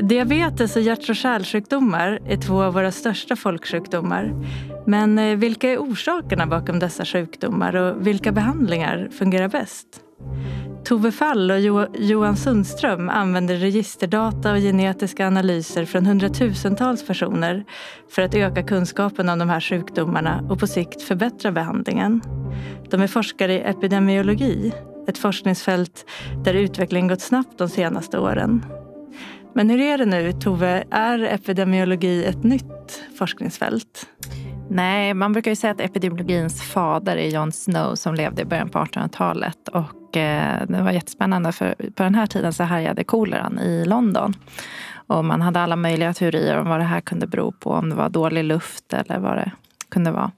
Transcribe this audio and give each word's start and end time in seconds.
Diabetes 0.00 0.76
och 0.76 0.82
hjärt 0.82 1.08
och 1.08 1.16
kärlsjukdomar 1.16 2.20
är 2.26 2.36
två 2.36 2.62
av 2.62 2.74
våra 2.74 2.92
största 2.92 3.36
folksjukdomar. 3.36 4.32
Men 4.86 5.18
eh, 5.18 5.36
vilka 5.36 5.70
är 5.70 5.78
orsakerna 5.78 6.46
bakom 6.46 6.78
dessa 6.78 7.04
sjukdomar 7.04 7.76
och 7.76 8.06
vilka 8.06 8.32
behandlingar 8.32 9.08
fungerar 9.18 9.48
bäst? 9.48 9.86
Tove 10.84 11.12
Fall 11.12 11.50
och 11.50 11.88
Johan 11.98 12.36
Sundström 12.36 13.08
använder 13.08 13.56
registerdata 13.56 14.52
och 14.52 14.58
genetiska 14.58 15.26
analyser 15.26 15.84
från 15.84 16.06
hundratusentals 16.06 17.06
personer 17.06 17.64
för 18.10 18.22
att 18.22 18.34
öka 18.34 18.62
kunskapen 18.62 19.28
om 19.28 19.38
de 19.38 19.48
här 19.48 19.60
sjukdomarna 19.60 20.46
och 20.50 20.58
på 20.58 20.66
sikt 20.66 21.02
förbättra 21.02 21.52
behandlingen. 21.52 22.20
De 22.90 23.00
är 23.00 23.06
forskare 23.06 23.52
i 23.52 23.60
epidemiologi, 23.60 24.72
ett 25.08 25.18
forskningsfält 25.18 26.04
där 26.44 26.54
utvecklingen 26.54 27.08
gått 27.08 27.22
snabbt 27.22 27.58
de 27.58 27.68
senaste 27.68 28.18
åren. 28.18 28.64
Men 29.56 29.70
hur 29.70 29.80
är 29.80 29.98
det 29.98 30.04
nu, 30.04 30.32
Tove? 30.32 30.84
Är 30.90 31.18
epidemiologi 31.18 32.24
ett 32.24 32.42
nytt 32.42 33.02
forskningsfält? 33.18 34.06
Nej, 34.70 35.14
man 35.14 35.32
brukar 35.32 35.50
ju 35.50 35.56
säga 35.56 35.70
att 35.70 35.80
epidemiologins 35.80 36.62
fader 36.62 37.16
är 37.16 37.28
John 37.28 37.52
Snow 37.52 37.94
som 37.94 38.14
levde 38.14 38.42
i 38.42 38.44
början 38.44 38.68
på 38.68 38.78
1800-talet. 38.78 39.68
Och 39.68 40.16
eh, 40.16 40.62
det 40.68 40.82
var 40.82 40.90
jättespännande 40.90 41.52
för 41.52 41.74
på 41.94 42.02
den 42.02 42.14
här 42.14 42.26
tiden 42.26 42.52
så 42.52 42.62
härjade 42.62 43.04
koleran 43.04 43.58
i 43.58 43.84
London. 43.84 44.34
Och 45.06 45.24
man 45.24 45.42
hade 45.42 45.60
alla 45.60 45.76
möjliga 45.76 46.14
teorier 46.14 46.58
om 46.58 46.68
vad 46.68 46.80
det 46.80 46.84
här 46.84 47.00
kunde 47.00 47.26
bero 47.26 47.52
på. 47.52 47.70
Om 47.70 47.90
det 47.90 47.96
var 47.96 48.08
dålig 48.08 48.44
luft 48.44 48.92
eller 48.92 49.18
vad 49.18 49.36
det 49.36 49.50
kunde 49.88 50.10
vara. 50.10 50.30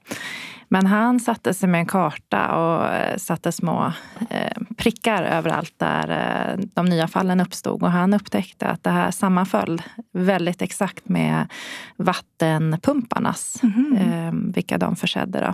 Men 0.69 0.85
han 0.85 1.19
satte 1.19 1.53
sig 1.53 1.69
med 1.69 1.79
en 1.79 1.85
karta 1.85 2.55
och 2.55 2.85
eh, 2.87 3.17
satte 3.17 3.51
små 3.51 3.93
eh, 4.29 4.57
prickar 4.77 5.23
överallt 5.23 5.73
där 5.77 6.09
eh, 6.09 6.65
de 6.73 6.85
nya 6.85 7.07
fallen 7.07 7.39
uppstod. 7.39 7.83
Och 7.83 7.91
han 7.91 8.13
upptäckte 8.13 8.67
att 8.67 8.83
det 8.83 8.89
här 8.89 9.11
sammanföll 9.11 9.81
väldigt 10.13 10.61
exakt 10.61 11.09
med 11.09 11.51
vattenpumparnas, 11.97 13.63
mm. 13.63 14.51
vilka 14.51 14.77
de 14.77 14.95
försedde. 14.95 15.39
Då. 15.39 15.53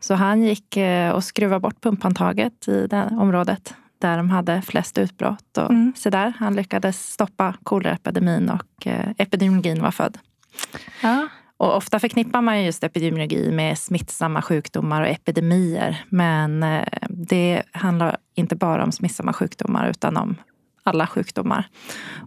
Så 0.00 0.14
han 0.14 0.42
gick 0.42 0.78
och 1.14 1.24
skruvade 1.24 1.60
bort 1.60 1.80
pumphandtaget 1.80 2.68
i 2.68 2.86
det 2.86 3.10
området 3.18 3.74
där 3.98 4.16
de 4.16 4.30
hade 4.30 4.62
flest 4.62 4.98
utbrott. 4.98 5.58
Och 5.58 5.70
mm. 5.70 5.92
så 5.96 6.10
där, 6.10 6.32
han 6.38 6.56
lyckades 6.56 7.12
stoppa 7.12 7.54
koleraepidemin 7.62 8.50
och 8.50 8.86
epidemiologin 9.18 9.82
var 9.82 9.90
född. 9.90 10.18
Ja. 11.02 11.28
Och 11.58 11.76
ofta 11.76 11.98
förknippar 11.98 12.42
man 12.42 12.64
just 12.64 12.84
epidemiologi 12.84 13.50
med 13.50 13.78
smittsamma 13.78 14.42
sjukdomar 14.42 15.02
och 15.02 15.08
epidemier. 15.08 16.04
Men 16.08 16.62
eh, 16.62 16.84
det 17.08 17.62
handlar 17.72 18.16
inte 18.34 18.56
bara 18.56 18.84
om 18.84 18.92
smittsamma 18.92 19.32
sjukdomar 19.32 19.90
utan 19.90 20.16
om 20.16 20.36
alla 20.82 21.06
sjukdomar. 21.06 21.68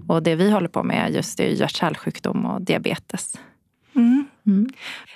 Och 0.08 0.24
det 0.24 0.36
vi 0.36 0.52
håller 0.52 0.68
på 0.68 0.84
med 0.84 1.12
just 1.14 1.40
är 1.40 1.48
hjärt-kärlsjukdom 1.48 2.46
och 2.46 2.62
diabetes. 2.62 3.40
Mm. 3.96 4.26
Mm. 4.48 4.70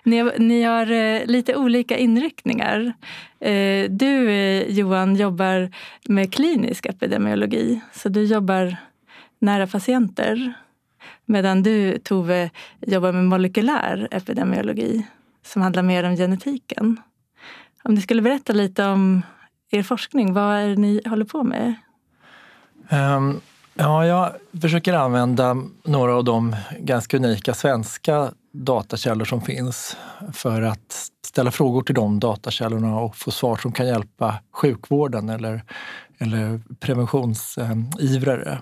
Ni, 0.03 0.31
ni, 0.37 0.63
har 0.63 0.91
eh, 0.91 1.25
lite 1.25 1.55
olika 1.55 1.97
inriktningar. 1.97 2.93
Eh, 3.39 3.89
du, 3.89 4.29
Johan, 4.69 5.15
jobbar 5.15 5.71
med 6.09 6.33
klinisk 6.33 6.85
epidemiologi. 6.85 7.81
Så 7.93 8.09
du 8.09 8.23
jobbar 8.23 8.77
nära 9.39 9.67
patienter. 9.67 10.53
Medan 11.25 11.63
du, 11.63 11.97
Tove, 11.97 12.49
jobbar 12.79 13.11
med 13.11 13.25
molekylär 13.25 14.07
epidemiologi 14.11 15.07
som 15.45 15.61
handlar 15.61 15.83
mer 15.83 16.03
om 16.03 16.15
genetiken. 16.15 16.97
Om 17.83 17.95
du 17.95 18.01
skulle 18.01 18.21
berätta 18.21 18.53
lite 18.53 18.85
om 18.85 19.21
er 19.71 19.83
forskning, 19.83 20.33
vad 20.33 20.55
är 20.55 20.67
det 20.67 20.75
ni 20.75 21.01
håller 21.05 21.25
på 21.25 21.43
med? 21.43 21.73
Um, 22.89 23.41
ja, 23.73 24.05
jag 24.05 24.31
försöker 24.61 24.93
använda 24.93 25.57
några 25.83 26.15
av 26.15 26.23
de 26.23 26.55
ganska 26.79 27.17
unika 27.17 27.53
svenska 27.53 28.31
datakällor 28.51 29.25
som 29.25 29.41
finns 29.41 29.97
för 30.33 30.61
att 30.61 31.09
ställa 31.25 31.51
frågor 31.51 31.81
till 31.81 31.95
de 31.95 32.19
datakällorna 32.19 32.99
och 32.99 33.15
få 33.15 33.31
svar 33.31 33.55
som 33.55 33.71
kan 33.71 33.87
hjälpa 33.87 34.35
sjukvården 34.51 35.29
eller, 35.29 35.63
eller 36.17 36.61
preventionsivrare. 36.79 38.61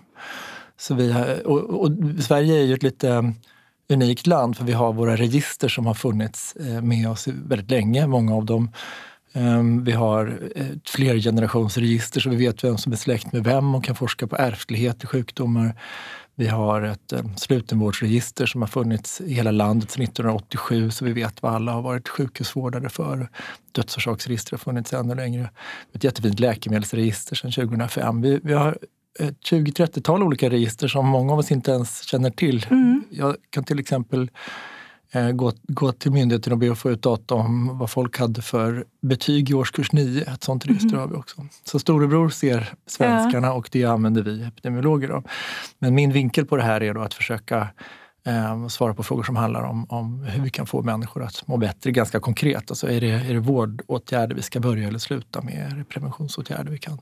Så 0.77 0.93
vi 0.93 1.11
har, 1.11 1.47
och, 1.47 1.81
och, 1.81 1.91
Sverige 2.19 2.55
är 2.55 2.63
ju 2.63 2.73
ett 2.73 2.83
lite 2.83 3.33
unikt 3.89 4.27
land 4.27 4.57
för 4.57 4.65
vi 4.65 4.73
har 4.73 4.93
våra 4.93 5.15
register 5.15 5.67
som 5.67 5.85
har 5.85 5.93
funnits 5.93 6.55
eh, 6.55 6.81
med 6.81 7.09
oss 7.09 7.27
väldigt 7.27 7.71
länge, 7.71 8.07
många 8.07 8.35
av 8.35 8.45
dem. 8.45 8.69
Ehm, 9.33 9.83
vi 9.83 9.91
har 9.91 10.39
eh, 10.55 10.69
ett 10.69 10.89
flergenerationsregister 10.89 12.21
så 12.21 12.29
vi 12.29 12.35
vet 12.35 12.63
vem 12.63 12.77
som 12.77 12.91
är 12.91 12.97
släkt 12.97 13.33
med 13.33 13.43
vem 13.43 13.75
och 13.75 13.83
kan 13.83 13.95
forska 13.95 14.27
på 14.27 14.35
ärftlighet 14.35 15.03
i 15.03 15.07
sjukdomar. 15.07 15.75
Vi 16.35 16.47
har 16.47 16.81
ett 16.81 17.13
eh, 17.13 17.25
slutenvårdsregister 17.35 18.45
som 18.45 18.61
har 18.61 18.67
funnits 18.67 19.21
i 19.21 19.33
hela 19.33 19.51
landet 19.51 19.91
sedan 19.91 20.03
1987 20.03 20.91
så 20.91 21.05
vi 21.05 21.13
vet 21.13 21.41
vad 21.41 21.53
alla 21.53 21.71
har 21.71 21.81
varit 21.81 22.09
sjukhusvårdare 22.09 22.89
för. 22.89 23.29
Dödsorsaksregister 23.71 24.51
har 24.51 24.57
funnits 24.57 24.93
ännu 24.93 25.15
längre. 25.15 25.49
Ett 25.93 26.03
jättefint 26.03 26.39
läkemedelsregister 26.39 27.35
sedan 27.35 27.51
2005. 27.51 28.21
Vi, 28.21 28.39
vi 28.43 28.53
har 28.53 28.77
ett 29.19 29.39
20-30-tal 29.39 30.23
olika 30.23 30.49
register 30.49 30.87
som 30.87 31.07
många 31.07 31.33
av 31.33 31.39
oss 31.39 31.51
inte 31.51 31.71
ens 31.71 32.03
känner 32.03 32.29
till. 32.29 32.65
Mm. 32.69 33.03
Jag 33.09 33.35
kan 33.49 33.63
till 33.63 33.79
exempel 33.79 34.31
eh, 35.11 35.31
gå, 35.31 35.51
gå 35.63 35.91
till 35.91 36.11
myndigheten 36.11 36.53
och 36.53 36.59
be 36.59 36.71
att 36.71 36.77
få 36.77 36.91
ut 36.91 37.01
data 37.01 37.35
om 37.35 37.77
vad 37.77 37.89
folk 37.89 38.19
hade 38.19 38.41
för 38.41 38.85
betyg 39.01 39.49
i 39.49 39.53
årskurs 39.53 39.91
9. 39.91 40.21
Ett 40.21 40.43
sånt 40.43 40.65
register 40.65 40.87
mm. 40.87 40.99
har 40.99 41.07
vi 41.07 41.15
också. 41.15 41.45
Så 41.63 41.79
storebror 41.79 42.29
ser 42.29 42.73
svenskarna 42.87 43.47
ja. 43.47 43.53
och 43.53 43.69
det 43.71 43.85
använder 43.85 44.21
vi 44.21 44.43
epidemiologer. 44.43 45.07
Då. 45.07 45.23
Men 45.79 45.95
min 45.95 46.11
vinkel 46.11 46.45
på 46.45 46.55
det 46.55 46.63
här 46.63 46.83
är 46.83 46.93
då 46.93 47.01
att 47.01 47.13
försöka 47.13 47.67
eh, 48.25 48.67
svara 48.67 48.93
på 48.93 49.03
frågor 49.03 49.23
som 49.23 49.35
handlar 49.35 49.63
om, 49.63 49.85
om 49.89 50.23
hur 50.23 50.43
vi 50.43 50.49
kan 50.49 50.65
få 50.65 50.81
människor 50.81 51.23
att 51.23 51.47
må 51.47 51.57
bättre 51.57 51.91
ganska 51.91 52.19
konkret. 52.19 52.71
Alltså 52.71 52.89
är, 52.89 53.01
det, 53.01 53.11
är 53.11 53.33
det 53.33 53.39
vårdåtgärder 53.39 54.35
vi 54.35 54.41
ska 54.41 54.59
börja 54.59 54.87
eller 54.87 54.99
sluta 54.99 55.41
med? 55.41 55.71
Är 55.71 55.75
det 55.75 55.83
preventionsåtgärder 55.83 56.71
vi 56.71 56.77
kan 56.77 56.99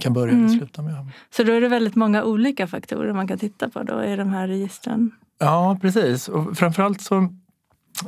kan 0.00 0.12
börja 0.12 0.32
mm. 0.32 0.44
och 0.44 0.50
sluta 0.50 0.82
med. 0.82 1.06
Så 1.30 1.42
då 1.42 1.52
är 1.52 1.60
det 1.60 1.68
väldigt 1.68 1.94
många 1.94 2.24
olika 2.24 2.66
faktorer 2.66 3.12
man 3.12 3.28
kan 3.28 3.38
titta 3.38 3.68
på 3.68 3.82
då 3.82 4.04
i 4.04 4.16
de 4.16 4.28
här 4.28 4.48
registren? 4.48 5.10
Ja, 5.38 5.78
precis. 5.80 6.28
Och 6.28 6.58
framförallt 6.58 7.00
så 7.00 7.28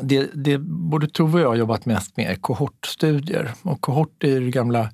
det, 0.00 0.30
det 0.34 0.58
både 0.58 1.08
Tove 1.08 1.38
och 1.38 1.40
jag 1.40 1.48
har 1.48 1.54
jobbat 1.54 1.86
mest 1.86 2.16
med 2.16 2.30
är 2.30 2.34
kohortstudier. 2.34 3.50
Och 3.62 3.80
kohort 3.80 4.24
är 4.24 4.40
det 4.40 4.50
gamla 4.50 4.90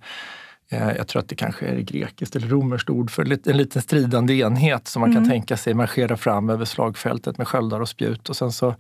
eh, 0.69 0.92
jag 0.97 1.09
tror 1.09 1.20
att 1.20 1.28
det 1.28 1.34
kanske 1.34 1.66
är 1.66 1.81
grekiskt 1.81 2.36
eller 2.36 2.48
romerskt 2.48 2.91
ord 2.91 3.10
för 3.10 3.48
en 3.48 3.56
liten 3.56 3.82
stridande 3.82 4.34
enhet 4.34 4.88
som 4.88 5.00
man 5.00 5.10
mm. 5.10 5.22
kan 5.22 5.30
tänka 5.30 5.56
sig 5.56 5.75
marschera 5.75 6.16
fram 6.16 6.50
över 6.50 6.65
slagfältet 6.65 7.38
med 7.38 7.48
sköldar 7.48 7.80
och 7.80 7.88
spjut 7.88 8.28
och 8.28 8.36
sen 8.36 8.53
så 8.53 8.75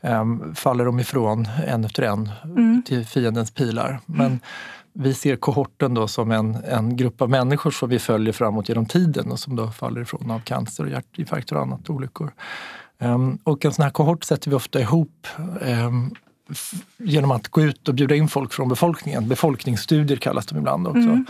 um, 0.00 0.54
faller 0.54 0.84
de 0.84 1.00
ifrån 1.00 1.48
en 1.66 1.84
efter 1.84 2.02
en 2.02 2.30
mm. 2.44 2.82
till 2.86 3.06
fiendens 3.06 3.50
pilar. 3.50 4.00
Men 4.06 4.26
mm 4.26 4.40
vi 4.92 5.14
ser 5.14 5.36
kohorten 5.36 5.94
då 5.94 6.08
som 6.08 6.30
en, 6.30 6.54
en 6.54 6.96
grupp 6.96 7.22
av 7.22 7.30
människor 7.30 7.70
som 7.70 7.88
vi 7.88 7.98
följer 7.98 8.32
framåt 8.32 8.68
genom 8.68 8.86
tiden 8.86 9.32
och 9.32 9.38
som 9.38 9.56
då 9.56 9.70
faller 9.70 10.00
ifrån 10.00 10.30
av 10.30 10.40
cancer, 10.40 10.84
och 10.84 10.90
hjärtinfarkter 10.90 11.56
och 11.56 11.62
annat 11.62 11.90
olyckor. 11.90 12.32
Um, 12.98 13.38
och 13.44 13.64
en 13.64 13.72
sån 13.72 13.82
här 13.82 13.90
kohort 13.90 14.24
sätter 14.24 14.50
vi 14.50 14.56
ofta 14.56 14.80
ihop 14.80 15.26
um, 15.60 16.14
genom 16.98 17.30
att 17.30 17.48
gå 17.48 17.62
ut 17.62 17.88
och 17.88 17.94
bjuda 17.94 18.14
in 18.14 18.28
folk 18.28 18.52
från 18.52 18.68
befolkningen. 18.68 19.28
Befolkningsstudier 19.28 20.16
kallas 20.16 20.46
de 20.46 20.58
ibland 20.58 20.86
också. 20.86 21.00
Mm. 21.00 21.26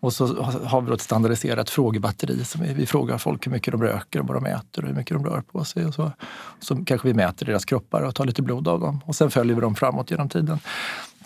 Och 0.00 0.12
så 0.12 0.42
har 0.42 0.80
vi 0.80 0.88
då 0.88 0.94
ett 0.94 1.00
standardiserat 1.00 1.70
frågebatteri. 1.70 2.44
Som 2.44 2.62
vi, 2.62 2.74
vi 2.74 2.86
frågar 2.86 3.18
folk 3.18 3.46
hur 3.46 3.52
mycket 3.52 3.72
de 3.72 3.82
röker, 3.82 4.20
och 4.20 4.28
vad 4.28 4.36
de 4.36 4.46
äter 4.46 4.82
och 4.82 4.88
hur 4.88 4.96
mycket 4.96 5.16
de 5.16 5.26
rör 5.26 5.40
på 5.40 5.64
sig. 5.64 5.86
Och 5.86 5.94
så, 5.94 6.12
så 6.60 6.84
kanske 6.84 7.08
vi 7.08 7.14
mäter 7.14 7.46
deras 7.46 7.64
kroppar 7.64 8.02
och 8.02 8.14
tar 8.14 8.24
lite 8.24 8.42
blod 8.42 8.68
av 8.68 8.80
dem. 8.80 9.00
Och 9.04 9.16
sen 9.16 9.30
följer 9.30 9.54
vi 9.54 9.60
dem 9.60 9.74
framåt 9.74 10.10
genom 10.10 10.28
tiden. 10.28 10.58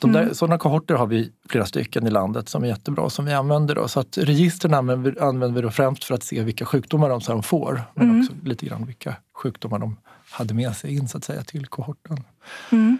De 0.01 0.12
där, 0.12 0.23
mm. 0.23 0.34
Sådana 0.34 0.59
kohorter 0.59 0.95
har 0.95 1.07
vi 1.07 1.33
flera 1.49 1.67
stycken 1.67 2.07
i 2.07 2.11
landet 2.11 2.49
som 2.49 2.65
är 2.65 2.69
jättebra 2.69 3.11
som 3.11 3.25
vi 3.25 3.33
använder. 3.33 3.75
Då. 3.75 3.89
Så 3.89 4.01
att 4.01 4.19
registren 4.19 4.75
använder, 4.75 5.23
använder 5.23 5.62
vi 5.62 5.71
främst 5.71 6.05
för 6.05 6.15
att 6.15 6.23
se 6.23 6.43
vilka 6.43 6.65
sjukdomar 6.65 7.09
de 7.09 7.21
sen 7.21 7.43
får. 7.43 7.83
Men 7.95 8.11
mm. 8.11 8.21
också 8.21 8.33
lite 8.43 8.66
grann 8.66 8.87
vilka 8.87 9.16
sjukdomar 9.43 9.78
de 9.78 9.97
hade 10.31 10.54
med 10.54 10.77
sig 10.77 10.95
in 10.95 11.09
så 11.09 11.19
att 11.19 11.25
säga 11.25 11.43
till 11.43 11.66
kohorten. 11.66 12.25
Mm. 12.72 12.98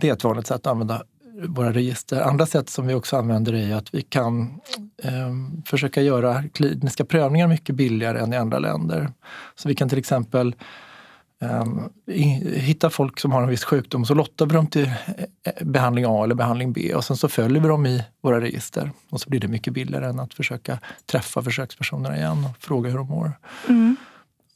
Det 0.00 0.08
är 0.08 0.12
ett 0.12 0.24
vanligt 0.24 0.46
sätt 0.46 0.56
att 0.56 0.66
använda 0.66 1.02
våra 1.48 1.72
register. 1.72 2.20
Andra 2.20 2.46
sätt 2.46 2.70
som 2.70 2.86
vi 2.86 2.94
också 2.94 3.16
använder 3.16 3.54
är 3.54 3.74
att 3.74 3.94
vi 3.94 4.02
kan 4.02 4.60
eh, 5.02 5.32
försöka 5.66 6.02
göra 6.02 6.42
kliniska 6.42 7.04
prövningar 7.04 7.48
mycket 7.48 7.74
billigare 7.74 8.18
än 8.18 8.32
i 8.32 8.36
andra 8.36 8.58
länder. 8.58 9.12
Så 9.54 9.68
vi 9.68 9.74
kan 9.74 9.88
till 9.88 9.98
exempel 9.98 10.54
hitta 12.44 12.90
folk 12.90 13.20
som 13.20 13.32
har 13.32 13.42
en 13.42 13.48
viss 13.48 13.64
sjukdom 13.64 14.04
så 14.04 14.14
lottar 14.14 14.46
vi 14.46 14.54
dem 14.54 14.66
till 14.66 14.86
eh, 14.86 15.66
behandling 15.66 16.04
A 16.08 16.24
eller 16.24 16.34
behandling 16.34 16.72
B 16.72 16.94
och 16.94 17.04
sen 17.04 17.16
så 17.16 17.28
följer 17.28 17.62
vi 17.62 17.68
dem 17.68 17.86
i 17.86 18.04
våra 18.20 18.40
register. 18.40 18.90
Och 19.10 19.20
så 19.20 19.30
blir 19.30 19.40
det 19.40 19.48
mycket 19.48 19.72
billigare 19.72 20.06
än 20.06 20.20
att 20.20 20.34
försöka 20.34 20.78
träffa 21.06 21.42
försökspersonerna 21.42 22.16
igen 22.16 22.44
och 22.44 22.64
fråga 22.64 22.90
hur 22.90 22.96
de 22.96 23.08
mår. 23.08 23.32
Mm. 23.68 23.96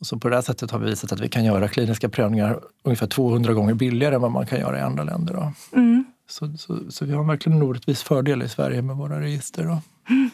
Så 0.01 0.19
på 0.19 0.29
det 0.29 0.35
här 0.35 0.43
sättet 0.43 0.71
har 0.71 0.79
vi 0.79 0.91
visat 0.91 1.13
att 1.13 1.21
vi 1.21 1.29
kan 1.29 1.45
göra 1.45 1.69
kliniska 1.69 2.09
prövningar 2.09 2.61
ungefär 2.83 3.07
200 3.07 3.55
gånger 3.55 3.75
billigare 3.75 4.15
än 4.15 4.21
vad 4.21 4.31
man 4.31 4.47
kan 4.47 4.61
göra 4.61 4.79
i 4.79 4.83
andra 4.83 5.05
länder. 5.05 5.53
Mm. 5.73 6.05
Så, 6.29 6.57
så, 6.57 6.91
så, 6.91 7.05
vi 7.05 7.13
har 7.13 7.25
verkligen 7.25 7.59
en 7.59 7.69
orättvis 7.69 8.03
fördel 8.03 8.43
i 8.43 8.49
Sverige 8.49 8.83
med 8.83 8.97
våra 8.97 9.21
register. 9.21 9.63
Mm. 9.63 10.31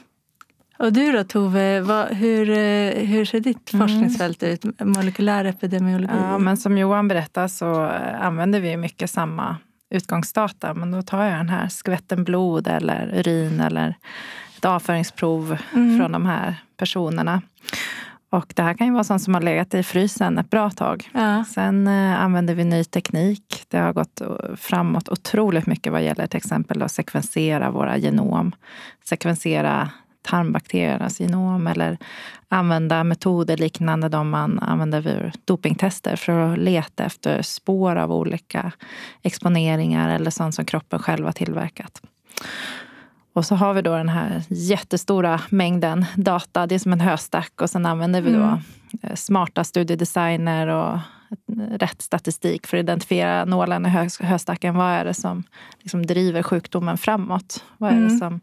Och 0.83 0.93
du 0.93 1.13
då 1.13 1.25
Tove, 1.25 1.81
vad, 1.81 2.09
hur, 2.09 2.51
eh, 2.51 3.07
hur 3.07 3.25
ser 3.25 3.41
ditt 3.41 3.73
mm. 3.73 3.89
forskningsfält 3.89 4.43
ut? 4.43 4.81
Molekylär 4.81 5.45
epidemiologi? 5.45 6.15
Ja, 6.19 6.39
men 6.39 6.57
som 6.57 6.79
Johan 6.79 7.09
berättade 7.09 7.49
så 7.49 7.85
eh, 7.85 8.23
använder 8.23 8.61
vi 8.61 8.77
mycket 8.77 9.11
samma 9.11 9.57
utgångsdata. 9.91 10.75
Men 10.75 10.91
då 10.91 11.03
tar 11.03 11.25
jag 11.25 11.39
den 11.39 11.49
här 11.49 11.69
skvätten 11.69 12.25
blod 12.25 12.69
eller 12.69 13.11
urin 13.15 13.61
eller 13.61 13.95
ett 14.57 14.65
avföringsprov 14.65 15.57
mm. 15.75 15.99
från 15.99 16.13
de 16.13 16.27
här 16.27 16.55
personerna. 16.77 17.43
Och 18.31 18.53
det 18.57 18.63
här 18.63 18.75
kan 18.75 18.87
ju 18.87 18.93
vara 18.93 19.05
sånt 19.05 19.23
som 19.23 19.35
har 19.35 19.41
legat 19.41 19.75
i 19.75 19.83
frysen 19.83 20.39
ett 20.39 20.51
bra 20.51 20.71
tag. 20.71 21.11
Ja. 21.13 21.45
Sen 21.45 21.87
eh, 21.87 22.23
använder 22.23 22.55
vi 22.55 22.65
ny 22.65 22.85
teknik. 22.85 23.65
Det 23.69 23.79
har 23.79 23.93
gått 23.93 24.23
framåt 24.57 25.09
otroligt 25.09 25.67
mycket 25.67 25.93
vad 25.93 26.03
gäller 26.03 26.27
till 26.27 26.39
exempel 26.39 26.83
att 26.83 26.93
sekvensera 26.93 27.71
våra 27.71 27.97
genom. 27.97 28.53
Sekvensera 29.05 29.91
tarmbakteriernas 30.23 31.21
genom 31.21 31.67
eller 31.67 31.99
använda 32.49 33.05
metoder 33.05 33.57
liknande 33.57 34.09
de 34.09 34.31
man 34.31 34.59
använder 34.59 35.01
vid 35.01 35.33
dopingtester 35.45 36.17
för 36.17 36.53
att 36.53 36.59
leta 36.59 37.05
efter 37.05 37.43
spår 37.43 37.97
av 37.97 38.13
olika 38.13 38.73
exponeringar 39.23 40.15
eller 40.15 40.31
sånt 40.31 40.55
som 40.55 40.65
kroppen 40.65 40.99
själv 40.99 41.25
har 41.25 41.33
tillverkat. 41.33 42.03
Och 43.35 43.47
så 43.47 43.55
har 43.55 43.75
vi 43.75 43.83
då 43.83 43.97
den 43.97 44.09
här 44.09 44.43
jättestora 44.49 45.41
mängden 45.49 46.05
data. 46.17 46.67
Det 46.67 46.75
är 46.75 46.79
som 46.79 46.93
en 46.93 47.01
höstack 47.01 47.61
och 47.61 47.71
sen 47.71 47.87
använder 47.87 48.21
vi 48.21 48.33
då 48.33 48.43
mm. 48.43 48.59
Eh, 49.03 49.15
smarta 49.15 49.65
studiedesigner 49.65 50.67
och 50.67 50.99
rätt 51.71 52.03
statistik 52.03 52.67
för 52.67 52.77
att 52.77 52.83
identifiera 52.83 53.45
nålen 53.45 53.87
i 53.87 53.89
höstacken. 54.21 54.75
Vad 54.75 54.91
är 54.91 55.05
det 55.05 55.15
som 55.15 55.43
liksom 55.79 56.07
driver 56.07 56.43
sjukdomen 56.43 56.99
framåt? 56.99 57.65
Vad 57.79 57.91
är 57.91 57.97
det 57.97 58.07
mm. 58.07 58.19
som 58.19 58.41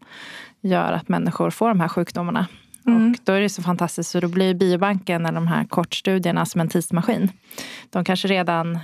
gör 0.62 0.94
att 0.94 1.10
människor 1.10 1.50
får 1.50 1.68
de 1.70 1.80
här 1.80 1.88
sjukdomarna? 1.88 2.48
Mm. 2.88 3.12
Och 3.12 3.18
då 3.24 3.32
är 3.34 3.42
det 3.42 3.50
så 3.50 3.62
fantastiskt, 3.62 4.10
så 4.10 4.20
då 4.20 4.28
blir 4.28 4.54
biobanken 4.54 5.26
eller 5.26 5.36
de 5.36 5.48
här 5.48 5.66
kortstudierna 5.66 6.46
som 6.46 6.62
en 6.62 6.70
tidsmaskin. 6.70 7.32
De 7.90 8.04
kanske 8.04 8.28
redan 8.28 8.76
eh, 8.76 8.82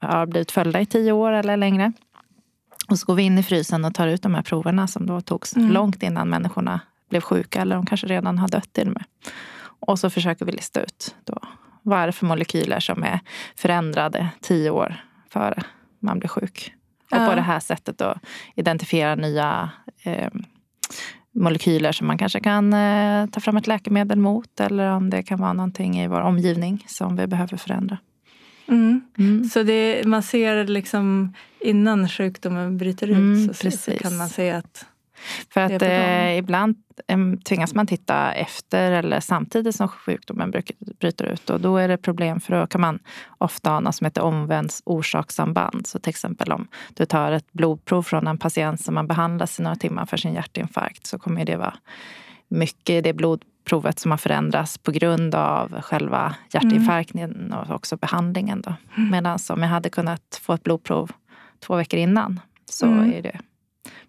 har 0.00 0.26
blivit 0.26 0.50
följda 0.50 0.80
i 0.80 0.86
tio 0.86 1.12
år 1.12 1.32
eller 1.32 1.56
längre. 1.56 1.92
Och 2.88 2.98
så 2.98 3.06
går 3.06 3.14
vi 3.14 3.22
in 3.22 3.38
i 3.38 3.42
frysen 3.42 3.84
och 3.84 3.94
tar 3.94 4.06
ut 4.06 4.22
de 4.22 4.34
här 4.34 4.42
proverna 4.42 4.86
som 4.86 5.06
då 5.06 5.20
togs 5.20 5.56
mm. 5.56 5.70
långt 5.70 6.02
innan 6.02 6.28
människorna 6.28 6.80
blev 7.10 7.20
sjuka 7.20 7.60
eller 7.60 7.76
de 7.76 7.86
kanske 7.86 8.06
redan 8.06 8.38
har 8.38 8.48
dött 8.48 8.72
till 8.72 8.88
och 8.88 8.94
med. 8.94 9.04
Och 9.80 9.98
så 9.98 10.10
försöker 10.10 10.44
vi 10.44 10.52
lista 10.52 10.80
ut 10.80 11.14
då, 11.24 11.38
vad 11.88 11.98
är 11.98 12.06
det 12.06 12.12
för 12.12 12.26
molekyler 12.26 12.80
som 12.80 13.02
är 13.02 13.20
förändrade 13.56 14.28
tio 14.40 14.70
år 14.70 14.96
före 15.30 15.62
man 16.00 16.18
blir 16.18 16.28
sjuk. 16.28 16.74
Och 17.10 17.26
på 17.26 17.34
det 17.34 17.40
här 17.40 17.60
sättet 17.60 17.98
då 17.98 18.14
identifiera 18.54 19.14
nya 19.14 19.70
eh, 20.02 20.30
molekyler 21.32 21.92
som 21.92 22.06
man 22.06 22.18
kanske 22.18 22.40
kan 22.40 22.72
eh, 22.72 23.26
ta 23.26 23.40
fram 23.40 23.56
ett 23.56 23.66
läkemedel 23.66 24.18
mot 24.18 24.60
eller 24.60 24.90
om 24.90 25.10
det 25.10 25.22
kan 25.22 25.38
vara 25.38 25.52
någonting 25.52 26.00
i 26.00 26.06
vår 26.06 26.20
omgivning 26.20 26.84
som 26.88 27.16
vi 27.16 27.26
behöver 27.26 27.56
förändra. 27.56 27.98
Mm. 28.68 29.00
Mm. 29.18 29.44
Så 29.44 29.62
det, 29.62 30.06
man 30.06 30.22
ser 30.22 30.64
liksom 30.64 31.34
innan 31.60 32.08
sjukdomen 32.08 32.78
bryter 32.78 33.08
ut 33.08 33.16
mm, 33.16 33.54
så, 33.54 33.70
så, 33.70 33.90
kan 33.90 34.16
man 34.16 34.28
se 34.28 34.50
att 34.50 34.86
för 35.50 35.60
att 35.60 35.82
eh, 35.82 36.38
ibland 36.38 36.76
tvingas 37.44 37.74
man 37.74 37.86
titta 37.86 38.32
efter 38.32 38.92
eller 38.92 39.20
samtidigt 39.20 39.74
som 39.74 39.88
sjukdomen 39.88 40.54
bryter 41.00 41.24
ut. 41.24 41.50
Och 41.50 41.60
då 41.60 41.76
är 41.76 41.88
det 41.88 41.96
problem 41.96 42.40
för 42.40 42.60
då 42.60 42.66
kan 42.66 42.80
man 42.80 42.98
ofta 43.38 43.70
ha 43.70 43.80
något 43.80 43.94
som 43.94 44.04
heter 44.04 44.22
omvänt 44.22 44.80
orsakssamband. 44.84 45.86
Så 45.86 45.98
till 45.98 46.10
exempel 46.10 46.52
om 46.52 46.68
du 46.94 47.04
tar 47.04 47.32
ett 47.32 47.52
blodprov 47.52 48.02
från 48.02 48.26
en 48.26 48.38
patient 48.38 48.80
som 48.80 48.94
man 48.94 49.06
behandlas 49.06 49.60
i 49.60 49.62
några 49.62 49.76
timmar 49.76 50.06
för 50.06 50.16
sin 50.16 50.34
hjärtinfarkt 50.34 51.06
så 51.06 51.18
kommer 51.18 51.44
det 51.44 51.56
vara 51.56 51.74
mycket 52.48 52.90
i 52.90 53.00
det 53.00 53.12
blodprovet 53.12 53.98
som 53.98 54.10
har 54.10 54.18
förändrats 54.18 54.78
på 54.78 54.90
grund 54.90 55.34
av 55.34 55.80
själva 55.80 56.34
hjärtinfarkten 56.52 57.20
mm. 57.20 57.58
och 57.58 57.74
också 57.74 57.96
behandlingen. 57.96 58.60
Då. 58.60 58.74
Mm. 58.96 59.10
Medan 59.10 59.38
om 59.48 59.62
jag 59.62 59.68
hade 59.68 59.90
kunnat 59.90 60.40
få 60.42 60.52
ett 60.52 60.62
blodprov 60.62 61.10
två 61.60 61.76
veckor 61.76 62.00
innan 62.00 62.40
så 62.70 62.86
mm. 62.86 63.12
är 63.12 63.22
det 63.22 63.40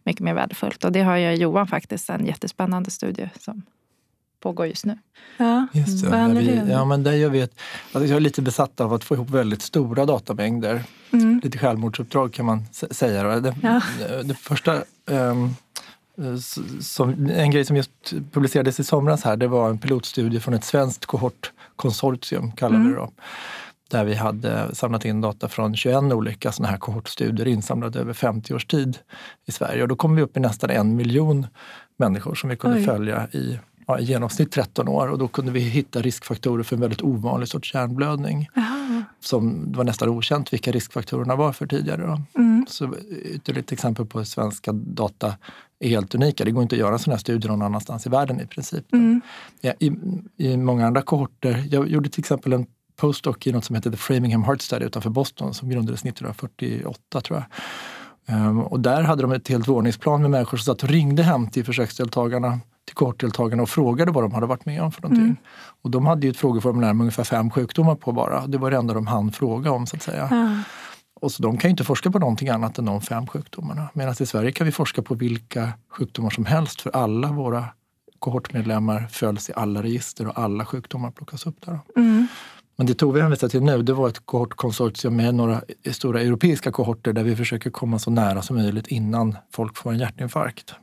mycket 0.10 0.24
mer 0.24 0.34
värdefullt. 0.34 0.84
Och 0.84 0.92
det 0.92 1.02
har 1.02 1.18
ju 1.18 1.36
Johan 1.36 1.68
faktiskt 1.68 2.10
en 2.10 2.26
jättespännande 2.26 2.92
studie 2.92 3.30
som 3.40 3.62
pågår 4.40 4.68
just 4.68 4.86
nu. 4.86 4.98
Ja, 5.38 5.68
just 5.74 6.04
det. 6.04 6.10
Vad 6.10 6.38
vi, 6.38 6.62
ja, 6.70 6.86
men 6.86 7.04
där 7.04 7.12
gör 7.12 7.30
vi 7.30 7.42
ett, 7.42 7.60
alltså 7.92 8.10
jag 8.10 8.16
är 8.16 8.20
lite 8.20 8.42
besatt 8.42 8.82
av 8.82 8.94
att 8.94 9.04
få 9.04 9.16
ihop 9.16 9.30
väldigt 9.30 9.62
stora 9.62 10.06
datamängder. 10.06 10.84
Mm. 11.12 11.42
Lite 11.44 11.58
självmordsuppdrag 11.58 12.34
kan 12.34 12.46
man 12.46 12.66
säga. 12.72 13.40
Det, 13.40 13.56
ja. 13.62 13.82
det 14.24 14.34
första 14.34 14.84
um, 15.06 15.56
som, 16.82 17.30
en 17.30 17.52
grej 17.52 17.66
som 17.66 17.76
just 17.76 18.14
publicerades 18.32 18.80
i 18.80 18.84
somras 18.84 19.24
här, 19.24 19.38
det 19.38 19.48
var 19.48 19.70
en 19.70 19.78
pilotstudie 19.78 20.40
från 20.40 20.54
ett 20.54 20.64
svenskt 20.64 21.06
kohortkonsortium, 21.06 22.52
kallade 22.52 22.82
mm. 22.82 22.92
det 22.92 22.98
då 22.98 23.12
där 23.90 24.06
vi 24.06 24.16
hade 24.16 24.76
samlat 24.76 25.06
in 25.06 25.22
data 25.22 25.48
från 25.48 25.76
21 25.76 26.04
olika 26.14 26.52
såna 26.52 26.70
här 26.70 26.78
kohortstudier 26.78 27.48
insamlade 27.48 28.00
över 28.00 28.14
50 28.14 28.54
års 28.54 28.66
tid 28.66 28.98
i 29.46 29.52
Sverige. 29.52 29.82
Och 29.82 29.88
då 29.88 29.96
kom 29.96 30.16
vi 30.16 30.22
upp 30.22 30.38
i 30.38 30.40
nästan 30.40 30.70
en 30.70 30.96
miljon 30.96 31.48
människor 31.98 32.36
som 32.36 32.50
vi 32.50 32.56
kunde 32.56 32.78
Oj. 32.78 32.86
följa 32.86 33.28
i 33.32 33.60
ja, 33.90 34.00
i 34.00 34.04
genomsnitt 34.04 34.52
13 34.52 34.88
år 34.88 35.08
och 35.08 35.18
då 35.18 35.28
kunde 35.28 35.52
vi 35.52 35.60
hitta 35.60 36.02
riskfaktorer 36.02 36.64
för 36.64 36.76
en 36.76 36.82
väldigt 36.82 37.02
ovanlig 37.02 37.50
sorts 37.50 37.74
hjärnblödning. 37.74 38.50
Aha. 38.56 39.04
Som 39.20 39.72
det 39.72 39.78
var 39.78 39.84
nästan 39.84 40.10
okänt 40.10 40.54
vilka 40.54 40.72
riskfaktorerna 40.72 41.36
var 41.36 41.54
för 41.54 41.68
tidigare. 41.68 42.22
Mm. 42.38 42.66
Så 42.70 42.96
ytterligare 43.24 43.60
ett 43.60 43.72
exempel 43.72 44.06
på 44.06 44.18
hur 44.18 44.26
svenska 44.26 44.72
data 44.74 45.36
är 45.80 45.90
helt 45.90 46.16
unika. 46.16 46.46
Det 46.46 46.52
går 46.52 46.64
inte 46.64 46.76
att 46.76 46.80
göra 46.80 46.98
sådana 46.98 47.16
här 47.16 47.20
studier 47.20 47.52
någon 47.52 47.62
annanstans 47.62 48.06
i 48.06 48.10
världen 48.10 48.42
i 48.42 48.46
princip. 48.46 48.94
Mm. 48.94 49.22
Ja, 49.62 49.74
i, 49.80 49.92
I 50.38 50.58
många 50.58 50.88
andra 50.88 51.02
kohorter, 51.02 51.64
jag 51.72 51.90
gjorde 51.90 52.10
till 52.10 52.22
exempel 52.22 52.54
en 52.54 52.66
postdoc 53.00 53.48
i 53.48 53.52
något 53.52 53.66
som 53.66 53.76
heter 53.76 53.92
The 53.92 53.98
Framingham 53.98 54.44
Heart 54.44 54.62
Study 54.62 54.86
utanför 54.86 55.10
Boston 55.10 55.54
som 55.54 55.70
grundades 55.70 56.06
1948 56.06 57.22
tror 57.22 57.40
jag. 57.40 57.46
Um, 58.36 58.62
och 58.62 58.80
där 58.80 59.04
hade 59.04 59.22
de 59.22 59.32
ett 59.32 59.48
helt 59.48 59.68
våningsplan 59.68 60.22
med 60.22 60.32
människor 60.32 60.58
som 60.58 60.74
satt 60.74 60.84
och 60.84 60.90
ringde 60.90 61.24
hem 61.24 61.50
till 61.50 61.66
försöksdeltagarna, 61.66 62.60
till 62.86 62.96
kohortdeltagarna 62.96 63.64
och 63.64 63.70
frågade 63.70 64.12
vad 64.12 64.24
de 64.24 64.34
hade 64.34 64.46
varit 64.46 64.66
med 64.66 64.82
om 64.82 64.92
för 64.92 65.02
någonting. 65.02 65.24
Mm. 65.24 65.38
Och 65.82 65.92
de 65.92 66.06
hade 66.06 66.28
ju 66.28 66.32
ett 66.32 66.38
frågeformulär 66.38 66.94
med 66.94 67.02
ungefär 67.02 67.24
fem 67.24 67.52
sjukdomar 67.52 67.96
på 67.96 68.12
bara. 68.12 68.48
Det 68.48 68.58
var 68.58 68.72
det 68.72 68.78
enda 68.78 68.94
de 68.94 69.08
hann 69.08 69.32
fråga 69.32 69.72
om 69.72 69.88
så 69.88 69.96
att 69.96 70.02
säga. 70.02 70.28
Mm. 70.28 70.62
Och 71.22 71.32
så 71.32 71.44
de 71.44 71.58
kan 71.58 71.70
ju 71.70 71.72
inte 71.72 71.84
forska 71.84 72.12
på 72.12 72.20
någonting 72.20 72.50
annat 72.50 72.78
än 72.78 72.86
de 72.86 73.02
fem 73.02 73.28
sjukdomarna. 73.28 73.90
Medan 73.94 74.16
i 74.20 74.26
Sverige 74.26 74.52
kan 74.52 74.66
vi 74.66 74.72
forska 74.72 75.02
på 75.02 75.16
vilka 75.16 75.74
sjukdomar 75.90 76.30
som 76.30 76.46
helst 76.46 76.82
för 76.82 76.90
alla 76.96 77.32
våra 77.32 77.66
kohortmedlemmar 78.20 79.08
följs 79.12 79.50
i 79.50 79.54
alla 79.56 79.84
register 79.84 80.28
och 80.28 80.40
alla 80.40 80.66
sjukdomar 80.66 81.12
plockas 81.12 81.46
upp 81.46 81.66
där. 81.66 81.80
Mm. 81.96 82.28
Men 82.80 82.86
det 82.86 82.94
Tove 82.94 83.22
hänvisar 83.22 83.50
till 83.50 83.64
nu, 83.64 83.82
det 83.82 83.94
var 83.94 84.08
ett 84.08 84.26
kohortkonsortium 84.26 85.16
med 85.16 85.36
några 85.36 85.62
stora 85.92 86.22
europeiska 86.22 86.72
kohorter 86.72 87.14
där 87.14 87.24
vi 87.24 87.36
försöker 87.36 87.70
komma 87.70 88.00
så 88.00 88.12
nära 88.12 88.42
som 88.42 88.56
möjligt 88.56 88.88
innan 88.88 89.38
folk 89.52 89.78
får 89.78 89.92
en 89.92 90.00
hjärtinfarkt. 90.00 90.76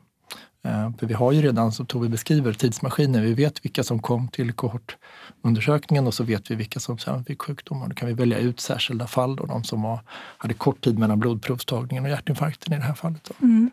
Eh, 0.65 0.91
för 0.99 1.07
vi 1.07 1.15
har 1.15 1.33
ju 1.33 1.43
redan, 1.43 1.73
som 1.73 1.87
Tove 1.87 2.09
beskriver, 2.09 2.53
tidsmaskiner. 2.53 3.23
Vi 3.23 3.35
vet 3.35 3.65
vilka 3.65 3.85
som 3.85 3.99
kom 3.99 4.29
till 4.29 4.53
kohortundersökningen 4.53 6.07
och 6.07 6.15
så 6.15 6.25
vet 6.25 6.51
vi 6.51 6.55
vilka 6.55 6.81
som 6.81 6.99
sen 6.99 7.25
fick 7.25 7.43
sjukdomar. 7.43 7.89
Då 7.89 7.95
kan 7.95 8.09
vi 8.09 8.15
välja 8.15 8.39
ut 8.39 8.61
särskilda 8.61 9.07
fall, 9.07 9.37
då, 9.37 9.47
de 9.47 9.65
som 9.65 9.83
var, 9.83 10.01
hade 10.39 10.55
kort 10.55 10.85
tid 10.85 10.99
mellan 10.99 11.19
blodprovstagningen 11.19 12.05
och 12.05 12.11
hjärtinfarkten 12.11 12.73
i 12.73 12.77
det 12.77 12.83
här 12.83 12.95
fallet. 12.95 13.31
Mm. 13.43 13.71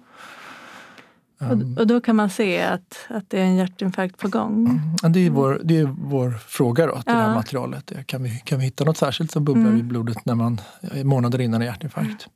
Um, 1.37 1.77
och, 1.77 1.87
då 1.87 2.01
kan 2.01 2.15
man 2.15 2.29
se 2.29 2.61
att, 2.61 3.05
att 3.07 3.29
det 3.29 3.39
är 3.39 3.43
en 3.43 3.55
hjärtinfarkt 3.55 4.17
på 4.17 4.27
gång? 4.27 4.65
Mm, 5.01 5.13
det, 5.13 5.19
är 5.19 5.29
vår, 5.29 5.61
det 5.63 5.79
är 5.79 5.95
vår 5.97 6.31
fråga 6.31 6.87
då, 6.87 6.93
till 6.93 7.03
ja. 7.05 7.13
det 7.13 7.21
här 7.21 7.35
materialet. 7.35 7.91
Kan 8.05 8.23
vi, 8.23 8.41
kan 8.45 8.59
vi 8.59 8.65
hitta 8.65 8.83
något 8.83 8.97
särskilt 8.97 9.31
som 9.31 9.45
bubblar 9.45 9.69
mm. 9.69 9.79
i 9.79 9.83
blodet 9.83 10.25
när 10.25 10.35
man, 10.35 10.61
månader 11.03 11.41
innan 11.41 11.61
en 11.61 11.67
hjärtinfarkt? 11.67 12.27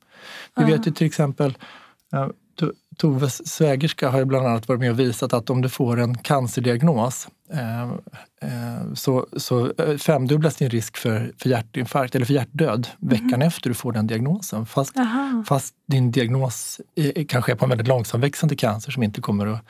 Vi 0.56 0.64
vet 0.64 0.86
ju 0.86 0.90
till 0.90 1.06
exempel 1.06 1.58
Toves 2.98 3.48
svägerska 3.48 4.08
har 4.08 4.18
ju 4.18 4.24
bland 4.24 4.46
annat 4.46 4.68
varit 4.68 4.80
med 4.80 4.90
och 4.90 5.00
visat 5.00 5.32
att 5.32 5.50
om 5.50 5.62
du 5.62 5.68
får 5.68 6.00
en 6.00 6.18
cancerdiagnos 6.18 7.28
eh, 7.52 7.82
eh, 7.82 8.92
så, 8.94 9.26
så 9.36 9.72
eh, 9.78 9.96
femdubblas 9.96 10.56
din 10.56 10.70
risk 10.70 10.96
för, 10.96 11.32
för 11.38 11.48
hjärtinfarkt 11.48 12.14
eller 12.14 12.26
för 12.26 12.34
hjärtdöd 12.34 12.88
mm. 13.02 13.14
veckan 13.14 13.42
efter 13.42 13.70
du 13.70 13.74
får 13.74 13.92
den 13.92 14.06
diagnosen. 14.06 14.66
Fast, 14.66 14.94
fast 15.46 15.74
din 15.86 16.10
diagnos 16.10 16.80
är, 16.94 17.24
kanske 17.24 17.52
är 17.52 17.56
på 17.56 17.64
en 17.64 17.68
väldigt 17.68 17.88
långsamväxande 17.88 18.56
cancer 18.56 18.92
som 18.92 19.02
inte 19.02 19.20
kommer 19.20 19.46
att 19.46 19.60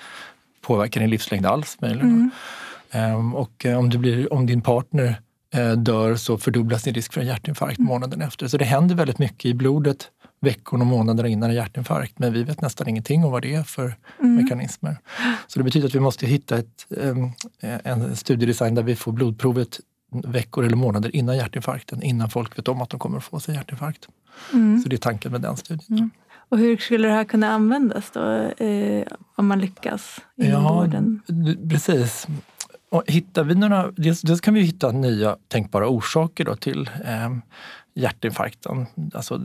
påverka 0.61 1.01
din 1.01 1.11
livslängd 1.11 1.47
alls. 1.47 1.79
Mm. 1.83 2.31
Eh, 2.91 3.35
och 3.35 3.67
om, 3.79 3.91
du 3.91 3.99
blir, 3.99 4.33
om 4.33 4.47
din 4.47 4.63
partner 4.63 5.21
eh, 5.55 5.73
dör 5.73 6.17
så 6.17 6.39
fördubblas 6.39 6.83
din 6.83 6.95
risk 6.95 7.13
för 7.13 7.21
en 7.21 7.27
hjärtinfarkt 7.27 7.79
mm. 7.79 7.89
månaden 7.89 8.23
efter. 8.23 8.49
Så 8.49 8.57
det 8.57 8.65
händer 8.65 8.95
väldigt 8.95 9.19
mycket 9.19 9.45
i 9.45 9.55
blodet 9.55 10.11
veckor 10.41 10.81
och 10.81 10.87
månader 10.87 11.27
innan 11.27 11.51
en 11.51 11.57
hjärtinfarkt. 11.57 12.19
Men 12.19 12.33
vi 12.33 12.43
vet 12.43 12.61
nästan 12.61 12.89
ingenting 12.89 13.25
om 13.25 13.33
vad 13.33 13.43
det 13.43 13.55
är 13.55 13.63
för 13.63 13.97
mm. 14.21 14.35
mekanismer. 14.35 14.99
Så 15.47 15.59
det 15.59 15.65
betyder 15.65 15.89
att 15.89 15.95
vi 15.95 16.01
måste 16.01 16.27
hitta 16.27 16.59
ett, 16.59 16.87
en 17.61 18.17
studiedesign 18.17 18.75
där 18.75 18.83
vi 18.83 18.97
får 18.97 19.13
blodprovet 19.13 19.81
veckor 20.13 20.65
eller 20.65 20.77
månader 20.77 21.17
innan 21.17 21.37
hjärtinfarkten, 21.37 22.03
innan 22.03 22.31
folk 22.31 22.59
vet 22.59 22.69
om 22.69 22.83
att 22.83 22.91
de 22.91 23.01
kommer 23.01 23.19
att 23.19 23.25
få 23.25 23.41
sig 23.41 23.55
hjärtinfarkt. 23.55 24.09
Mm. 24.53 24.81
Så 24.81 24.89
det 24.89 24.97
är 24.97 24.99
tanken 24.99 25.33
med 25.33 25.41
den 25.41 25.57
studien. 25.57 25.99
Mm. 25.99 26.11
Och 26.51 26.59
hur 26.59 26.77
skulle 26.77 27.09
det 27.09 27.15
här 27.15 27.25
kunna 27.25 27.51
användas 27.51 28.11
då, 28.11 28.31
eh, 28.65 29.07
om 29.37 29.47
man 29.47 29.61
lyckas 29.61 30.19
inom 30.37 30.65
ja, 30.65 30.75
vården? 30.75 31.21
Precis. 31.71 32.27
Och 32.91 33.03
hittar 33.07 33.45
vi 33.45 33.55
några, 33.55 33.91
dels, 33.91 34.21
dels 34.21 34.41
kan 34.41 34.55
vi 34.55 34.61
hitta 34.61 34.93
nya 34.93 35.37
tänkbara 35.49 35.89
orsaker 35.89 36.45
då 36.45 36.57
till 36.57 36.91
eh, 37.05 37.31
hjärtinfarkten. 37.99 38.87
Alltså, 39.15 39.41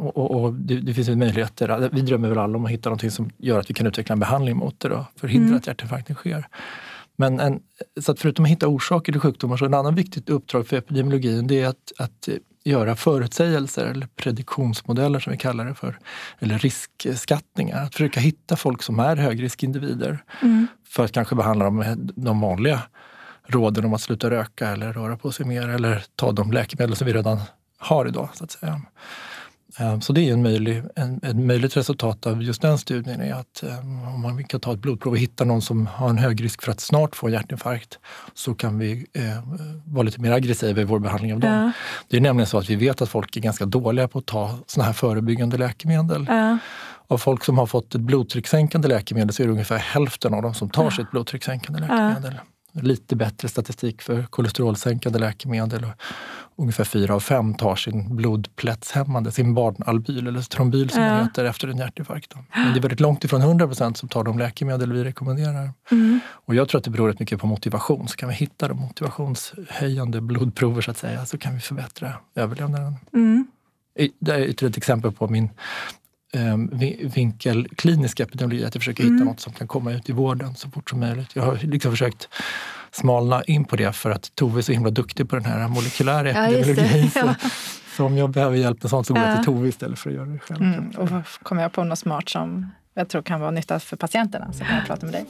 och, 0.00 0.30
och, 0.30 0.54
det, 0.54 0.80
det, 0.80 0.94
finns 0.94 1.08
ju 1.08 1.16
möjligheter. 1.16 1.88
Vi 1.92 2.00
drömmer 2.00 2.28
väl 2.28 2.38
alla 2.38 2.58
om 2.58 2.64
att 2.64 2.70
hitta 2.70 2.90
något 2.90 3.12
som 3.12 3.30
gör 3.38 3.58
att 3.58 3.70
vi 3.70 3.74
kan 3.74 3.86
utveckla 3.86 4.12
en 4.12 4.20
behandling 4.20 4.56
mot 4.56 4.80
det 4.80 4.90
och 4.90 5.04
förhindra 5.16 5.46
mm. 5.46 5.56
att 5.56 5.66
hjärtinfarkten 5.66 6.16
sker. 6.16 6.46
Men 7.16 7.40
en, 7.40 7.60
så 8.00 8.12
att 8.12 8.20
förutom 8.20 8.44
att 8.44 8.50
hitta 8.50 8.68
orsaker 8.68 9.12
till 9.12 9.20
sjukdomar 9.20 9.56
så 9.56 9.64
är 9.64 9.68
en 9.68 9.74
annan 9.74 9.94
viktigt 9.94 10.30
uppdrag 10.30 10.66
för 10.66 10.76
epidemiologin 10.76 11.46
det 11.46 11.60
är 11.60 11.68
att, 11.68 11.92
att 11.98 12.28
göra 12.64 12.96
förutsägelser 12.96 13.86
eller 13.86 14.06
prediktionsmodeller 14.16 15.20
som 15.20 15.30
vi 15.30 15.38
kallar 15.38 15.64
det 15.64 15.74
för. 15.74 15.98
Eller 16.38 16.58
riskskattningar. 16.58 17.82
Att 17.82 17.94
försöka 17.94 18.20
hitta 18.20 18.56
folk 18.56 18.82
som 18.82 19.00
är 19.00 19.16
högriskindivider 19.16 20.24
mm. 20.42 20.66
för 20.88 21.04
att 21.04 21.12
kanske 21.12 21.34
behandla 21.34 21.64
dem 21.64 21.76
med 21.76 22.12
de 22.16 22.40
vanliga 22.40 22.82
råden 23.46 23.84
om 23.84 23.94
att 23.94 24.00
sluta 24.00 24.30
röka 24.30 24.68
eller 24.68 24.92
röra 24.92 25.16
på 25.16 25.32
sig 25.32 25.46
mer 25.46 25.68
eller 25.68 26.04
ta 26.16 26.32
de 26.32 26.52
läkemedel 26.52 26.96
som 26.96 27.06
vi 27.06 27.12
redan 27.12 27.40
har 27.80 28.08
idag. 28.08 28.28
så 28.34 28.44
att 28.44 28.50
säga. 28.50 28.80
Ehm, 29.78 30.00
så 30.00 30.12
det 30.12 30.28
är 30.28 30.32
en 30.32 30.42
möjlig, 30.42 30.82
en, 30.96 31.20
ett 31.22 31.36
möjligt 31.36 31.76
resultat 31.76 32.26
av 32.26 32.42
just 32.42 32.62
den 32.62 32.78
studien 32.78 33.20
är 33.20 33.34
att 33.34 33.62
ehm, 33.62 34.02
om 34.02 34.20
man 34.22 34.44
kan 34.44 34.60
ta 34.60 34.72
ett 34.72 34.78
blodprov 34.78 35.12
och 35.12 35.18
hitta 35.18 35.44
någon 35.44 35.62
som 35.62 35.86
har 35.86 36.10
en 36.10 36.18
hög 36.18 36.44
risk 36.44 36.62
för 36.62 36.72
att 36.72 36.80
snart 36.80 37.16
få 37.16 37.26
en 37.26 37.32
hjärtinfarkt 37.32 37.98
så 38.34 38.54
kan 38.54 38.78
vi 38.78 39.06
eh, 39.12 39.22
vara 39.84 40.02
lite 40.02 40.20
mer 40.20 40.32
aggressiva 40.32 40.80
i 40.80 40.84
vår 40.84 40.98
behandling 40.98 41.34
av 41.34 41.40
dem. 41.40 41.52
Ja. 41.52 41.72
Det 42.08 42.16
är 42.16 42.20
nämligen 42.20 42.46
så 42.46 42.58
att 42.58 42.70
vi 42.70 42.76
vet 42.76 43.02
att 43.02 43.08
folk 43.08 43.36
är 43.36 43.40
ganska 43.40 43.66
dåliga 43.66 44.08
på 44.08 44.18
att 44.18 44.26
ta 44.26 44.58
såna 44.66 44.86
här 44.86 44.92
förebyggande 44.92 45.58
läkemedel. 45.58 46.26
Ja. 46.28 46.58
Av 47.08 47.18
folk 47.18 47.44
som 47.44 47.58
har 47.58 47.66
fått 47.66 47.94
ett 47.94 48.00
blodtryckssänkande 48.00 48.88
läkemedel 48.88 49.32
så 49.32 49.42
är 49.42 49.46
det 49.46 49.52
ungefär 49.52 49.78
hälften 49.78 50.34
av 50.34 50.42
dem 50.42 50.54
som 50.54 50.70
tar 50.70 50.84
ja. 50.84 50.90
sitt 50.90 51.10
blodtryckssänkande 51.10 51.80
läkemedel. 51.80 52.34
Lite 52.72 53.16
bättre 53.16 53.48
statistik 53.48 54.02
för 54.02 54.22
kolesterolsänkande 54.22 55.18
läkemedel. 55.18 55.84
Och 55.84 55.92
ungefär 56.56 56.84
fyra 56.84 57.14
av 57.14 57.20
fem 57.20 57.54
tar 57.54 57.76
sin 57.76 58.16
blodplättshämmande, 58.16 59.32
sin 59.32 59.54
barnalbyl 59.54 60.26
eller 60.26 60.42
trombyl 60.42 60.90
som 60.90 61.02
ja. 61.02 61.14
det 61.14 61.22
heter, 61.22 61.44
efter 61.44 61.68
en 61.68 61.78
hjärtinfarkt. 61.78 62.34
Men 62.54 62.72
det 62.72 62.78
är 62.78 62.82
väldigt 62.82 63.00
långt 63.00 63.24
ifrån 63.24 63.40
100 63.40 63.66
procent 63.66 63.96
som 63.96 64.08
tar 64.08 64.24
de 64.24 64.38
läkemedel 64.38 64.92
vi 64.92 65.04
rekommenderar. 65.04 65.72
Mm. 65.90 66.20
Och 66.30 66.54
jag 66.54 66.68
tror 66.68 66.78
att 66.78 66.84
det 66.84 66.90
beror 66.90 67.08
rätt 67.08 67.20
mycket 67.20 67.40
på 67.40 67.46
motivation. 67.46 68.08
Så 68.08 68.16
kan 68.16 68.28
vi 68.28 68.34
hitta 68.34 68.68
de 68.68 68.78
motivationshöjande 68.78 70.20
blodprover 70.20 70.82
så 70.82 70.90
att 70.90 70.98
säga, 70.98 71.26
så 71.26 71.38
kan 71.38 71.54
vi 71.54 71.60
förbättra 71.60 72.12
överlevnaden. 72.34 72.96
Mm. 73.12 73.46
Det 74.18 74.32
är 74.32 74.66
ett 74.66 74.76
exempel 74.76 75.12
på 75.12 75.28
min 75.28 75.50
vinkel 77.14 77.68
klinisk 77.76 78.20
epidemiologi, 78.20 78.64
att 78.64 78.74
jag 78.74 78.82
försöker 78.82 79.02
hitta 79.02 79.14
mm. 79.14 79.26
något 79.26 79.40
som 79.40 79.52
kan 79.52 79.68
komma 79.68 79.92
ut 79.92 80.08
i 80.08 80.12
vården 80.12 80.54
så 80.54 80.70
fort 80.70 80.90
som 80.90 81.00
möjligt. 81.00 81.36
Jag 81.36 81.42
har 81.42 81.56
liksom 81.56 81.90
försökt 81.90 82.28
smalna 82.90 83.44
in 83.44 83.64
på 83.64 83.76
det 83.76 83.92
för 83.92 84.10
att 84.10 84.34
Tove 84.34 84.60
är 84.60 84.62
så 84.62 84.72
himla 84.72 84.90
duktig 84.90 85.28
på 85.28 85.36
den 85.36 85.44
här 85.44 85.68
molekylära 85.68 86.30
epidemiologin. 86.30 87.10
Ja, 87.14 87.20
ja. 87.42 87.50
Så, 87.96 88.04
om 88.04 88.16
jag 88.16 88.30
behöver 88.30 88.56
hjälp 88.56 88.82
med 88.82 88.90
sånt 88.90 89.06
så 89.06 89.14
går 89.14 89.22
jag 89.22 89.36
till 89.36 89.44
Tove 89.44 89.68
istället 89.68 89.98
för 89.98 90.10
att 90.10 90.16
göra 90.16 90.26
det 90.26 90.38
själv. 90.38 90.62
Mm. 90.62 90.90
Och 90.90 91.08
kommer 91.42 91.62
jag 91.62 91.72
på 91.72 91.84
något 91.84 91.98
smart 91.98 92.28
som 92.28 92.70
jag 92.94 93.08
tror 93.08 93.22
kan 93.22 93.40
vara 93.40 93.50
nytta 93.50 93.80
för 93.80 93.96
patienterna 93.96 94.52
så 94.52 94.64
kan 94.64 94.76
jag 94.76 94.86
prata 94.86 95.06
med 95.06 95.14
dig. 95.14 95.26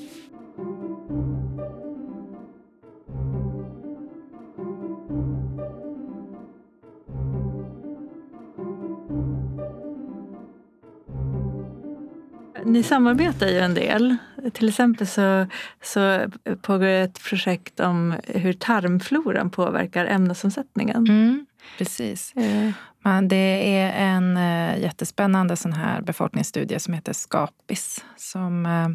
Ni 12.64 12.82
samarbetar 12.82 13.46
ju 13.46 13.58
en 13.58 13.74
del. 13.74 14.16
Till 14.52 14.68
exempel 14.68 15.06
så, 15.06 15.46
så 15.82 16.20
pågår 16.62 16.86
ett 16.86 17.22
projekt 17.22 17.80
om 17.80 18.14
hur 18.26 18.52
tarmfloran 18.52 19.50
påverkar 19.50 20.06
ämnesomsättningen. 20.06 21.06
Mm, 21.08 21.46
precis. 21.78 22.32
Eh. 22.36 22.70
Men 23.02 23.28
det 23.28 23.76
är 23.76 23.92
en 23.92 24.36
uh, 24.36 24.82
jättespännande 24.82 25.56
sån 25.56 25.72
här 25.72 26.00
befolkningsstudie 26.00 26.78
som 26.78 26.94
heter 26.94 27.12
Skapis 27.12 28.04
som 28.16 28.66
uh, 28.66 28.88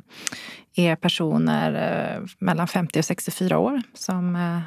är 0.75 0.95
personer 0.95 1.71
uh, 2.19 2.27
mellan 2.39 2.67
50 2.67 2.99
och 2.99 3.05
64 3.05 3.57
år 3.57 3.81
som 3.93 4.61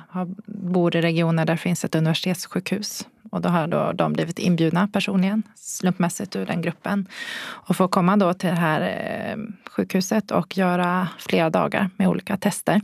bor 0.46 0.96
i 0.96 1.00
regioner 1.00 1.44
där 1.44 1.54
det 1.54 1.58
finns 1.58 1.84
ett 1.84 1.94
universitetssjukhus 1.94 3.06
och 3.30 3.40
då 3.40 3.48
har 3.48 3.66
då 3.66 3.92
de 3.92 4.12
blivit 4.12 4.38
inbjudna 4.38 4.88
personligen, 4.88 5.42
slumpmässigt 5.54 6.36
ur 6.36 6.46
den 6.46 6.62
gruppen. 6.62 7.08
Och 7.40 7.76
får 7.76 7.88
komma 7.88 8.16
då 8.16 8.34
till 8.34 8.48
det 8.48 8.56
här 8.56 8.80
eh, 8.80 9.36
sjukhuset 9.70 10.30
och 10.30 10.56
göra 10.56 11.08
flera 11.18 11.50
dagar 11.50 11.90
med 11.96 12.08
olika 12.08 12.36
tester. 12.36 12.80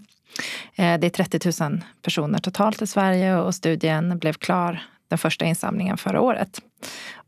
Eh, 0.75 0.99
det 1.00 1.06
är 1.06 1.11
30 1.25 1.62
000 1.71 1.80
personer 2.02 2.38
totalt 2.38 2.83
i 2.83 2.87
Sverige 2.87 3.37
och 3.37 3.54
studien 3.54 4.18
blev 4.18 4.33
klar 4.33 4.83
den 5.08 5.18
första 5.18 5.44
insamlingen 5.44 5.96
förra 5.96 6.20
året. 6.20 6.61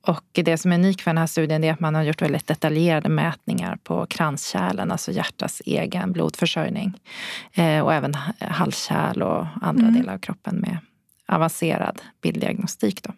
Och 0.06 0.25
det 0.33 0.59
som 0.59 0.73
är 0.73 0.76
unikt 0.76 1.00
för 1.00 1.11
den 1.11 1.18
här 1.18 1.26
studien 1.26 1.64
är 1.64 1.73
att 1.73 1.80
man 1.80 1.95
har 1.95 2.02
gjort 2.02 2.23
väldigt 2.23 2.47
detaljerade 2.47 3.09
mätningar 3.09 3.78
på 3.83 4.06
kranskärlen, 4.06 4.92
alltså 4.92 5.12
hjärtats 5.12 5.62
egen 5.66 6.12
blodförsörjning. 6.12 7.00
Eh, 7.52 7.80
och 7.80 7.95
även 7.95 8.14
halskärl 8.40 9.23
och 9.23 9.47
andra 9.62 9.87
mm. 9.87 9.95
delar 9.95 10.14
av 10.14 10.18
kroppen 10.18 10.56
med 10.56 10.78
avancerad 11.28 12.02
bilddiagnostik. 12.23 13.02
Då. 13.02 13.12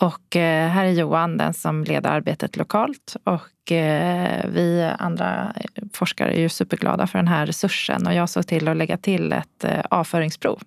Och 0.00 0.36
eh, 0.36 0.68
här 0.68 0.84
är 0.84 0.90
Johan 0.90 1.36
den 1.36 1.54
som 1.54 1.84
leder 1.84 2.10
arbetet 2.10 2.56
lokalt 2.56 3.16
och 3.24 3.72
eh, 3.72 4.46
vi 4.48 4.92
andra 4.98 5.54
forskare 5.92 6.32
är 6.32 6.40
ju 6.40 6.48
superglada 6.48 7.06
för 7.06 7.18
den 7.18 7.28
här 7.28 7.46
resursen 7.46 8.06
och 8.06 8.14
jag 8.14 8.28
såg 8.28 8.46
till 8.46 8.68
att 8.68 8.76
lägga 8.76 8.96
till 8.96 9.32
ett 9.32 9.64
avföringsprov 9.90 10.62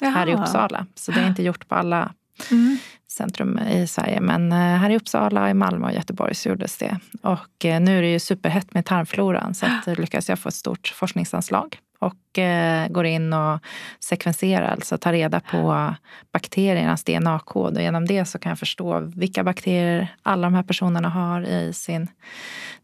Jaha. 0.00 0.10
här 0.10 0.28
i 0.28 0.34
Uppsala. 0.34 0.86
Så 0.94 1.12
det 1.12 1.20
är 1.20 1.26
inte 1.26 1.42
gjort 1.42 1.68
på 1.68 1.74
alla 1.74 2.12
mm. 2.50 2.78
centrum 3.10 3.58
i 3.58 3.86
Sverige. 3.86 4.20
Men 4.20 4.52
här 4.52 4.90
i 4.90 4.96
Uppsala, 4.96 5.50
i 5.50 5.54
Malmö 5.54 5.86
och 5.86 5.92
Göteborg 5.92 6.34
så 6.34 6.48
gjordes 6.48 6.76
det. 6.76 6.98
Och 7.22 7.64
nu 7.64 7.98
är 7.98 8.02
det 8.02 8.10
ju 8.10 8.18
superhett 8.18 8.74
med 8.74 8.84
tarmfloran 8.84 9.54
så 9.54 9.66
att 9.66 9.86
lyckas 9.98 10.28
jag 10.28 10.38
få 10.38 10.48
ett 10.48 10.54
stort 10.54 10.92
forskningsanslag 10.96 11.78
och 11.98 12.38
eh, 12.38 12.88
går 12.88 13.06
in 13.06 13.32
och 13.32 13.60
sekvenserar, 14.00 14.68
alltså 14.68 14.98
tar 14.98 15.12
reda 15.12 15.40
på 15.40 15.94
bakteriernas 16.32 17.04
DNA-kod. 17.04 17.76
Och 17.76 17.82
genom 17.82 18.06
det 18.06 18.24
så 18.24 18.38
kan 18.38 18.50
jag 18.50 18.58
förstå 18.58 19.00
vilka 19.00 19.44
bakterier 19.44 20.08
alla 20.22 20.46
de 20.46 20.54
här 20.54 20.62
personerna 20.62 21.08
har 21.08 21.42
i 21.42 21.72
sin 21.72 22.08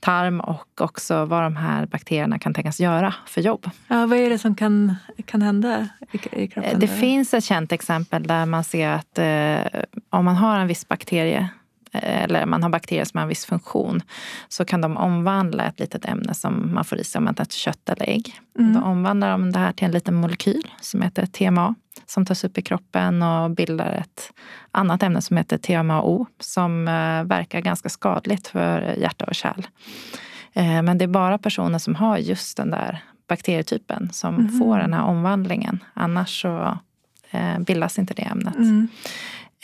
tarm 0.01 0.41
och 0.41 0.81
också 0.81 1.25
vad 1.25 1.43
de 1.43 1.57
här 1.57 1.87
bakterierna 1.87 2.39
kan 2.39 2.55
tänkas 2.55 2.81
göra 2.81 3.15
för 3.27 3.41
jobb. 3.41 3.71
Ja, 3.89 4.07
vad 4.07 4.19
är 4.19 4.31
det 4.31 4.39
som 4.39 4.55
kan, 4.55 4.97
kan 5.25 5.43
hända 5.43 5.89
i, 6.13 6.43
i 6.43 6.49
kroppen? 6.49 6.81
Det 6.81 6.89
finns 6.89 7.35
ett 7.35 7.45
känt 7.45 7.73
exempel 7.73 8.23
där 8.23 8.47
man 8.47 8.65
ser 8.65 8.89
att 8.89 9.19
eh, 9.19 9.83
om 10.11 10.25
man 10.25 10.37
har 10.37 10.59
en 10.59 10.67
viss 10.67 10.89
bakterie 10.89 11.49
eller 12.03 12.47
man 12.47 12.63
har 12.63 12.71
bakterier 12.71 13.05
som 13.05 13.19
har 13.19 13.23
en 13.23 13.29
viss 13.29 13.45
funktion 13.45 14.03
så 14.49 14.65
kan 14.65 14.81
de 14.81 14.97
omvandla 14.97 15.65
ett 15.65 15.81
litet 15.81 16.05
ämne 16.05 16.35
som 16.35 16.75
man 16.75 16.85
får 16.85 16.99
i 16.99 17.05
sig 17.05 17.19
om 17.19 17.25
man 17.25 17.35
äter 17.35 17.47
kött 17.51 17.89
eller 17.89 18.09
ägg. 18.09 18.41
Mm. 18.59 18.75
Då 18.75 18.81
omvandlar 18.81 19.31
de 19.31 19.53
det 19.53 19.59
här 19.59 19.73
till 19.73 19.85
en 19.85 19.93
liten 19.93 20.15
molekyl 20.15 20.71
som 20.81 21.03
heter 21.03 21.27
TMA 21.27 21.75
som 22.07 22.27
tas 22.27 22.45
upp 22.45 22.59
i 22.59 22.63
kroppen 22.63 23.23
och 23.23 23.51
bildar 23.51 23.93
ett 23.93 24.33
annat 24.71 25.03
ämne 25.03 25.23
som 25.23 25.37
heter 25.37 25.59
TMAO 25.59 26.27
som 26.41 26.89
eh, 26.89 27.25
verkar 27.25 27.61
ganska 27.61 27.89
skadligt 27.89 28.47
för 28.47 28.95
hjärta 28.99 29.25
och 29.25 29.35
kärl. 29.35 29.67
Eh, 30.53 30.83
men 30.83 30.99
det 30.99 31.05
är 31.05 31.09
bara 31.09 31.39
personer 31.39 31.79
som 31.79 31.95
har 31.95 32.19
just 32.19 32.57
den 32.57 32.71
där 32.71 33.05
bakterietypen 33.29 34.09
som 34.13 34.35
mm. 34.35 34.59
får 34.59 34.79
den 34.79 34.93
här 34.93 35.05
omvandlingen. 35.05 35.85
Annars 35.95 36.43
så 36.43 36.79
eh, 37.31 37.59
bildas 37.59 37.99
inte 37.99 38.15
det 38.15 38.23
ämnet. 38.23 38.57
Mm. 38.57 38.89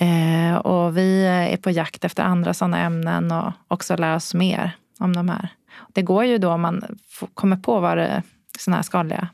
Eh, 0.00 0.56
och 0.56 0.96
vi 0.96 1.26
är 1.26 1.56
på 1.56 1.70
jakt 1.70 2.04
efter 2.04 2.22
andra 2.22 2.54
sådana 2.54 2.78
ämnen 2.78 3.32
och 3.32 3.52
också 3.68 3.96
lära 3.96 4.16
oss 4.16 4.34
mer 4.34 4.76
om 4.98 5.12
de 5.12 5.28
här. 5.28 5.48
Det 5.92 6.02
går 6.02 6.24
ju 6.24 6.38
då 6.38 6.50
om 6.50 6.60
man 6.60 6.98
kommer 7.34 7.56
på 7.56 7.80
vad 7.80 7.96
det 7.96 8.22
sådana 8.58 8.76
här 8.76 8.82
skadliga 8.82 9.28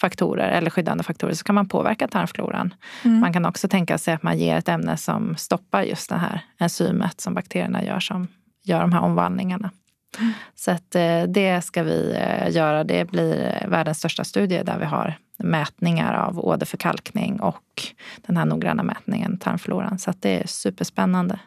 faktorer 0.00 0.48
eller 0.48 0.70
skyddande 0.70 1.04
faktorer 1.04 1.34
så 1.34 1.44
kan 1.44 1.54
man 1.54 1.68
påverka 1.68 2.08
tarmfloran. 2.08 2.74
Mm. 3.04 3.20
Man 3.20 3.32
kan 3.32 3.46
också 3.46 3.68
tänka 3.68 3.98
sig 3.98 4.14
att 4.14 4.22
man 4.22 4.38
ger 4.38 4.56
ett 4.56 4.68
ämne 4.68 4.96
som 4.96 5.36
stoppar 5.36 5.82
just 5.82 6.08
det 6.08 6.16
här 6.16 6.40
enzymet 6.58 7.20
som 7.20 7.34
bakterierna 7.34 7.84
gör 7.84 8.00
som 8.00 8.28
gör 8.64 8.80
de 8.80 8.92
här 8.92 9.00
omvandlingarna. 9.00 9.70
Mm. 10.18 10.32
Så 10.54 10.70
att, 10.70 10.94
eh, 10.94 11.22
det 11.22 11.64
ska 11.64 11.82
vi 11.82 12.16
eh, 12.16 12.50
göra. 12.56 12.84
Det 12.84 13.10
blir 13.10 13.66
världens 13.68 13.98
största 13.98 14.24
studie 14.24 14.62
där 14.62 14.78
vi 14.78 14.84
har 14.84 15.14
mätningar 15.42 16.14
av 16.14 16.38
åderförkalkning 16.38 17.40
och 17.40 17.82
den 18.26 18.36
här 18.36 18.44
noggranna 18.44 18.82
mätningen 18.82 19.38
tarmfloran. 19.38 19.98
Så 19.98 20.12
det 20.20 20.42
är 20.42 20.46
superspännande. 20.46 21.40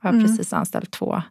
Jag 0.00 0.08
har 0.08 0.14
mm. 0.14 0.26
precis 0.26 0.52
anställt 0.52 0.90
två 0.90 1.22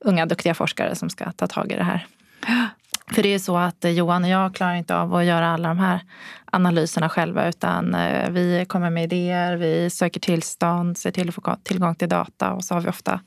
unga 0.00 0.26
duktiga 0.26 0.54
forskare 0.54 0.94
som 0.94 1.10
ska 1.10 1.32
ta 1.32 1.46
tag 1.46 1.72
i 1.72 1.76
det 1.76 1.84
här. 1.84 2.06
För 3.14 3.22
det 3.22 3.34
är 3.34 3.38
så 3.38 3.56
att 3.56 3.84
Johan 3.84 4.24
och 4.24 4.30
jag 4.30 4.54
klarar 4.54 4.74
inte 4.74 4.96
av 4.96 5.14
att 5.14 5.24
göra 5.24 5.48
alla 5.48 5.68
de 5.68 5.78
här 5.78 6.00
analyserna 6.44 7.08
själva 7.08 7.48
utan 7.48 7.94
eh, 7.94 8.30
vi 8.30 8.64
kommer 8.68 8.90
med 8.90 9.04
idéer, 9.04 9.56
vi 9.56 9.90
söker 9.90 10.20
tillstånd, 10.20 10.98
ser 10.98 11.10
till 11.10 11.28
att 11.28 11.34
få 11.34 11.56
tillgång 11.62 11.94
till 11.94 12.08
data 12.08 12.52
och 12.52 12.64
så 12.64 12.74
har 12.74 12.80
vi 12.80 12.88
ofta 12.88 13.20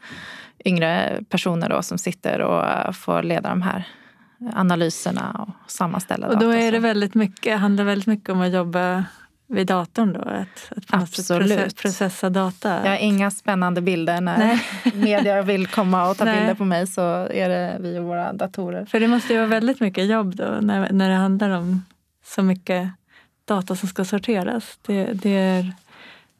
yngre 0.65 1.19
personer 1.29 1.69
då 1.69 1.81
som 1.81 1.97
sitter 1.97 2.41
och 2.41 2.65
eh, 2.65 2.91
får 2.91 3.23
leda 3.23 3.49
de 3.49 3.61
här 3.61 3.87
analyserna 4.53 5.45
och 5.47 5.71
sammanställa 5.71 6.27
Och 6.27 6.39
då 6.39 6.49
är 6.49 6.71
det 6.71 6.79
väldigt 6.79 7.15
mycket, 7.15 7.59
handlar 7.59 7.83
väldigt 7.83 8.07
mycket 8.07 8.29
om 8.29 8.41
att 8.41 8.53
jobba 8.53 9.05
vid 9.47 9.67
datorn 9.67 10.13
då? 10.13 10.19
Att, 10.19 10.77
att 10.77 10.83
Absolut. 10.89 11.75
processa 11.75 12.29
data? 12.29 12.79
Jag 12.83 12.91
har 12.91 12.97
inga 12.97 13.31
spännande 13.31 13.81
bilder 13.81 14.21
när 14.21 14.37
Nej. 14.37 14.61
media 14.93 15.41
vill 15.41 15.67
komma 15.67 16.09
och 16.09 16.17
ta 16.17 16.25
Nej. 16.25 16.37
bilder 16.37 16.53
på 16.53 16.65
mig 16.65 16.87
så 16.87 17.01
är 17.31 17.49
det 17.49 17.77
vi 17.79 17.99
och 17.99 18.03
våra 18.03 18.33
datorer. 18.33 18.85
För 18.85 18.99
det 18.99 19.07
måste 19.07 19.33
ju 19.33 19.39
vara 19.39 19.49
väldigt 19.49 19.79
mycket 19.79 20.05
jobb 20.05 20.35
då 20.35 20.57
när, 20.61 20.91
när 20.91 21.09
det 21.09 21.15
handlar 21.15 21.49
om 21.49 21.85
så 22.25 22.43
mycket 22.43 22.89
data 23.45 23.75
som 23.75 23.89
ska 23.89 24.05
sorteras. 24.05 24.79
Det, 24.81 25.05
det 25.13 25.37
är, 25.37 25.73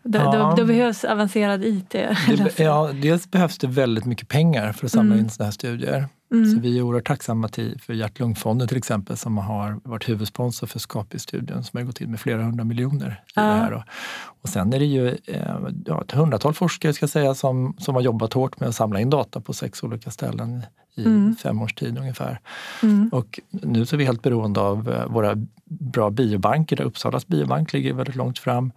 då, 0.03 0.19
ja. 0.19 0.31
då, 0.31 0.55
då, 0.55 0.65
behövs 0.65 1.03
avancerad 1.03 1.63
IT. 1.63 1.89
Det, 1.89 2.53
ja, 2.59 2.91
dels 2.93 3.31
behövs 3.31 3.57
det 3.57 3.67
väldigt 3.67 4.05
mycket 4.05 4.27
pengar 4.27 4.73
för 4.73 4.85
att 4.85 4.91
samla 4.91 5.13
mm. 5.13 5.25
in 5.25 5.29
sådana 5.29 5.47
här 5.47 5.51
studier. 5.51 6.07
Mm. 6.31 6.51
Så 6.51 6.59
vi 6.59 6.77
är 6.77 6.81
oerhört 6.81 7.07
tacksamma 7.07 7.47
till, 7.47 7.81
för 7.81 7.93
Hjärt-Lungfonden 7.93 8.67
till 8.67 8.77
exempel 8.77 9.17
som 9.17 9.37
har 9.37 9.81
varit 9.83 10.09
huvudsponsor 10.09 10.67
för 10.67 10.79
Skapi-studien 10.79 11.63
som 11.63 11.77
har 11.77 11.85
gått 11.85 12.01
in 12.01 12.11
med 12.11 12.19
flera 12.19 12.43
hundra 12.43 12.63
miljoner 12.63 13.23
i 13.27 13.31
ja. 13.35 13.41
det 13.41 13.47
här. 13.47 13.83
Och, 14.41 14.49
sen 14.49 14.73
är 14.73 14.79
det 14.79 14.85
ju 14.85 15.07
eh, 15.07 15.57
ja, 15.85 16.01
ett 16.01 16.11
hundratal 16.11 16.53
forskare 16.53 16.93
ska 16.93 17.07
säga, 17.07 17.35
som, 17.35 17.75
som 17.77 17.95
har 17.95 18.01
jobbat 18.01 18.33
hårt 18.33 18.59
med 18.59 18.69
att 18.69 18.75
samla 18.75 18.99
in 18.99 19.09
data 19.09 19.41
på 19.41 19.53
sex 19.53 19.83
olika 19.83 20.11
ställen 20.11 20.63
i 20.95 21.05
mm. 21.05 21.35
fem 21.35 21.61
års 21.61 21.73
tid 21.73 21.97
ungefär. 21.97 22.39
Mm. 22.83 23.09
Och 23.13 23.39
nu 23.49 23.85
så 23.85 23.95
är 23.95 23.97
vi 23.97 24.05
helt 24.05 24.21
beroende 24.21 24.59
av 24.59 24.89
eh, 24.89 25.07
våra 25.07 25.35
bra 25.65 26.09
biobanker 26.09 26.75
där 26.75 26.83
Uppsalas 26.83 27.27
biobank 27.27 27.73
ligger 27.73 27.93
väldigt 27.93 28.15
långt 28.15 28.39
fram. 28.39 28.71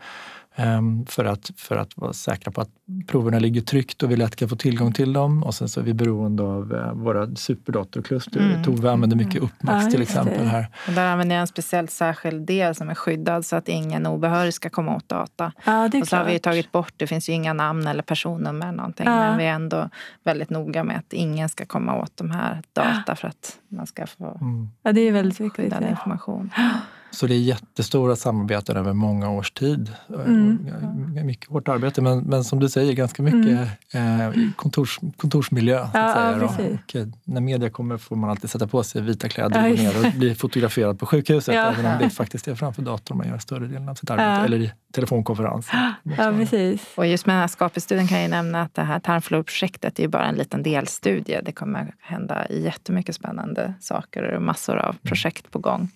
Ehm, 0.56 1.06
för 1.06 1.24
att, 1.24 1.50
för 1.56 1.76
att 1.76 1.96
vara 1.96 2.12
säkra 2.12 2.52
på 2.52 2.60
att 2.60 2.68
proverna 3.06 3.38
ligger 3.38 3.60
tryggt 3.60 4.02
och 4.02 4.10
vi 4.10 4.16
lätt 4.16 4.36
kan 4.36 4.48
få 4.48 4.56
tillgång 4.56 4.92
till 4.92 5.12
dem. 5.12 5.42
Och 5.42 5.54
sen 5.54 5.68
så 5.68 5.80
är 5.80 5.84
vi 5.84 5.94
beroende 5.94 6.42
av 6.42 6.74
eh, 6.74 6.92
våra 6.92 7.36
superdatorkluster. 7.36 8.40
Mm. 8.40 8.62
Tove 8.62 8.90
använder 8.90 9.16
mycket 9.16 9.34
mm. 9.34 9.44
Uppmax 9.44 9.84
ja, 9.84 9.90
till 9.90 10.02
exempel. 10.02 10.46
här. 10.46 10.66
Och 10.88 10.92
där 10.92 11.06
använder 11.06 11.36
jag 11.36 11.40
en 11.40 11.46
speciellt 11.46 11.90
särskild 11.90 12.46
del 12.46 12.74
som 12.74 12.90
är 12.90 12.94
skyddad 12.94 13.46
så 13.46 13.56
att 13.56 13.68
ingen 13.68 14.06
obehörig 14.06 14.54
ska 14.54 14.70
komma 14.70 14.96
åt 14.96 15.08
data. 15.08 15.52
Ja, 15.64 15.86
och 15.86 15.92
så 15.92 16.00
klart. 16.06 16.10
har 16.10 16.32
vi 16.32 16.38
tagit 16.38 16.72
bort, 16.72 16.92
det 16.96 17.06
finns 17.06 17.28
ju 17.28 17.32
inga 17.32 17.52
namn 17.52 17.86
eller 17.86 18.02
personnummer 18.02 18.72
någonting. 18.72 19.06
Ja. 19.06 19.16
Men 19.16 19.38
vi 19.38 19.44
är 19.44 19.52
ändå 19.52 19.88
väldigt 20.24 20.50
noga 20.50 20.84
med 20.84 20.98
att 20.98 21.12
ingen 21.12 21.48
ska 21.48 21.66
komma 21.66 22.02
åt 22.02 22.16
de 22.16 22.30
här 22.30 22.62
data 22.72 23.16
för 23.16 23.28
att 23.28 23.58
man 23.68 23.86
ska 23.86 24.06
få 24.06 24.38
mm. 24.40 24.68
ja, 24.82 24.92
det 24.92 25.00
är 25.00 25.12
väldigt 25.12 25.40
viktigt, 25.40 25.74
information. 25.90 26.50
Så 27.14 27.26
det 27.26 27.34
är 27.34 27.38
jättestora 27.38 28.16
samarbeten 28.16 28.76
över 28.76 28.92
många 28.92 29.30
års 29.30 29.50
tid. 29.50 29.92
Mm. 30.26 31.26
Mycket 31.26 31.50
hårt 31.50 31.68
arbete, 31.68 32.02
men, 32.02 32.18
men 32.18 32.44
som 32.44 32.60
du 32.60 32.68
säger, 32.68 32.92
ganska 32.92 33.22
mycket 33.22 33.68
mm. 33.92 34.20
eh, 34.20 34.50
kontors, 34.56 34.98
kontorsmiljö. 35.16 35.78
Så 35.78 35.84
att 35.84 35.94
ja, 35.94 36.14
säga, 36.14 36.68
ja, 36.68 36.74
och, 36.84 36.96
eh, 36.96 37.06
när 37.24 37.40
media 37.40 37.70
kommer 37.70 37.96
får 37.96 38.16
man 38.16 38.30
alltid 38.30 38.50
sätta 38.50 38.66
på 38.66 38.82
sig 38.82 39.02
vita 39.02 39.28
kläder 39.28 39.64
och 39.64 39.76
gå 39.76 39.82
ner 39.82 40.06
och 40.06 40.12
bli 40.12 40.34
fotograferad 40.34 40.98
på 40.98 41.06
sjukhuset. 41.06 41.54
Även 41.54 41.86
om 41.86 41.98
det 41.98 42.10
faktiskt 42.10 42.48
är 42.48 42.54
framför 42.54 42.82
datorn 42.82 43.18
man 43.18 43.28
gör 43.28 43.38
större 43.38 43.66
delen 43.66 43.88
av 43.88 43.94
sitt 43.94 44.10
arbete. 44.10 44.44
Eller 44.44 44.58
i 44.58 44.72
telefonkonferens. 44.94 45.70
Ja, 46.18 46.32
precis. 46.38 46.92
Och 46.94 47.06
just 47.06 47.26
med 47.26 47.34
den 47.34 47.40
här 47.40 47.48
skapestudien 47.48 48.08
kan 48.08 48.20
jag 48.20 48.30
nämna 48.30 48.62
att 48.62 48.74
det 48.74 48.82
här 48.82 49.00
tarmflorprojektet 49.00 50.00
är 50.00 50.08
bara 50.08 50.26
en 50.26 50.34
liten 50.34 50.62
delstudie. 50.62 51.40
Det 51.42 51.52
kommer 51.52 51.94
hända 52.00 52.46
jättemycket 52.50 53.14
spännande 53.14 53.74
saker 53.80 54.22
och 54.22 54.42
massor 54.42 54.76
av 54.76 54.96
projekt 55.02 55.50
på 55.50 55.58
gång. 55.58 55.88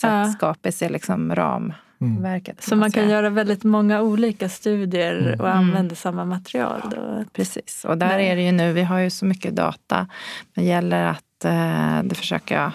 Så 0.00 0.06
ja. 0.06 0.20
att 0.20 0.32
Skapis 0.32 0.82
är 0.82 0.88
liksom 0.90 1.34
ramverket. 1.34 2.48
Mm. 2.48 2.56
Så 2.58 2.76
man 2.76 2.92
kan 2.92 3.08
göra 3.08 3.30
väldigt 3.30 3.64
många 3.64 4.02
olika 4.02 4.48
studier 4.48 5.18
mm. 5.18 5.40
och 5.40 5.48
använda 5.48 5.80
mm. 5.80 5.96
samma 5.96 6.24
material. 6.24 6.80
Då. 6.90 7.24
Precis, 7.32 7.84
och 7.84 7.98
där 7.98 8.18
är 8.18 8.36
det 8.36 8.42
ju 8.42 8.52
nu, 8.52 8.72
vi 8.72 8.82
har 8.82 8.98
ju 8.98 9.10
så 9.10 9.24
mycket 9.24 9.56
data. 9.56 10.06
Det 10.54 10.64
gäller 10.64 11.04
att, 11.04 11.44
eh, 11.44 12.02
det 12.02 12.14
försöker 12.14 12.54
jag 12.54 12.72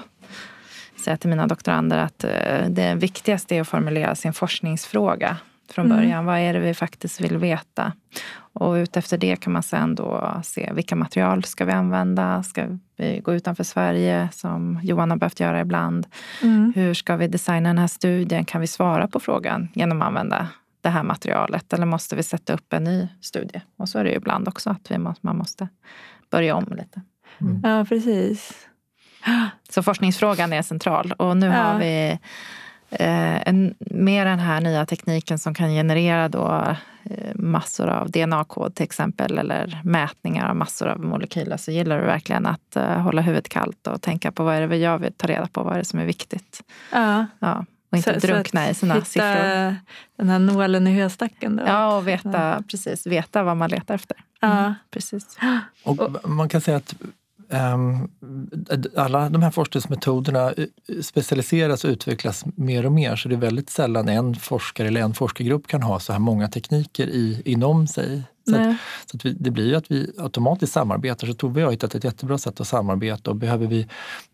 säga 1.03 1.17
till 1.17 1.29
mina 1.29 1.47
doktorander, 1.47 1.97
att 1.97 2.23
eh, 2.23 2.69
det 2.69 2.95
viktigaste 2.95 3.55
är 3.55 3.61
att 3.61 3.67
formulera 3.67 4.15
sin 4.15 4.33
forskningsfråga 4.33 5.37
från 5.77 5.85
mm. 5.85 5.97
början. 5.97 6.11
Mm. 6.11 6.25
Vad 6.25 6.39
är 6.39 6.53
det 6.53 6.59
vi 6.59 6.73
faktiskt 6.73 7.21
vill 7.21 7.37
veta? 7.37 7.93
Och 8.53 8.73
utefter 8.73 9.17
det 9.17 9.35
kan 9.35 9.53
man 9.53 9.63
sen 9.63 9.95
då 9.95 10.41
se 10.43 10.71
vilka 10.73 10.95
material 10.95 11.43
ska 11.43 11.65
vi 11.65 11.71
använda? 11.71 12.43
Ska 12.43 12.79
vi 12.97 13.19
gå 13.19 13.33
utanför 13.33 13.63
Sverige 13.63 14.29
som 14.31 14.79
Johan 14.83 15.11
har 15.11 15.17
behövt 15.17 15.39
göra 15.39 15.61
ibland? 15.61 16.07
Mm. 16.43 16.73
Hur 16.75 16.93
ska 16.93 17.15
vi 17.15 17.27
designa 17.27 17.69
den 17.69 17.77
här 17.77 17.87
studien? 17.87 18.45
Kan 18.45 18.61
vi 18.61 18.67
svara 18.67 19.07
på 19.07 19.19
frågan 19.19 19.67
genom 19.73 20.01
att 20.01 20.07
använda 20.07 20.47
det 20.81 20.89
här 20.89 21.03
materialet? 21.03 21.73
Eller 21.73 21.85
måste 21.85 22.15
vi 22.15 22.23
sätta 22.23 22.53
upp 22.53 22.73
en 22.73 22.83
ny 22.83 23.07
studie? 23.21 23.61
Och 23.77 23.89
så 23.89 23.99
är 23.99 24.03
det 24.03 24.09
ju 24.09 24.15
ibland 24.15 24.47
också 24.47 24.69
att 24.69 24.91
vi 24.91 24.97
måste, 24.97 25.25
man 25.25 25.37
måste 25.37 25.67
börja 26.31 26.55
om 26.55 26.65
lite. 26.77 27.01
Mm. 27.41 27.61
Ja, 27.63 27.85
precis. 27.85 28.67
Så 29.69 29.83
forskningsfrågan 29.83 30.53
är 30.53 30.61
central. 30.61 31.11
Och 31.11 31.37
nu 31.37 31.45
ja. 31.45 31.53
har 31.53 31.79
vi 31.79 32.19
eh, 32.89 33.47
en, 33.47 33.75
med 33.79 34.27
den 34.27 34.39
här 34.39 34.61
nya 34.61 34.85
tekniken 34.85 35.39
som 35.39 35.53
kan 35.53 35.69
generera 35.69 36.29
då 36.29 36.75
eh, 37.03 37.35
massor 37.35 37.87
av 37.87 38.11
DNA-kod 38.11 38.75
till 38.75 38.83
exempel 38.83 39.37
eller 39.37 39.81
mätningar 39.83 40.49
av 40.49 40.55
massor 40.55 40.87
av 40.87 40.99
molekyler 40.99 41.57
så 41.57 41.71
gillar 41.71 41.99
du 41.99 42.05
verkligen 42.05 42.45
att 42.45 42.75
eh, 42.75 42.99
hålla 43.01 43.21
huvudet 43.21 43.49
kallt 43.49 43.87
och 43.87 44.01
tänka 44.01 44.31
på 44.31 44.43
vad 44.43 44.55
är 44.55 44.67
det 44.67 44.77
jag 44.77 44.97
vill 44.97 45.13
ta 45.13 45.27
reda 45.27 45.47
på, 45.47 45.63
vad 45.63 45.73
är 45.73 45.77
det 45.77 45.85
som 45.85 45.99
är 45.99 46.05
viktigt. 46.05 46.63
Ja. 46.91 47.25
ja 47.39 47.65
och 47.89 47.97
inte 47.97 48.19
så, 48.19 48.27
drunkna 48.27 48.65
så 48.65 48.71
i 48.71 48.73
sina 48.73 49.05
siffror. 49.05 49.75
den 50.17 50.29
här 50.29 50.39
nålen 50.39 50.87
i 50.87 51.01
höstacken. 51.01 51.55
Då. 51.55 51.63
Ja, 51.67 51.97
och 51.97 52.07
veta, 52.07 52.55
ja. 52.55 52.63
precis, 52.71 53.07
veta 53.07 53.43
vad 53.43 53.57
man 53.57 53.69
letar 53.69 53.95
efter. 53.95 54.17
Mm, 54.41 54.57
ja. 54.57 54.75
precis. 54.91 55.37
Och 55.83 56.29
man 56.29 56.49
kan 56.49 56.61
säga 56.61 56.77
att 56.77 56.95
alla 58.95 59.29
de 59.29 59.43
här 59.43 59.51
forskningsmetoderna 59.51 60.51
eh, 60.51 60.65
specialiseras 61.01 61.83
och 61.83 61.89
utvecklas 61.89 62.45
mer 62.55 62.85
och 62.85 62.91
mer 62.91 63.15
så 63.15 63.29
det 63.29 63.35
är 63.35 63.39
väldigt 63.39 63.69
sällan 63.69 64.09
en 64.09 64.35
forskare 64.35 64.87
eller 64.87 65.01
en 65.01 65.13
forskargrupp 65.13 65.67
kan 65.67 65.83
ha 65.83 65.99
så 65.99 66.11
här 66.11 66.19
många 66.19 66.47
tekniker 66.47 67.07
i, 67.07 67.41
inom 67.45 67.87
sig. 67.87 68.23
Så, 68.49 68.55
att, 68.55 68.77
så 69.05 69.17
att 69.17 69.25
vi, 69.25 69.33
det 69.33 69.51
blir 69.51 69.67
ju 69.67 69.75
att 69.75 69.91
vi 69.91 70.11
automatiskt 70.17 70.73
samarbetar. 70.73 71.27
Så 71.27 71.33
Tove 71.33 71.59
jag 71.59 71.67
har 71.67 71.71
hittat 71.71 71.95
ett 71.95 72.03
jättebra 72.03 72.37
sätt 72.37 72.61
att 72.61 72.67
samarbeta 72.67 73.31
och 73.31 73.35
behöver 73.35 73.67
vi 73.67 73.87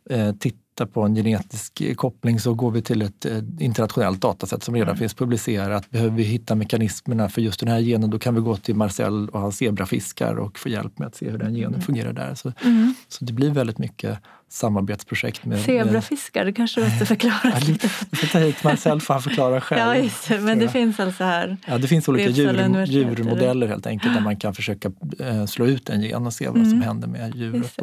eh, 0.10 0.32
titta 0.32 0.63
titta 0.74 0.86
på 0.86 1.02
en 1.02 1.16
genetisk 1.16 1.96
koppling 1.96 2.40
så 2.40 2.54
går 2.54 2.72
vi 2.72 2.82
till 2.82 3.02
ett 3.02 3.26
internationellt 3.60 4.22
datasätt 4.22 4.64
som 4.64 4.74
redan 4.74 4.90
mm. 4.90 4.98
finns 4.98 5.14
publicerat. 5.14 5.90
Behöver 5.90 6.18
vi 6.18 6.24
hitta 6.24 6.56
mekanismerna 6.56 7.30
för 7.30 7.42
just 7.42 7.60
den 7.60 7.70
här 7.70 7.80
genen 7.80 8.10
då 8.10 8.20
kan 8.20 8.36
vi 8.36 8.42
gå 8.42 8.58
till 8.58 8.76
Marcel 8.76 9.30
och 9.30 9.40
hans 9.40 9.58
zebrafiskar 9.58 10.36
och 10.36 10.60
få 10.60 10.70
hjälp 10.70 11.00
med 11.00 11.08
att 11.08 11.16
se 11.16 11.30
hur 11.30 11.38
den 11.38 11.54
genen 11.54 11.74
mm. 11.74 11.82
fungerar 11.82 12.14
där. 12.14 12.36
Så, 12.36 12.54
mm. 12.64 12.94
så 13.08 13.26
det 13.26 13.34
blir 13.34 13.52
väldigt 13.52 13.78
mycket 13.78 14.20
samarbetsprojekt. 14.50 15.46
Med, 15.46 15.60
Zebrafiskar, 15.60 16.46
det 16.46 16.54
kanske 16.54 16.82
du 16.82 16.90
måste 16.90 17.06
förklara. 17.16 17.60
lite. 17.60 17.90
Du 18.10 18.18
får 18.18 18.28
ta 18.28 18.40
hit 18.40 18.64
Marcel 18.64 19.02
får 19.02 19.14
han 19.14 19.24
förklara 19.24 19.62
själv. 19.68 19.80
ja, 19.80 19.96
just. 19.98 20.30
Men 20.30 20.60
det 20.60 20.70
finns 20.70 21.00
alltså 21.00 21.24
här? 21.24 21.58
Ja, 21.66 21.78
det 21.78 21.88
finns 21.88 22.10
olika 22.10 22.30
djur, 22.30 22.86
djurmodeller 22.86 23.68
helt 23.68 23.88
enkelt 23.88 24.14
där 24.14 24.22
man 24.22 24.38
kan 24.38 24.54
försöka 24.54 24.92
äh, 25.20 25.46
slå 25.46 25.66
ut 25.66 25.90
en 25.90 26.02
gen 26.02 26.28
och 26.28 26.34
se 26.34 26.48
vad 26.48 26.56
som 26.56 26.66
mm. 26.66 26.82
händer 26.82 27.08
med 27.08 27.36
djuret. 27.36 27.80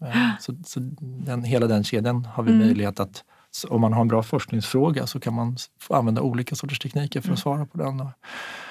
Eh, 0.00 0.30
så, 0.40 0.54
så 0.64 0.80
den, 1.00 1.42
hela 1.42 1.66
den 1.66 1.84
kedjan 1.84 2.24
har 2.24 2.42
vi 2.42 2.52
mm. 2.52 2.66
möjlighet 2.66 3.00
att 3.00 3.24
om 3.68 3.80
man 3.80 3.92
har 3.92 4.00
en 4.00 4.08
bra 4.08 4.22
forskningsfråga 4.22 5.06
så 5.06 5.20
kan 5.20 5.34
man 5.34 5.56
använda 5.90 6.22
olika 6.22 6.54
sorters 6.54 6.78
tekniker 6.78 7.20
för 7.20 7.28
att 7.28 7.28
mm. 7.28 7.36
svara 7.36 7.66
på 7.66 7.78
den. 7.78 8.08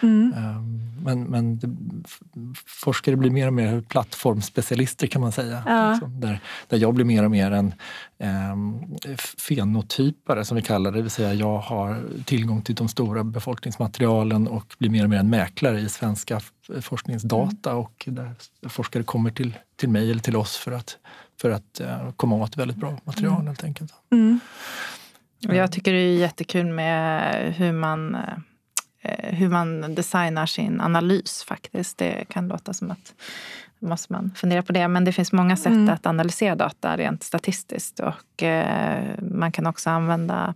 Mm. 0.02 0.34
Ehm, 0.34 0.88
men, 1.04 1.24
men 1.24 1.60
det, 1.60 1.70
forskare 2.66 3.16
blir 3.16 3.32
mer 3.32 3.48
och 3.48 3.54
mer 3.54 3.82
plattformsspecialister 3.82 5.08
kan 5.08 5.22
man 5.22 5.32
säga. 5.32 5.64
Ja. 5.66 5.92
Liksom, 5.92 6.20
där, 6.20 6.40
där 6.68 6.78
jag 6.78 6.94
blir 6.94 7.06
mer 7.06 7.24
och 7.24 7.32
mer 7.32 7.52
en 7.52 7.74
um, 8.52 8.98
fenotypare 9.38 10.46
som 10.46 10.56
vi 10.56 10.62
kallar 10.62 10.92
det. 10.92 10.98
Det 10.98 11.02
vill 11.02 11.12
säga 11.12 11.34
jag 11.34 11.58
har 11.58 12.04
tillgång 12.26 12.62
till 12.62 12.76
de 12.76 12.88
stora 12.88 13.24
befolkningsmaterialen 13.24 14.48
och 14.48 14.76
blir 14.80 14.90
mer 14.90 15.04
och 15.04 15.10
mer 15.10 15.20
en 15.20 15.30
mäklare 15.30 15.80
i 15.80 15.90
svenska 15.90 16.42
forskningsdata 16.82 17.72
mm. 17.72 17.84
och 17.84 18.04
där 18.08 18.32
forskare 18.70 19.04
kommer 19.04 19.32
till, 19.32 19.58
till 19.76 19.90
mig 19.90 20.12
eller 20.12 20.22
till 20.22 20.36
oss 20.36 20.58
för 20.58 20.72
att 20.72 20.98
för 21.42 21.50
att 21.50 21.82
uh, 21.82 22.12
komma 22.12 22.36
åt 22.36 22.58
väldigt 22.58 22.78
bra 22.78 22.98
material 23.04 23.34
mm. 23.34 23.48
helt 23.48 23.64
enkelt. 23.64 23.94
Mm. 24.12 24.40
Jag 25.40 25.72
tycker 25.72 25.94
det 25.94 26.00
är 26.00 26.18
jättekul 26.18 26.66
med 26.66 27.34
hur 27.54 27.72
man, 27.72 28.16
uh, 28.16 28.22
hur 29.20 29.50
man 29.50 29.96
designar 29.96 30.46
sin 30.46 30.82
analys 30.82 31.44
faktiskt. 31.44 31.98
Det 31.98 32.26
kan 32.30 32.48
låta 32.48 32.74
som 32.74 32.92
att 32.92 33.14
måste 33.80 34.14
man 34.14 34.32
fundera 34.36 34.64
på 34.64 34.74
det. 34.74 34.88
Men 34.88 35.06
det 35.06 35.14
finns 35.14 35.34
många 35.34 35.58
sätt 35.58 35.68
mm. 35.68 35.90
att 35.90 36.06
analysera 36.06 36.56
data 36.56 36.98
rent 36.98 37.24
statistiskt. 37.24 38.00
Och 38.00 38.44
uh, 38.44 39.22
man 39.22 39.52
kan 39.52 39.68
också 39.68 39.90
använda 39.90 40.54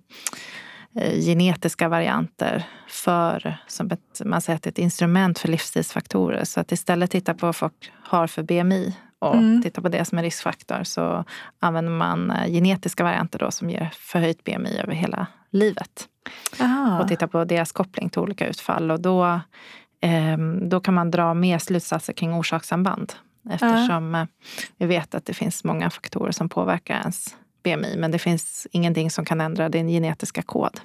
genetiska 1.26 1.89
varianter 1.89 2.63
för, 2.88 3.58
som 3.67 3.91
ett, 3.91 4.22
man 4.26 4.41
säger 4.41 4.58
att 4.58 4.67
ett 4.67 4.78
instrument 4.78 5.39
för 5.39 5.48
livsstilsfaktorer. 5.48 6.44
Så 6.44 6.60
att 6.60 6.72
istället 6.72 7.12
titta 7.12 7.34
på 7.34 7.46
vad 7.46 7.56
folk 7.56 7.91
har 8.04 8.28
för 8.28 8.44
BMI 8.44 8.96
och 9.21 9.36
mm. 9.36 9.62
tittar 9.62 9.81
på 9.81 9.89
det 9.89 10.05
som 10.05 10.17
en 10.17 10.23
riskfaktor 10.23 10.84
så 10.84 11.25
använder 11.60 11.91
man 11.91 12.31
eh, 12.31 12.51
genetiska 12.51 13.03
varianter 13.03 13.39
då 13.39 13.51
som 13.51 13.69
ger 13.69 13.89
förhöjt 13.93 14.43
BMI 14.43 14.77
över 14.77 14.93
hela 14.93 15.27
livet. 15.49 16.07
Aha. 16.60 17.01
Och 17.01 17.07
tittar 17.07 17.27
på 17.27 17.45
deras 17.45 17.71
koppling 17.71 18.10
till 18.10 18.21
olika 18.21 18.47
utfall. 18.47 18.91
Och 18.91 19.01
då, 19.01 19.25
eh, 20.01 20.38
då 20.62 20.79
kan 20.79 20.93
man 20.93 21.12
dra 21.12 21.34
mer 21.34 21.57
slutsatser 21.57 22.13
kring 22.13 22.34
orsakssamband. 22.34 23.13
Eftersom 23.49 24.13
ja. 24.13 24.21
Eh, 24.21 24.27
vi 24.77 24.86
vet 24.86 25.15
att 25.15 25.25
det 25.25 25.34
finns 25.34 25.63
många 25.63 25.89
faktorer 25.89 26.31
som 26.31 26.49
påverkar 26.49 26.99
ens 26.99 27.36
BMI 27.63 27.95
men 27.97 28.12
det 28.12 28.19
finns 28.19 28.67
ingenting 28.71 29.12
som 29.12 29.26
kan 29.26 29.41
ändra 29.41 29.69
din 29.69 29.88
genetiska 29.88 30.41
kod. 30.41 30.80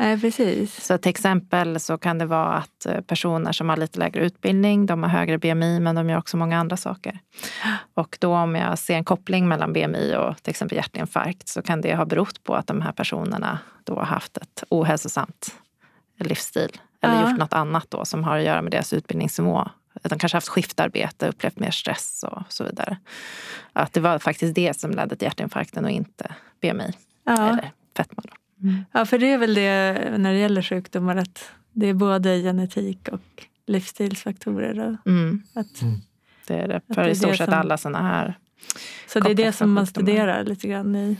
Nej, 0.00 0.20
precis. 0.20 0.84
Så 0.84 0.98
till 0.98 1.10
exempel 1.10 1.80
så 1.80 1.98
kan 1.98 2.18
det 2.18 2.26
vara 2.26 2.52
att 2.52 2.86
eh, 2.86 3.00
personer 3.00 3.52
som 3.52 3.68
har 3.68 3.76
lite 3.76 3.98
lägre 3.98 4.24
utbildning, 4.24 4.86
de 4.86 5.02
har 5.02 5.10
högre 5.10 5.38
BMI 5.38 5.80
men 5.80 5.94
de 5.94 6.10
gör 6.10 6.18
också 6.18 6.36
många 6.36 6.58
andra 6.58 6.76
saker. 6.76 7.18
Och 7.94 8.18
då 8.20 8.34
om 8.34 8.54
jag 8.54 8.78
ser 8.78 8.94
en 8.94 9.04
koppling 9.04 9.48
mellan 9.48 9.72
BMI 9.72 10.16
och 10.16 10.42
till 10.42 10.50
exempel 10.50 10.76
hjärtinfarkt 10.76 11.48
så 11.48 11.62
kan 11.62 11.80
det 11.80 11.94
ha 11.94 12.04
berott 12.04 12.44
på 12.44 12.54
att 12.54 12.66
de 12.66 12.82
här 12.82 12.92
personerna 12.92 13.58
då 13.84 13.94
har 13.94 14.04
haft 14.04 14.36
ett 14.36 14.64
ohälsosamt 14.68 15.54
livsstil. 16.18 16.70
Eller 17.00 17.14
ja. 17.14 17.30
gjort 17.30 17.38
något 17.38 17.52
annat 17.52 17.86
då 17.88 18.04
som 18.04 18.24
har 18.24 18.38
att 18.38 18.44
göra 18.44 18.62
med 18.62 18.72
deras 18.72 18.92
utbildningsnivå. 18.92 19.68
De 20.02 20.18
kanske 20.18 20.36
haft 20.36 20.48
skiftarbete, 20.48 21.28
upplevt 21.28 21.58
mer 21.58 21.70
stress 21.70 22.24
och 22.28 22.42
så 22.48 22.64
vidare. 22.64 22.96
Att 23.72 23.92
det 23.92 24.00
var 24.00 24.18
faktiskt 24.18 24.54
det 24.54 24.80
som 24.80 24.90
ledde 24.90 25.16
till 25.16 25.26
hjärtinfarkten 25.26 25.84
och 25.84 25.90
inte 25.90 26.34
BMI 26.60 26.92
ja. 27.24 27.48
eller 27.48 27.70
fetma. 27.96 28.22
Mm. 28.62 28.84
Ja, 28.92 29.04
för 29.04 29.18
det 29.18 29.32
är 29.32 29.38
väl 29.38 29.54
det 29.54 29.92
när 30.18 30.32
det 30.32 30.38
gäller 30.38 30.62
sjukdomar 30.62 31.16
att 31.16 31.50
det 31.72 31.86
är 31.86 31.94
både 31.94 32.42
genetik 32.42 33.08
och 33.12 33.46
livsstilsfaktorer. 33.66 34.78
Och 34.78 35.06
mm. 35.06 35.42
Att, 35.54 35.82
mm. 35.82 36.00
Det 36.46 36.54
är 36.54 36.68
det 36.68 36.94
för 36.94 37.08
i 37.08 37.14
stort 37.14 37.36
sett 37.36 37.48
alla 37.48 37.76
sådana 37.76 38.02
här 38.02 38.38
Så 39.06 39.20
det 39.20 39.30
är 39.30 39.34
det 39.34 39.52
som 39.52 39.72
man 39.72 39.86
studerar 39.86 40.44
lite 40.44 40.68
grann 40.68 40.96
i 40.96 41.16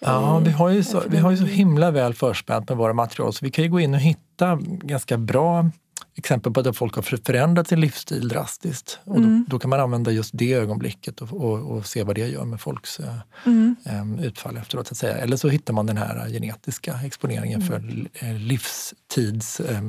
Ja, 0.00 0.38
vi 0.38 0.50
har, 0.50 0.68
ju 0.68 0.82
så, 0.82 1.02
vi 1.08 1.16
har 1.16 1.30
ju 1.30 1.36
så 1.36 1.44
himla 1.44 1.90
väl 1.90 2.14
förspänt 2.14 2.68
med 2.68 2.78
våra 2.78 2.92
material 2.92 3.32
så 3.32 3.44
vi 3.44 3.50
kan 3.50 3.64
ju 3.64 3.70
gå 3.70 3.80
in 3.80 3.94
och 3.94 4.00
hitta 4.00 4.58
ganska 4.62 5.18
bra 5.18 5.70
exempel 6.16 6.52
på 6.52 6.60
att 6.60 6.76
folk 6.76 6.94
har 6.94 7.02
förändrat 7.02 7.68
sin 7.68 7.80
livsstil 7.80 8.28
drastiskt. 8.28 8.98
Och 9.04 9.16
mm. 9.16 9.44
då, 9.48 9.54
då, 9.54 9.58
kan 9.58 9.70
man 9.70 9.80
använda 9.80 10.10
just 10.10 10.30
det 10.34 10.52
ögonblicket 10.52 11.20
och, 11.20 11.32
och, 11.32 11.76
och 11.76 11.86
se 11.86 12.02
vad 12.02 12.14
det 12.14 12.28
gör 12.28 12.44
med 12.44 12.60
folks 12.60 13.00
eh, 13.00 13.14
mm. 13.46 13.76
eh, 13.84 14.26
utfall 14.26 14.56
efteråt. 14.56 14.90
Att 14.90 14.96
säga. 14.96 15.16
Eller 15.16 15.36
så 15.36 15.48
hittar 15.48 15.74
man 15.74 15.86
den 15.86 15.96
här 15.96 16.28
genetiska 16.28 17.00
exponeringen 17.04 17.62
mm. 17.62 17.68
för 17.68 18.06
eh, 18.26 18.34
livstids 18.34 19.60
eh, 19.60 19.80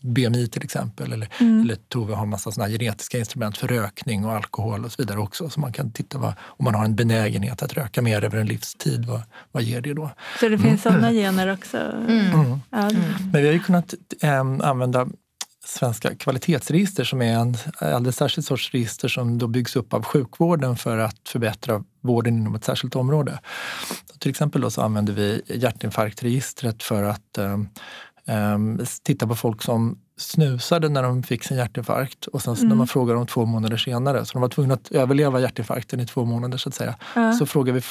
BMI 0.00 0.48
till 0.48 0.64
exempel. 0.64 1.12
Eller, 1.12 1.28
mm. 1.40 1.60
eller 1.60 1.76
Tove 1.76 2.14
har 2.14 2.26
massa 2.26 2.50
såna 2.50 2.68
genetiska 2.68 3.18
instrument 3.18 3.58
för 3.58 3.68
rökning 3.68 4.24
och 4.24 4.32
alkohol 4.32 4.84
och 4.84 4.92
så 4.92 5.02
vidare 5.02 5.18
också. 5.18 5.50
Så 5.50 5.60
man 5.60 5.72
kan 5.72 5.90
titta 5.90 6.18
vad, 6.18 6.34
om 6.40 6.64
man 6.64 6.74
har 6.74 6.84
en 6.84 6.96
benägenhet 6.96 7.62
att 7.62 7.72
röka 7.72 8.02
mer 8.02 8.24
över 8.24 8.38
en 8.38 8.46
livstid, 8.46 9.04
vad, 9.04 9.22
vad 9.52 9.62
ger 9.62 9.80
det 9.80 9.94
då? 9.94 10.10
Så 10.40 10.48
det 10.48 10.58
finns 10.58 10.86
mm. 10.86 11.00
sådana 11.00 11.12
gener 11.12 11.52
också? 11.52 11.78
Mm. 11.78 12.60
Ja. 12.70 12.90
Men 13.32 13.42
vi 13.42 13.46
har 13.46 13.52
ju 13.52 13.60
kunnat 13.60 13.94
eh, 14.20 14.40
använda 14.40 15.08
svenska 15.64 16.14
kvalitetsregister 16.14 17.04
som 17.04 17.22
är 17.22 17.38
en 17.38 17.56
alldeles 17.80 18.16
särskild 18.16 18.46
sorts 18.46 18.70
register 18.72 19.08
som 19.08 19.38
då 19.38 19.46
byggs 19.46 19.76
upp 19.76 19.94
av 19.94 20.04
sjukvården 20.04 20.76
för 20.76 20.98
att 20.98 21.28
förbättra 21.28 21.84
vården 22.00 22.38
inom 22.38 22.54
ett 22.54 22.64
särskilt 22.64 22.96
område. 22.96 23.38
Till 24.18 24.30
exempel 24.30 24.60
då 24.60 24.70
så 24.70 24.82
använder 24.82 25.12
vi 25.12 25.42
hjärtinfarktregistret 25.46 26.82
för 26.82 27.02
att 27.02 27.38
um, 28.26 28.80
titta 29.02 29.26
på 29.26 29.34
folk 29.34 29.62
som 29.62 29.98
snusade 30.16 30.88
när 30.88 31.02
de 31.02 31.22
fick 31.22 31.44
sin 31.44 31.56
hjärtinfarkt 31.56 32.26
och 32.26 32.42
sen 32.42 32.54
mm. 32.54 32.68
när 32.68 32.76
man 32.76 32.86
frågar 32.86 33.14
dem 33.14 33.26
två 33.26 33.44
månader 33.44 33.76
senare, 33.76 34.24
så 34.24 34.32
de 34.32 34.42
var 34.42 34.48
tvungna 34.48 34.74
att 34.74 34.92
överleva 34.92 35.40
hjärtinfarkten 35.40 36.00
i 36.00 36.06
två 36.06 36.24
månader 36.24 36.58
så 36.58 36.68
att 36.68 36.74
säga. 36.74 36.94
Ja. 37.14 37.32
Så 37.32 37.46
frågade 37.46 37.78
vi 37.78 37.84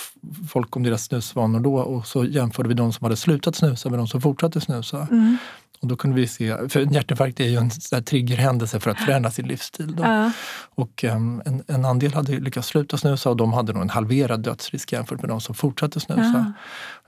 folk 0.50 0.76
om 0.76 0.84
deras 0.84 1.04
snusvanor 1.04 1.60
då 1.60 1.76
och 1.76 2.08
så 2.08 2.26
jämförde 2.26 2.70
vi 2.70 2.76
de 2.76 2.94
som 2.94 3.06
hade 3.06 3.16
slutat 3.16 3.56
snusa 3.56 3.90
med 3.90 4.00
de 4.00 4.08
som 4.08 4.22
fortsatte 4.22 4.62
snusa. 4.62 5.08
Mm. 5.12 5.38
Och 5.84 5.90
då 5.90 5.96
kunde 5.96 6.16
vi 6.16 6.28
se, 6.28 6.70
för 6.70 6.80
en 6.80 6.94
hjärtinfarkt 6.94 7.40
är 7.40 7.48
ju 7.48 7.58
en 7.58 8.04
triggerhändelse 8.04 8.80
för 8.80 8.92
att 8.92 9.00
förändra 9.00 9.32
sin 9.32 9.48
livsstil. 9.48 9.96
Ja. 10.00 10.32
Och 10.76 11.04
um, 11.04 11.42
en, 11.46 11.64
en 11.68 11.86
andel 11.86 12.14
hade 12.14 12.40
lyckats 12.40 12.68
sluta 12.68 12.98
snusa 12.98 13.30
och 13.30 13.38
de 13.38 13.54
hade 13.54 13.74
nog 13.74 13.82
en 13.82 13.90
halverad 13.90 14.44
dödsrisk 14.44 14.92
jämfört 14.92 15.22
med 15.22 15.30
de 15.30 15.42
som 15.42 15.56
fortsatte 15.56 16.00
snusa. 16.00 16.54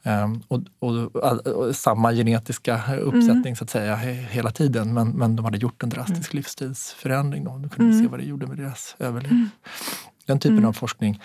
Ja. 0.03 0.23
Um, 0.23 0.43
och, 0.47 0.61
och, 0.79 1.15
och, 1.15 1.47
och, 1.47 1.75
samma 1.75 2.13
genetiska 2.13 2.95
uppsättning 2.97 3.35
mm. 3.35 3.55
så 3.55 3.63
att 3.63 3.69
säga 3.69 3.95
hela 4.29 4.51
tiden 4.51 4.93
men, 4.93 5.09
men 5.09 5.35
de 5.35 5.45
hade 5.45 5.57
gjort 5.57 5.83
en 5.83 5.89
drastisk 5.89 6.33
mm. 6.33 6.39
livsstilsförändring. 6.39 7.43
Då, 7.43 7.49
då 7.49 7.69
kunde 7.69 7.83
mm. 7.83 7.97
vi 7.97 8.03
se 8.03 8.07
vad 8.07 8.19
det 8.19 8.25
gjorde 8.25 8.47
med 8.47 8.57
deras 8.57 8.95
överlevnad. 8.99 9.31
Mm. 9.31 9.49
Den 10.25 10.39
typen 10.39 10.57
mm. 10.57 10.69
av 10.69 10.73
forskning 10.73 11.21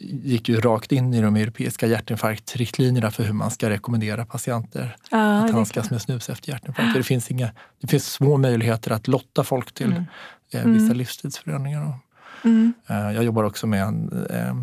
gick 0.00 0.48
ju 0.48 0.60
rakt 0.60 0.92
in 0.92 1.14
i 1.14 1.20
de 1.20 1.36
europeiska 1.36 1.86
hjärtinfarktriktlinjerna 1.86 3.10
för 3.10 3.24
hur 3.24 3.32
man 3.32 3.50
ska 3.50 3.70
rekommendera 3.70 4.26
patienter 4.26 4.96
ja, 5.10 5.44
att 5.44 5.50
handskas 5.50 5.90
med 5.90 6.02
snus 6.02 6.28
efter 6.28 6.48
hjärtinfarkt. 6.48 6.94
Det, 6.94 7.02
finns 7.02 7.30
inga, 7.30 7.50
det 7.80 7.86
finns 7.86 8.12
små 8.12 8.36
möjligheter 8.36 8.90
att 8.90 9.08
lotta 9.08 9.44
folk 9.44 9.72
till 9.72 9.92
mm. 9.92 10.04
eh, 10.50 10.64
vissa 10.64 10.84
mm. 10.84 10.96
livsstilsförändringar. 10.96 11.98
Mm. 12.44 12.72
Eh, 12.86 12.96
jag 12.96 13.24
jobbar 13.24 13.44
också 13.44 13.66
med 13.66 13.82
en, 13.82 14.26
eh, 14.30 14.54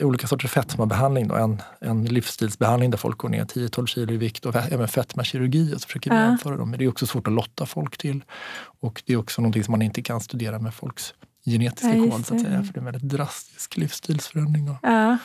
olika 0.00 0.26
sorters 0.26 0.50
fetmabehandling. 0.50 1.28
Då. 1.28 1.34
En, 1.34 1.62
en 1.80 2.04
livsstilsbehandling 2.04 2.90
där 2.90 2.98
folk 2.98 3.18
går 3.18 3.28
ner 3.28 3.44
10-12 3.44 3.86
kilo 3.86 4.12
i 4.12 4.16
vikt 4.16 4.46
och 4.46 4.56
även 4.56 4.88
fetmakirurgi. 4.88 5.74
Och 5.74 5.80
så 5.80 5.86
försöker 5.86 6.10
vi 6.10 6.16
jämföra 6.16 6.56
dem. 6.56 6.70
Men 6.70 6.78
det 6.78 6.84
är 6.84 6.88
också 6.88 7.06
svårt 7.06 7.26
att 7.26 7.32
lotta 7.32 7.66
folk 7.66 7.98
till. 7.98 8.24
Och 8.80 9.02
det 9.06 9.12
är 9.12 9.16
också 9.16 9.42
någonting 9.42 9.64
som 9.64 9.72
man 9.72 9.82
inte 9.82 10.02
kan 10.02 10.20
studera 10.20 10.58
med 10.58 10.74
folks 10.74 11.14
genetiska 11.44 11.94
ja, 11.94 12.10
kod 12.10 12.26
så 12.26 12.34
att 12.34 12.40
säga. 12.40 12.62
För 12.62 12.72
det 12.72 12.76
är 12.76 12.78
en 12.78 12.84
väldigt 12.84 13.08
drastisk 13.08 13.76
livsstilsförändring. 13.76 14.66
Då. 14.66 14.78
Ja. 14.82 15.18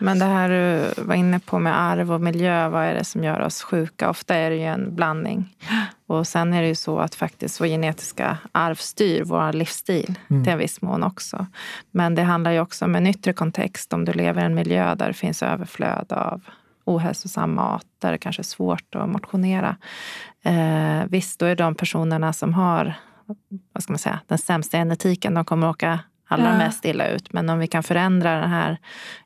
Men 0.00 0.18
det 0.18 0.24
här 0.24 0.48
du 0.48 1.02
var 1.02 1.14
inne 1.14 1.40
på 1.40 1.58
med 1.58 1.80
arv 1.80 2.12
och 2.12 2.20
miljö, 2.20 2.68
vad 2.68 2.84
är 2.84 2.94
det 2.94 3.04
som 3.04 3.24
gör 3.24 3.40
oss 3.40 3.62
sjuka? 3.62 4.10
Ofta 4.10 4.34
är 4.34 4.50
det 4.50 4.56
ju 4.56 4.64
en 4.64 4.94
blandning. 4.94 5.56
Och 6.06 6.26
sen 6.26 6.52
är 6.52 6.62
det 6.62 6.68
ju 6.68 6.74
så 6.74 6.98
att 6.98 7.14
faktiskt 7.14 7.60
vår 7.60 7.66
genetiska 7.66 8.38
arv 8.52 8.74
styr 8.74 9.24
vår 9.24 9.52
livsstil 9.52 10.18
mm. 10.30 10.44
till 10.44 10.52
en 10.52 10.58
viss 10.58 10.82
mån 10.82 11.02
också. 11.02 11.46
Men 11.90 12.14
det 12.14 12.22
handlar 12.22 12.50
ju 12.50 12.60
också 12.60 12.84
om 12.84 12.94
en 12.94 13.06
yttre 13.06 13.32
kontext. 13.32 13.92
Om 13.92 14.04
du 14.04 14.12
lever 14.12 14.42
i 14.42 14.44
en 14.44 14.54
miljö 14.54 14.94
där 14.94 15.08
det 15.08 15.14
finns 15.14 15.42
överflöd 15.42 16.12
av 16.12 16.42
ohälsosam 16.84 17.54
mat, 17.54 17.86
där 17.98 18.12
det 18.12 18.18
kanske 18.18 18.42
är 18.42 18.44
svårt 18.44 18.94
att 18.94 19.08
motionera. 19.08 19.76
Eh, 20.42 21.04
visst, 21.08 21.40
då 21.40 21.46
är 21.46 21.56
de 21.56 21.74
personerna 21.74 22.32
som 22.32 22.54
har 22.54 22.94
vad 23.72 23.82
ska 23.82 23.92
man 23.92 23.98
säga, 23.98 24.20
den 24.26 24.38
sämsta 24.38 24.76
genetiken, 24.76 25.34
de 25.34 25.44
kommer 25.44 25.68
åka 25.68 26.00
allra 26.34 26.50
ja. 26.50 26.58
mest 26.58 26.84
illa 26.84 27.08
ut. 27.08 27.32
Men 27.32 27.50
om 27.50 27.58
vi 27.58 27.66
kan 27.66 27.82
förändra 27.82 28.40
den 28.40 28.50
här 28.50 28.78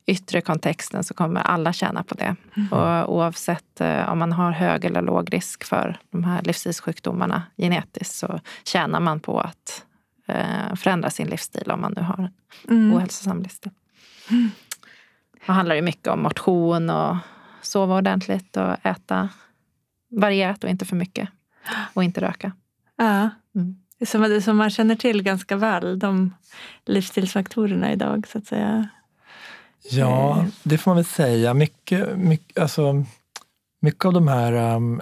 yttre 0.06 0.40
kontexten 0.40 1.04
så 1.04 1.14
kommer 1.14 1.40
alla 1.40 1.72
tjäna 1.72 2.02
på 2.02 2.14
det. 2.14 2.36
Mm. 2.56 2.68
Och 2.72 3.14
oavsett 3.14 3.80
eh, 3.80 4.12
om 4.12 4.18
man 4.18 4.32
har 4.32 4.50
hög 4.50 4.84
eller 4.84 5.02
låg 5.02 5.34
risk 5.34 5.64
för 5.64 5.98
de 6.10 6.24
här 6.24 6.42
livsstilssjukdomarna 6.42 7.42
genetiskt 7.56 8.14
så 8.14 8.40
tjänar 8.64 9.00
man 9.00 9.20
på 9.20 9.40
att 9.40 9.84
eh, 10.26 10.74
förändra 10.76 11.10
sin 11.10 11.26
livsstil 11.26 11.70
om 11.70 11.80
man 11.80 11.92
nu 11.96 12.02
har 12.02 12.18
en 12.18 12.30
mm. 12.76 12.96
ohälsosam 12.96 13.42
livsstil. 13.42 13.72
Mm. 14.30 14.50
Det 15.46 15.52
handlar 15.52 15.74
ju 15.74 15.82
mycket 15.82 16.08
om 16.08 16.22
motion 16.22 16.90
och 16.90 17.16
sova 17.62 17.96
ordentligt 17.96 18.56
och 18.56 18.86
äta 18.86 19.28
varierat 20.10 20.64
och 20.64 20.70
inte 20.70 20.84
för 20.84 20.96
mycket. 20.96 21.28
Och 21.94 22.04
inte 22.04 22.20
röka. 22.20 22.52
Ja. 22.96 23.30
Mm 23.54 23.76
som, 24.06 24.40
som 24.42 24.56
man 24.56 24.70
känner 24.70 24.94
till 24.94 25.22
ganska 25.22 25.56
väl, 25.56 25.98
de 25.98 26.34
livsstilsfaktorerna 26.84 27.92
idag 27.92 28.26
så 28.32 28.38
att 28.38 28.46
säga. 28.46 28.88
Ja, 29.90 30.46
det 30.62 30.78
får 30.78 30.90
man 30.90 30.96
väl 30.96 31.04
säga. 31.04 31.54
Mycket, 31.54 32.16
mycket, 32.18 32.58
alltså, 32.58 33.04
mycket 33.80 34.04
av 34.04 34.12
de 34.12 34.28
här 34.28 34.76
um, 34.76 35.00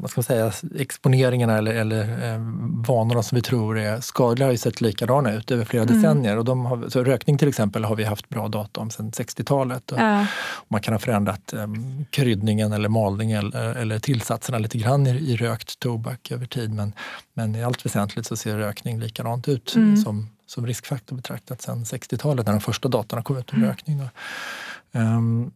vad 0.00 0.10
ska 0.10 0.18
man 0.18 0.24
säga, 0.24 0.52
exponeringarna 0.78 1.58
eller, 1.58 1.74
eller 1.74 2.34
um, 2.34 2.82
vanorna 2.82 3.22
som 3.22 3.36
vi 3.36 3.42
tror 3.42 3.78
är 3.78 4.00
skadliga 4.00 4.46
har 4.46 4.52
ju 4.52 4.58
sett 4.58 4.80
likadana 4.80 5.32
ut 5.32 5.50
över 5.50 5.64
flera 5.64 5.82
mm. 5.82 5.94
decennier. 5.94 6.36
Och 6.36 6.44
de 6.44 6.66
har, 6.66 6.88
så 6.88 7.04
rökning 7.04 7.38
till 7.38 7.48
exempel 7.48 7.84
har 7.84 7.96
vi 7.96 8.04
haft 8.04 8.28
bra 8.28 8.48
data 8.48 8.80
om 8.80 8.90
sedan 8.90 9.10
60-talet. 9.10 9.92
Ja. 9.96 10.26
Man 10.68 10.80
kan 10.80 10.94
ha 10.94 10.98
förändrat 10.98 11.52
um, 11.52 12.04
kryddningen 12.10 12.72
eller 12.72 12.88
malningen 12.88 13.46
eller, 13.46 13.74
eller 13.74 13.98
tillsatserna 13.98 14.58
lite 14.58 14.78
grann 14.78 15.06
i, 15.06 15.10
i, 15.10 15.36
rökt 15.36 15.78
tobak 15.80 16.30
över 16.30 16.46
tid. 16.46 16.74
Men, 16.74 16.92
men 17.34 17.54
i 17.56 17.64
allt 17.64 17.86
väsentligt 17.86 18.26
så 18.26 18.36
ser 18.36 18.58
rökning 18.58 19.00
likadant 19.00 19.48
ut 19.48 19.76
mm. 19.76 19.96
som, 19.96 20.28
som 20.46 20.66
riskfaktor 20.66 21.16
betraktat 21.16 21.62
sedan 21.62 21.84
60-talet 21.84 22.46
när 22.46 22.52
de 22.52 22.60
första 22.60 22.88
datorna 22.88 23.22
kom 23.22 23.36
ut 23.36 23.52
om 23.52 23.58
mm. 23.58 23.68
rökning. 23.68 24.02
Um, 24.92 25.52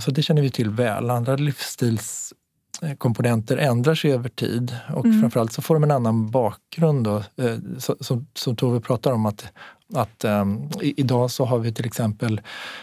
så 0.00 0.10
det 0.10 0.22
känner 0.22 0.42
vi 0.42 0.50
till 0.50 0.70
väl. 0.70 1.10
Andra 1.10 1.36
livsstils 1.36 2.32
komponenter 2.98 3.56
ändrar 3.56 3.94
sig 3.94 4.12
över 4.12 4.28
tid 4.28 4.76
och 4.94 5.04
mm. 5.04 5.20
framförallt 5.20 5.52
så 5.52 5.62
får 5.62 5.74
de 5.74 5.84
en 5.84 5.90
annan 5.90 6.30
bakgrund. 6.30 7.04
Då, 7.04 7.16
eh, 7.16 7.56
som, 7.78 8.26
som 8.34 8.56
Tove 8.56 8.80
pratar 8.80 9.12
om 9.12 9.26
att 9.26 9.52
att 9.94 10.24
um, 10.24 10.70
idag 10.80 11.30
så 11.30 11.44
har 11.44 11.58
vi 11.58 11.72
till 11.72 11.86
exempel 11.86 12.40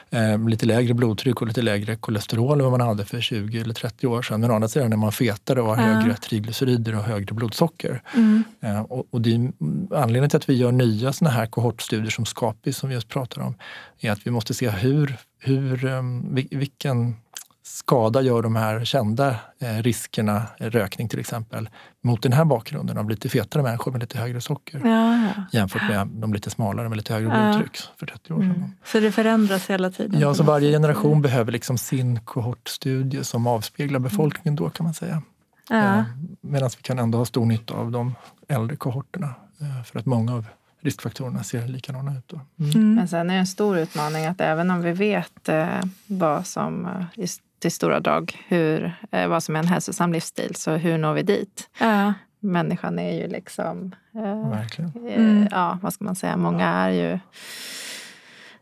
um, 0.09 0.47
lite 0.47 0.65
lägre 0.65 0.93
blodtryck 0.93 1.41
och 1.41 1.47
lite 1.47 1.61
lägre 1.61 1.95
kolesterol 1.95 2.59
än 2.59 2.63
vad 2.63 2.79
man 2.79 2.87
hade 2.87 3.05
för 3.05 3.21
20 3.21 3.61
eller 3.61 3.73
30 3.73 4.07
år 4.07 4.21
sedan. 4.21 4.41
Men 4.41 4.51
å 4.51 4.53
andra 4.53 4.67
sidan 4.67 4.93
är 4.93 4.97
man 4.97 5.11
fetare 5.11 5.61
och 5.61 5.67
har 5.67 5.87
ja. 5.87 5.93
högre 5.93 6.15
triglycerider 6.15 6.95
och 6.95 7.03
högre 7.03 7.35
blodsocker. 7.35 8.01
Mm. 8.15 8.43
Uh, 8.63 8.81
och, 8.81 9.07
och 9.09 9.21
det 9.21 9.33
är 9.33 9.51
anledningen 9.95 10.29
till 10.29 10.37
att 10.37 10.49
vi 10.49 10.53
gör 10.53 10.71
nya 10.71 11.13
såna 11.13 11.31
här 11.31 11.45
kohortstudier 11.45 12.09
som 12.09 12.25
Scapis 12.25 12.77
som 12.77 12.89
vi 12.89 12.95
just 12.95 13.09
pratar 13.09 13.41
om, 13.41 13.55
är 13.99 14.11
att 14.11 14.27
vi 14.27 14.31
måste 14.31 14.53
se 14.53 14.69
hur, 14.69 15.17
hur 15.39 15.85
um, 15.85 16.35
vilken 16.35 17.15
skada 17.63 18.21
gör 18.21 18.41
de 18.41 18.55
här 18.55 18.85
kända 18.85 19.35
eh, 19.59 19.77
riskerna, 19.77 20.43
rökning 20.57 21.09
till 21.09 21.19
exempel, 21.19 21.69
mot 22.01 22.23
den 22.23 22.33
här 22.33 22.45
bakgrunden 22.45 22.97
av 22.97 23.09
lite 23.09 23.29
fetare 23.29 23.63
människor 23.63 23.91
med 23.91 24.01
lite 24.01 24.17
högre 24.17 24.41
socker 24.41 24.81
ja, 24.83 25.31
ja. 25.35 25.43
jämfört 25.51 25.89
med 25.89 26.07
de 26.07 26.33
lite 26.33 26.49
smalare 26.49 26.89
med 26.89 26.97
lite 26.97 27.13
högre 27.13 27.29
ja. 27.29 27.51
blodtryck 27.51 27.77
för 27.97 28.05
30 28.05 28.33
år 28.33 28.39
sedan. 28.39 28.51
Mm. 28.51 28.71
Så 28.85 28.99
det 28.99 29.11
förändras 29.11 29.69
hela 29.69 29.91
tiden? 29.91 30.19
Ja, 30.19 30.33
så 30.33 30.43
varje 30.43 30.71
generation 30.71 31.11
mm. 31.11 31.21
behöver 31.21 31.51
liksom 31.51 31.77
sin 31.77 32.19
kohortstudie 32.19 33.23
som 33.23 33.47
avspeglar 33.47 33.99
befolkningen 33.99 34.55
då 34.55 34.69
kan 34.69 34.83
man 34.83 34.93
säga. 34.93 35.21
Ja. 35.69 35.97
Eh, 35.97 36.03
Medan 36.41 36.69
vi 36.77 36.81
kan 36.81 36.99
ändå 36.99 37.17
ha 37.17 37.25
stor 37.25 37.45
nytta 37.45 37.73
av 37.73 37.91
de 37.91 38.15
äldre 38.47 38.75
kohorterna 38.75 39.35
eh, 39.61 39.83
för 39.83 39.99
att 39.99 40.05
många 40.05 40.33
av 40.33 40.45
riskfaktorerna 40.81 41.43
ser 41.43 41.67
likadana 41.67 42.17
ut. 42.17 42.27
Då. 42.27 42.39
Mm. 42.59 42.71
Mm. 42.71 42.95
Men 42.95 43.07
sen 43.07 43.29
är 43.29 43.33
det 43.33 43.39
en 43.39 43.47
stor 43.47 43.77
utmaning 43.77 44.25
att 44.25 44.41
även 44.41 44.71
om 44.71 44.81
vi 44.81 44.91
vet 44.91 45.49
eh, 45.49 45.81
vad 46.07 46.47
som 46.47 46.85
eh, 46.85 47.25
till 47.59 47.71
stora 47.71 47.99
drag 47.99 48.45
hur, 48.47 48.93
eh, 49.11 49.27
vad 49.27 49.43
som 49.43 49.55
är 49.55 49.59
en 49.59 49.67
hälsosam 49.67 50.13
livsstil. 50.13 50.55
Så 50.55 50.71
hur 50.71 50.97
når 50.97 51.13
vi 51.13 51.23
dit? 51.23 51.69
Ja. 51.79 52.13
Människan 52.39 52.99
är 52.99 53.21
ju 53.21 53.27
liksom... 53.27 53.95
Eh, 54.15 54.49
Verkligen. 54.49 55.07
Eh, 55.07 55.15
mm. 55.15 55.47
Ja, 55.51 55.79
vad 55.81 55.93
ska 55.93 56.05
man 56.05 56.15
säga? 56.15 56.37
Många 56.37 56.67
är 56.67 56.89
ju... 56.89 57.19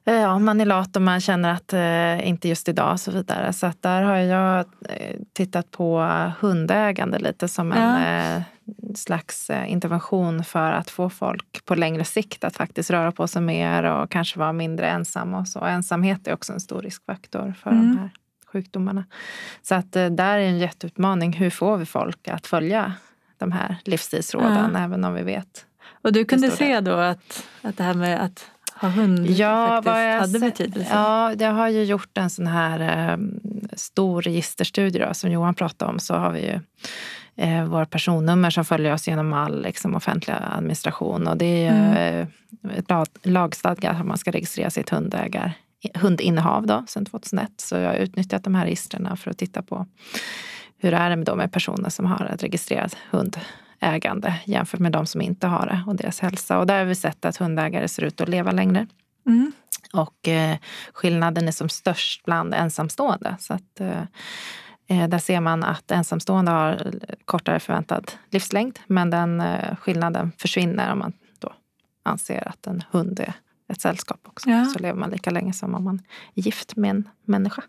Eh, 0.06 0.22
ja, 0.22 0.40
man 0.40 0.62
är 0.62 0.66
lat 0.66 0.96
och 0.96 1.02
man 1.02 1.22
känner 1.22 1.54
att 1.54 1.74
eh, 1.74 2.28
inte 2.28 2.50
just 2.50 2.70
idag 2.70 2.92
och 2.92 3.00
så 3.00 3.12
vidare. 3.12 3.54
Så 3.54 3.68
att 3.68 3.82
där 3.82 4.02
har 4.02 4.16
jag 4.16 4.66
eh, 4.90 5.16
tittat 5.34 5.72
på 5.72 6.00
hundägande 6.40 7.20
lite 7.20 7.48
som 7.48 7.72
en 7.72 8.02
ja. 8.02 8.44
Slags 8.96 9.50
intervention 9.50 10.44
för 10.44 10.72
att 10.72 10.90
få 10.90 11.10
folk 11.10 11.66
på 11.66 11.76
längre 11.76 12.04
sikt 12.04 12.44
att 12.44 12.56
faktiskt 12.56 12.90
röra 12.90 13.12
på 13.12 13.28
sig 13.28 13.42
mer 13.42 13.84
och 13.84 14.12
kanske 14.12 14.40
vara 14.40 14.54
mindre 14.54 14.90
ensamma. 14.90 15.40
Och 15.40 15.48
så. 15.48 15.60
Ensamhet 15.60 16.28
är 16.28 16.34
också 16.34 16.54
en 16.54 16.60
stor 16.60 16.82
riskfaktor 16.82 17.54
för 17.64 17.72
mm. 17.72 17.90
de 17.90 17.98
här 17.98 18.10
sjukdomarna. 18.52 19.06
Så 19.62 19.76
att 19.76 19.96
eh, 19.96 20.06
där 20.06 20.38
är 20.38 20.48
en 20.48 20.60
jätteutmaning. 20.60 21.34
Hur 21.34 21.50
får 21.50 21.78
vi 21.78 21.86
folk 21.86 22.28
att 22.28 22.48
följa 22.48 22.94
de 23.38 23.52
här 23.52 23.76
livsstilsråden 23.84 24.72
ja. 24.74 24.80
även 24.80 25.04
om 25.04 25.14
vi 25.14 25.24
vet? 25.24 25.66
Och 26.02 26.14
du 26.14 26.26
kunde 26.26 26.52
se 26.52 26.80
då 26.80 26.92
att, 26.92 27.48
att 27.62 27.78
det 27.78 27.84
här 27.84 27.94
med 27.94 28.24
att 28.24 28.52
ha 28.82 28.90
hund 28.90 29.28
ja, 29.30 29.82
faktiskt 29.84 30.34
hade 30.34 30.40
betydelse? 30.40 30.90
Ja, 30.94 31.34
jag 31.34 31.52
har 31.52 31.70
ju 31.70 31.84
gjort 31.84 32.18
en 32.18 32.30
sån 32.30 32.48
här 32.48 33.10
eh, 33.12 33.18
stor 33.74 34.22
registerstudie 34.22 35.06
då, 35.06 35.14
som 35.14 35.32
Johan 35.32 35.56
pratade 35.56 35.92
om. 35.92 36.00
Så 36.00 36.14
har 36.14 36.32
vi 36.32 36.46
ju 36.46 36.60
eh, 37.38 37.66
våra 37.66 37.86
personnummer 37.86 38.50
som 38.50 38.66
följer 38.66 38.94
oss 38.94 39.08
genom 39.08 39.34
all 39.34 39.62
liksom, 39.62 39.96
offentlig 39.96 40.36
administration. 40.40 41.28
Och 41.28 41.38
det 41.38 41.66
är 41.66 41.72
mm. 41.72 42.28
eh, 42.90 43.04
lagstadgat 43.24 44.00
att 44.00 44.06
man 44.06 44.18
ska 44.18 44.32
registrera 44.32 44.70
sitt 44.70 44.90
hundägar 44.90 45.54
hundinnehav 45.94 46.68
då, 46.68 46.84
sedan 46.88 47.06
2001. 47.06 47.50
Så 47.58 47.76
jag 47.76 47.90
har 47.90 47.96
utnyttjat 47.96 48.44
de 48.44 48.56
här 48.56 48.66
registren 48.66 49.18
för 49.18 49.32
att 49.32 49.38
titta 49.38 49.62
på 49.62 49.86
hur 50.78 50.94
är 50.94 51.10
det 51.10 51.16
med, 51.16 51.38
med 51.38 51.52
personer 51.52 51.90
som 51.90 52.06
har 52.06 52.26
ett 52.26 52.44
registrerat 52.44 52.98
hundägande 53.12 54.36
jämfört 54.46 54.80
med 54.80 54.92
de 54.92 55.06
som 55.06 55.22
inte 55.22 55.48
har 55.48 55.66
det 55.66 55.84
och 55.88 55.96
deras 55.96 56.20
hälsa. 56.20 56.60
Och 56.60 56.68
där 56.68 56.80
har 56.80 56.86
vi 56.86 56.96
sett 56.96 57.26
att 57.26 57.38
hundägare 57.38 57.88
ser 57.88 58.04
ut 58.04 58.22
att 58.22 58.30
leva 58.30 58.52
längre. 58.52 58.88
Mm. 59.26 59.52
Och 59.94 60.28
eh, 60.28 60.58
skillnaden 60.94 61.48
är 61.48 61.52
som 61.52 61.70
störst 61.70 62.26
bland 62.26 62.54
ensamstående. 62.54 63.36
Så 63.40 63.54
att, 63.54 63.80
eh 63.80 64.02
Eh, 64.88 65.08
där 65.10 65.20
ser 65.20 65.42
man 65.42 65.64
att 65.64 65.92
ensamstående 65.92 66.52
har 66.52 66.92
kortare 67.26 67.60
förväntad 67.60 68.12
livslängd 68.30 68.80
men 68.88 69.10
den 69.10 69.42
eh, 69.42 69.76
skillnaden 69.76 70.32
försvinner 70.38 70.92
om 70.92 71.00
man 71.00 71.14
då 71.40 71.54
anser 72.04 72.48
att 72.48 72.68
en 72.68 72.84
hund 72.92 73.20
är 73.20 73.34
ett 73.70 73.82
sällskap 73.82 74.20
också. 74.28 74.50
Ja. 74.50 74.66
Så 74.66 74.80
lever 74.80 75.00
man 75.00 75.10
lika 75.10 75.30
länge 75.30 75.54
som 75.54 75.76
om 75.76 75.84
man 75.84 76.02
är 76.36 76.42
gift 76.42 76.76
med 76.76 76.90
en 76.90 77.10
människa. 77.26 77.64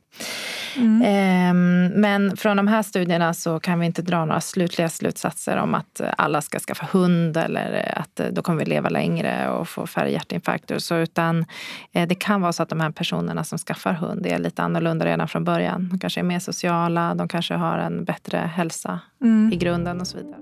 Mm. 0.77 1.03
Ehm, 1.05 2.01
men 2.01 2.37
från 2.37 2.57
de 2.57 2.69
här 2.69 2.83
studierna 2.83 3.35
så 3.35 3.61
kan 3.61 3.81
vi 3.81 3.87
inte 3.87 4.03
dra 4.03 4.25
några 4.25 4.41
slutliga 4.41 4.89
slutsatser 4.89 5.57
om 5.57 5.75
att 5.75 6.01
alla 6.19 6.41
ska 6.41 6.59
skaffa 6.59 6.87
hund 6.93 7.37
eller 7.37 7.99
att 7.99 8.21
då 8.33 8.43
kommer 8.43 8.59
vi 8.59 8.65
leva 8.65 8.89
längre 8.89 9.51
och 9.51 9.69
få 9.69 9.87
färre 9.87 10.11
hjärtinfarkter. 10.11 10.79
Så, 10.79 10.95
utan 10.97 11.47
eh, 11.93 12.09
det 12.09 12.15
kan 12.15 12.41
vara 12.41 12.53
så 12.53 12.63
att 12.63 12.69
de 12.69 12.81
här 12.81 12.91
personerna 12.91 13.45
som 13.45 13.59
skaffar 13.59 13.93
hund 13.93 14.27
är 14.27 14.39
lite 14.39 14.63
annorlunda 14.63 15.07
redan 15.07 15.29
från 15.29 15.45
början. 15.45 15.89
De 15.89 15.99
kanske 15.99 16.21
är 16.21 16.25
mer 16.25 16.39
sociala, 16.39 17.15
de 17.15 17.29
kanske 17.29 17.55
har 17.55 17.79
en 17.79 18.05
bättre 18.05 18.39
hälsa 18.39 19.01
mm. 19.23 19.53
i 19.53 19.57
grunden 19.57 20.01
och 20.01 20.07
så 20.07 20.17
vidare. 20.19 20.39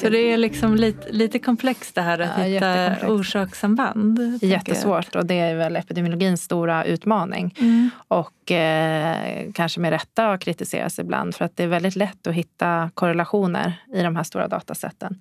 Så 0.00 0.08
det 0.08 0.18
är 0.18 0.36
liksom 0.36 0.74
lite, 0.74 1.12
lite 1.12 1.38
komplext 1.38 1.94
det 1.94 2.02
här 2.02 2.18
att 2.18 2.38
ja, 2.38 2.44
hitta 2.44 3.08
orsakssamband? 3.08 4.38
Jättesvårt 4.42 5.16
och 5.16 5.26
det 5.26 5.38
är 5.38 5.54
väl 5.54 5.76
epidemiologins 5.76 6.42
stora 6.42 6.84
utmaning. 6.84 7.54
Mm. 7.58 7.90
Och 8.08 8.52
eh, 8.52 9.52
kanske 9.54 9.80
med 9.80 9.90
rätta 9.90 10.38
kritiseras 10.38 10.98
ibland 10.98 11.34
för 11.34 11.44
att 11.44 11.56
det 11.56 11.62
är 11.62 11.68
väldigt 11.68 11.96
lätt 11.96 12.26
att 12.26 12.34
hitta 12.34 12.90
korrelationer 12.94 13.72
i 13.94 14.02
de 14.02 14.16
här 14.16 14.22
stora 14.22 14.48
datasätten. 14.48 15.18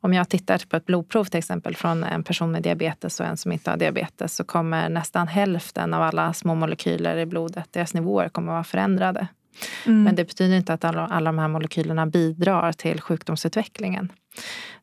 Om 0.00 0.14
jag 0.14 0.28
tittar 0.28 0.62
på 0.68 0.76
ett 0.76 0.86
blodprov 0.86 1.24
till 1.24 1.38
exempel 1.38 1.76
från 1.76 2.04
en 2.04 2.22
person 2.22 2.52
med 2.52 2.62
diabetes 2.62 3.20
och 3.20 3.26
en 3.26 3.36
som 3.36 3.52
inte 3.52 3.70
har 3.70 3.76
diabetes 3.76 4.36
så 4.36 4.44
kommer 4.44 4.88
nästan 4.88 5.28
hälften 5.28 5.94
av 5.94 6.02
alla 6.02 6.32
små 6.32 6.54
molekyler 6.54 7.16
i 7.16 7.26
blodet, 7.26 7.68
deras 7.70 7.94
nivåer 7.94 8.28
kommer 8.28 8.52
att 8.52 8.54
vara 8.54 8.64
förändrade. 8.64 9.26
Mm. 9.86 10.02
Men 10.02 10.14
det 10.14 10.24
betyder 10.24 10.56
inte 10.56 10.74
att 10.74 10.84
alla, 10.84 11.06
alla 11.06 11.32
de 11.32 11.38
här 11.38 11.48
molekylerna 11.48 12.06
bidrar 12.06 12.72
till 12.72 13.00
sjukdomsutvecklingen. 13.00 14.12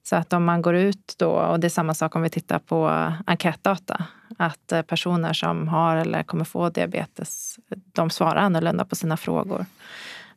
Så 0.03 0.15
att 0.15 0.33
om 0.33 0.45
man 0.45 0.61
går 0.61 0.75
ut 0.75 1.15
då, 1.17 1.29
och 1.29 1.59
det 1.59 1.67
är 1.67 1.69
samma 1.69 1.93
sak 1.93 2.15
om 2.15 2.21
vi 2.21 2.29
tittar 2.29 2.59
på 2.59 3.11
enkätdata, 3.25 4.05
att 4.37 4.71
eh, 4.71 4.81
personer 4.81 5.33
som 5.33 5.67
har 5.67 5.97
eller 5.97 6.23
kommer 6.23 6.45
få 6.45 6.69
diabetes, 6.69 7.59
de 7.93 8.09
svarar 8.09 8.35
annorlunda 8.35 8.85
på 8.85 8.95
sina 8.95 9.17
frågor. 9.17 9.65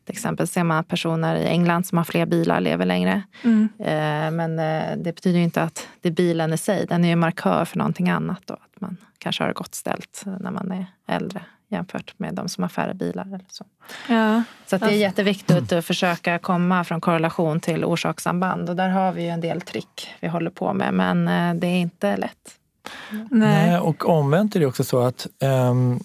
Till 0.05 0.13
exempel 0.13 0.49
ser 0.49 0.65
man 0.65 0.85
personer 0.85 1.37
i 1.37 1.47
England 1.47 1.87
som 1.87 1.99
har 1.99 2.05
fler 2.05 2.27
bilar 2.27 2.61
lever 2.61 2.87
längre. 2.87 3.23
Mm. 3.43 3.69
Eh, 3.79 4.31
men 4.31 4.59
eh, 4.59 4.97
det 4.97 5.13
betyder 5.13 5.39
inte 5.39 5.63
att 5.63 5.89
det 6.01 6.09
är 6.09 6.13
bilen 6.13 6.53
i 6.53 6.59
sig. 6.59 6.87
Den 6.89 7.05
är 7.05 7.09
ju 7.09 7.17
markör 7.17 7.65
för 7.65 7.79
någonting 7.79 8.11
annat. 8.11 8.43
Då, 8.45 8.55
att 8.55 8.81
man 8.81 8.97
kanske 9.19 9.43
har 9.43 9.49
det 9.49 9.55
gott 9.55 9.75
ställt 9.75 10.23
när 10.41 10.51
man 10.51 10.73
är 10.73 10.87
äldre 11.07 11.43
jämfört 11.73 12.15
med 12.17 12.35
de 12.35 12.49
som 12.49 12.63
har 12.63 12.69
färre 12.69 12.95
bilar. 12.95 13.27
Eller 13.27 13.45
så 13.49 13.65
ja. 14.09 14.43
så 14.67 14.79
det 14.79 14.87
är 14.87 14.91
jätteviktigt 14.91 15.73
att 15.73 15.85
försöka 15.85 16.39
komma 16.39 16.85
från 16.85 17.01
korrelation 17.01 17.61
till 17.61 17.85
orsakssamband. 17.85 18.71
Och 18.71 18.77
där 18.77 18.89
har 18.89 19.13
vi 19.13 19.23
ju 19.23 19.29
en 19.29 19.41
del 19.41 19.61
trick 19.61 20.15
vi 20.21 20.29
håller 20.29 20.51
på 20.51 20.73
med, 20.73 20.95
men 20.95 21.29
eh, 21.29 21.55
det 21.55 21.67
är 21.67 21.81
inte 21.81 22.17
lätt. 22.17 22.59
Nej, 23.11 23.29
Nej 23.31 23.79
och 23.79 24.09
omvänt 24.09 24.57
är 24.57 24.61
det 24.61 24.67
också 24.67 24.85
så 24.85 25.01
att 25.01 25.27
um, 25.41 26.01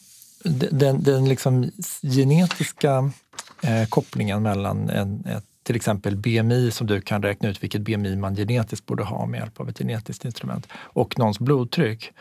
den, 0.72 1.04
den 1.04 1.30
liksom 1.30 1.72
genetiska 2.02 3.00
uh, 3.00 3.86
kopplingen 3.90 4.44
mellan 4.44 4.90
en, 4.90 5.26
ett 5.26 5.44
till 5.68 5.76
exempel 5.76 6.16
BMI 6.16 6.72
som 6.72 6.88
du 6.88 7.02
kan 7.02 7.24
räkna 7.24 7.50
ut 7.50 7.64
vilket 7.64 7.82
BMI 7.82 8.16
man 8.16 8.36
genetiskt 8.36 8.86
borde 8.86 9.04
ha 9.04 9.26
med 9.26 9.40
hjälp 9.40 9.60
av 9.60 9.70
ett 9.70 9.78
genetiskt 9.78 10.26
instrument 10.26 10.68
och 10.74 11.20
någons 11.20 11.40
blodtryck. 11.40 12.12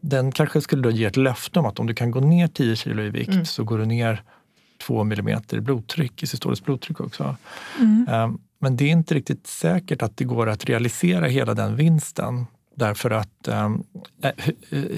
Den 0.00 0.32
kanske 0.32 0.60
skulle 0.60 0.82
då 0.82 0.90
ge 0.90 1.04
ett 1.04 1.16
löfte 1.16 1.58
om 1.58 1.66
att 1.66 1.78
om 1.78 1.86
du 1.86 1.94
kan 1.94 2.10
gå 2.10 2.20
ner 2.20 2.48
10 2.48 2.76
kilo 2.76 3.02
i 3.02 3.10
vikt 3.10 3.32
mm. 3.32 3.44
så 3.44 3.64
går 3.64 3.78
du 3.78 3.86
ner 3.86 4.22
2 4.82 5.04
millimeter 5.04 5.56
i 5.56 5.60
blodtryck, 5.60 6.22
i 6.22 6.26
systoliskt 6.26 6.64
blodtryck 6.64 7.00
också. 7.00 7.36
Mm. 7.78 8.06
Ehm, 8.08 8.38
men 8.58 8.76
det 8.76 8.84
är 8.84 8.88
inte 8.88 9.14
riktigt 9.14 9.46
säkert 9.46 10.02
att 10.02 10.16
det 10.16 10.24
går 10.24 10.48
att 10.48 10.64
realisera 10.64 11.26
hela 11.26 11.54
den 11.54 11.76
vinsten 11.76 12.46
Därför 12.78 13.10
att 13.10 13.48
ähm, 13.48 13.84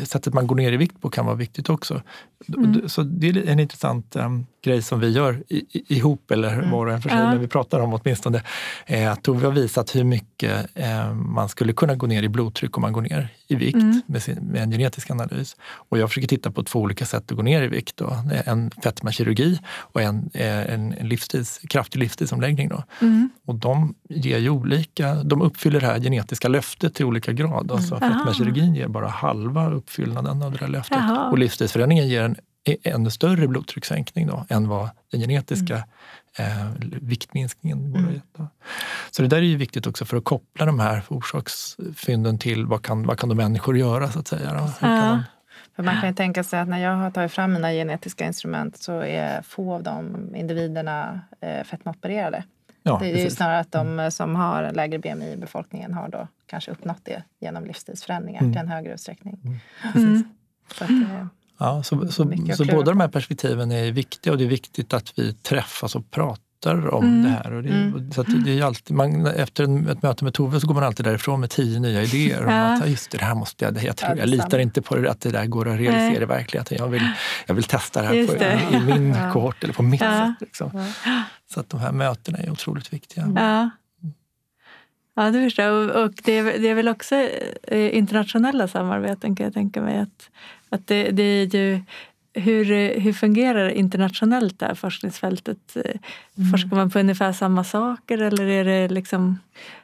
sättet 0.05 0.35
man 0.35 0.47
går 0.47 0.57
ner 0.57 0.73
i 0.73 0.77
vikt 0.77 1.01
på 1.01 1.11
kan 1.11 1.27
vara 1.27 1.37
viktigt 1.37 1.71
också. 1.71 2.03
Mm. 2.49 2.89
Så 2.89 3.03
det 3.03 3.29
är 3.29 3.49
en 3.49 3.61
intressant 3.61 4.17
um, 4.17 4.47
grej 4.63 4.83
som 4.83 5.01
vi 5.01 5.11
gör 5.11 5.43
i, 5.49 5.65
ihop, 5.97 6.31
eller 6.31 6.53
mm. 6.53 6.71
var 6.71 6.87
och 6.87 6.93
en 6.93 7.03
för 7.03 7.09
sig, 7.09 7.19
ja. 7.19 7.31
men 7.31 7.41
vi 7.41 7.49
pratar 7.49 7.81
om 7.81 7.95
åtminstone, 7.95 8.43
att 9.13 9.23
Tove 9.23 9.47
har 9.47 9.53
visat 9.53 9.97
hur 9.97 10.05
mycket 10.05 10.67
eh, 10.75 11.15
man 11.15 11.49
skulle 11.49 11.73
kunna 11.73 11.95
gå 11.95 12.07
ner 12.07 12.23
i 12.23 12.29
blodtryck 12.29 12.77
om 12.77 12.81
man 12.81 12.93
går 12.93 13.03
ner 13.03 13.29
i 13.49 13.55
vikt 13.55 13.75
mm. 13.75 14.03
med, 14.07 14.23
sin, 14.23 14.39
med, 14.39 14.63
en 14.63 14.71
genetisk 14.71 15.11
analys. 15.11 15.57
Och 15.63 15.99
jag 15.99 16.09
försöker 16.09 16.29
titta 16.29 16.51
på 16.51 16.63
två 16.63 16.79
olika 16.79 17.07
sätt 17.07 17.31
att 17.31 17.37
gå 17.37 17.43
ner 17.43 17.63
i 17.63 17.69
vikt. 17.69 17.97
Då. 17.97 18.17
En 18.45 18.71
fetmakirurgi 18.71 19.59
och 19.69 20.03
en, 20.03 20.31
eh, 20.35 20.73
en, 20.73 20.93
en 20.93 21.09
livstids, 21.09 21.61
kraftig 21.69 21.99
livstidsomläggning. 21.99 22.69
Då. 22.69 22.83
Mm. 23.01 23.31
Och 23.47 23.55
de 23.55 23.95
ger 24.09 24.39
ju 24.39 24.51
olika, 24.51 25.15
de 25.15 25.43
uppfyller 25.43 25.81
det 25.81 25.87
här 25.87 26.01
genetiska 26.01 26.49
löftet 26.49 26.95
till 26.95 27.05
olika 27.05 27.33
grad. 27.33 27.73
Alltså 27.73 27.97
mm. 27.97 28.13
fetmakirurgin 28.13 28.75
ger 28.75 28.89
bara 28.89 29.09
halva 29.09 29.71
uppfyllnaden 29.71 30.43
av 30.43 30.53
det 30.53 30.59
där 30.59 30.69
löftet. 30.69 30.99
Aha. 30.99 31.31
Och 31.31 31.39
livstidsförändringen 31.39 32.09
ger 32.09 32.30
ännu 32.65 33.11
större 33.11 33.49
blodtryckssänkning 33.49 34.27
då, 34.27 34.47
än 34.49 34.69
vad 34.69 34.91
den 35.11 35.21
genetiska 35.21 35.85
mm. 36.37 36.59
eh, 36.59 36.67
viktminskningen 37.01 37.93
borde 37.93 38.05
mm. 38.05 38.49
Så 39.11 39.23
det 39.23 39.29
där 39.29 39.37
är 39.37 39.43
ju 39.43 39.57
viktigt 39.57 39.87
också 39.87 40.05
för 40.05 40.17
att 40.17 40.25
koppla 40.25 40.67
de 40.67 40.81
här 40.81 41.03
orsaksfynden 41.09 42.39
till 42.39 42.67
vad 42.67 42.83
kan, 42.83 43.07
vad 43.07 43.19
kan 43.19 43.29
de 43.29 43.35
människor 43.35 43.79
göra 43.79 44.11
så 44.11 44.19
att 44.19 44.29
säga. 44.29 44.53
Då? 44.53 44.87
Ja. 44.87 45.23
För 45.77 45.83
man 45.83 46.01
kan 46.01 46.09
ju 46.09 46.15
tänka 46.15 46.45
sig 46.45 46.61
att 46.61 46.69
när 46.69 46.79
jag 46.79 46.97
har 46.97 47.11
tagit 47.11 47.33
fram 47.33 47.53
mina 47.53 47.71
genetiska 47.71 48.27
instrument 48.27 48.77
så 48.77 49.01
är 49.01 49.43
få 49.43 49.75
av 49.75 49.83
de 49.83 50.17
individerna 50.35 51.21
eh, 51.41 51.65
fetmaopererade. 51.65 52.45
Ja, 52.83 52.99
det 52.99 53.07
är 53.07 53.13
precis. 53.13 53.33
ju 53.33 53.37
snarare 53.37 53.59
att 53.59 53.73
de 53.73 53.89
mm. 53.89 54.11
som 54.11 54.37
har 54.37 54.73
lägre 54.73 54.99
BMI 54.99 55.33
i 55.33 55.37
befolkningen 55.37 55.95
har 55.95 56.09
då 56.09 56.29
kanske 56.47 56.71
uppnått 56.71 57.05
det 57.05 57.23
genom 57.41 57.65
livsstilsförändringar 57.65 58.41
mm. 58.41 58.53
till 58.53 58.61
en 58.61 58.69
högre 58.69 58.95
utsträckning. 58.95 59.41
Mm. 59.45 59.59
mm. 59.95 60.25
Så 60.75 60.85
att, 60.85 60.91
eh, 60.91 61.27
Ja, 61.61 61.83
så, 61.83 62.09
så, 62.09 62.33
så 62.57 62.65
båda 62.65 62.91
de 62.91 63.01
här 63.01 63.09
perspektiven 63.09 63.73
är 63.73 63.93
viktiga 63.93 64.33
och 64.33 64.39
det 64.39 64.45
är 64.45 64.49
viktigt 64.49 64.95
att 64.95 65.13
vi 65.17 65.35
träffas 65.35 65.95
och 65.95 66.11
pratar 66.11 66.95
om 66.95 67.05
mm. 67.05 67.23
det 67.23 67.29
här. 67.29 67.53
Och 67.53 67.63
det, 67.63 67.69
mm. 67.69 68.13
så 68.13 68.23
det 68.23 68.59
är 68.59 68.65
alltid, 68.65 68.97
man, 68.97 69.27
efter 69.27 69.91
ett 69.91 70.03
möte 70.03 70.25
med 70.25 70.35
Tove 70.35 70.61
så 70.61 70.67
går 70.67 70.75
man 70.75 70.85
alltid 70.85 71.07
därifrån 71.07 71.41
med 71.41 71.51
tio 71.51 71.81
nya 71.81 72.03
idéer. 72.03 72.45
ja. 72.47 72.75
Om 72.75 72.83
att, 72.83 72.89
just 72.89 73.11
det, 73.11 73.19
det 73.19 73.25
här 73.25 73.35
måste 73.35 73.65
jag, 73.65 73.83
jag, 73.83 73.97
tror, 73.97 74.19
jag 74.19 74.29
litar 74.29 74.59
inte 74.59 74.83
på 74.83 74.97
det, 74.97 75.11
att 75.11 75.21
det 75.21 75.31
där 75.31 75.47
går 75.47 75.69
att 75.69 75.79
realisera 75.79 76.13
Nej. 76.13 76.23
i 76.23 76.25
verkligheten. 76.25 76.77
Jag 76.81 76.89
vill, 76.89 77.09
jag 77.47 77.55
vill 77.55 77.65
testa 77.65 78.03
det 78.03 78.09
här 78.09 78.27
på, 78.27 78.35
det. 78.35 78.61
I, 78.73 78.77
i, 78.77 78.81
min 78.81 79.15
ja. 79.15 79.33
kohort 79.33 79.65
eller 79.65 79.75
på 79.75 79.83
mitt 79.83 80.01
ja. 80.01 80.27
sätt. 80.27 80.41
Liksom. 80.49 80.93
Så 81.55 81.61
att 81.61 81.71
de 81.71 81.81
här 81.81 81.93
mötena 81.93 82.39
är 82.39 82.51
otroligt 82.51 82.93
viktiga. 82.93 83.71
Ja. 85.25 85.31
Det 85.31 85.45
förstår 85.45 85.65
jag. 85.65 86.05
Och 86.05 86.13
det 86.25 86.39
är, 86.39 86.45
det 86.45 86.69
är 86.69 86.75
väl 86.75 86.89
också 86.89 87.15
eh, 87.63 87.97
internationella 87.97 88.69
samarbeten 88.69 89.37
kan 89.37 89.45
jag 89.45 89.55
tänka 89.55 89.83
mig. 89.83 89.99
Att, 89.99 90.31
att 90.69 90.87
det, 90.87 91.11
det 91.11 91.23
är 91.23 91.55
ju 91.55 91.81
hur, 92.33 92.65
hur 93.01 93.13
fungerar 93.13 93.65
det 93.65 93.79
internationellt 93.79 94.59
det 94.59 94.67
här 94.67 94.75
forskningsfältet? 94.75 95.77
Mm. 95.77 96.51
Forskar 96.51 96.77
man 96.77 96.91
på 96.91 96.99
ungefär 96.99 97.33
samma 97.33 97.65
saker 97.65 98.19
eller 98.19 98.47
är 98.47 98.65
det 98.65 98.89
liksom 98.89 99.39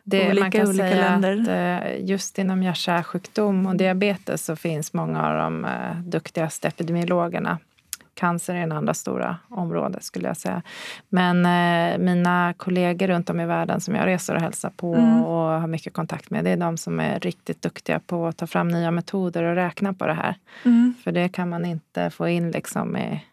det, 0.04 0.30
olika 0.30 0.40
man 0.40 0.50
kan 0.50 0.68
olika 0.68 0.88
säga 0.88 1.18
länder? 1.18 1.40
Att 1.40 1.84
eh, 1.84 2.04
just 2.04 2.38
inom 2.38 2.62
hjärt-kärlsjukdom 2.62 3.66
och 3.66 3.76
diabetes 3.76 4.44
så 4.44 4.56
finns 4.56 4.92
många 4.92 5.26
av 5.26 5.36
de 5.36 5.64
eh, 5.64 5.96
duktigaste 6.04 6.68
epidemiologerna 6.68 7.58
cancer 8.16 8.54
är 8.54 8.58
en 8.58 8.72
andra 8.72 8.94
stora 8.94 9.36
område 9.48 9.98
skulle 10.00 10.28
jag 10.28 10.36
säga. 10.36 10.62
Men 11.08 11.46
eh, 11.46 11.98
mina 11.98 12.54
kollegor 12.56 13.06
runt 13.06 13.30
om 13.30 13.40
i 13.40 13.46
världen 13.46 13.80
som 13.80 13.94
jag 13.94 14.06
reser 14.06 14.34
och 14.34 14.40
hälsar 14.40 14.70
på 14.70 14.94
mm. 14.94 15.24
och 15.24 15.60
har 15.60 15.66
mycket 15.66 15.92
kontakt 15.92 16.30
med, 16.30 16.44
det 16.44 16.50
är 16.50 16.56
de 16.56 16.76
som 16.76 17.00
är 17.00 17.20
riktigt 17.20 17.62
duktiga 17.62 18.00
på 18.00 18.26
att 18.26 18.36
ta 18.36 18.46
fram 18.46 18.68
nya 18.68 18.90
metoder 18.90 19.42
och 19.42 19.54
räkna 19.54 19.92
på 19.92 20.06
det 20.06 20.14
här. 20.14 20.34
Mm. 20.64 20.94
För 21.04 21.12
det 21.12 21.28
kan 21.28 21.48
man 21.48 21.64
inte 21.64 22.10
få 22.10 22.28
in 22.28 22.50
liksom 22.50 22.96
i, 22.96 23.24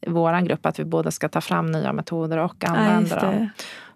i 0.00 0.10
vår 0.10 0.40
grupp, 0.40 0.66
att 0.66 0.78
vi 0.78 0.84
både 0.84 1.12
ska 1.12 1.28
ta 1.28 1.40
fram 1.40 1.72
nya 1.72 1.92
metoder 1.92 2.38
och 2.38 2.64
använda 2.64 3.20
dem. 3.20 3.48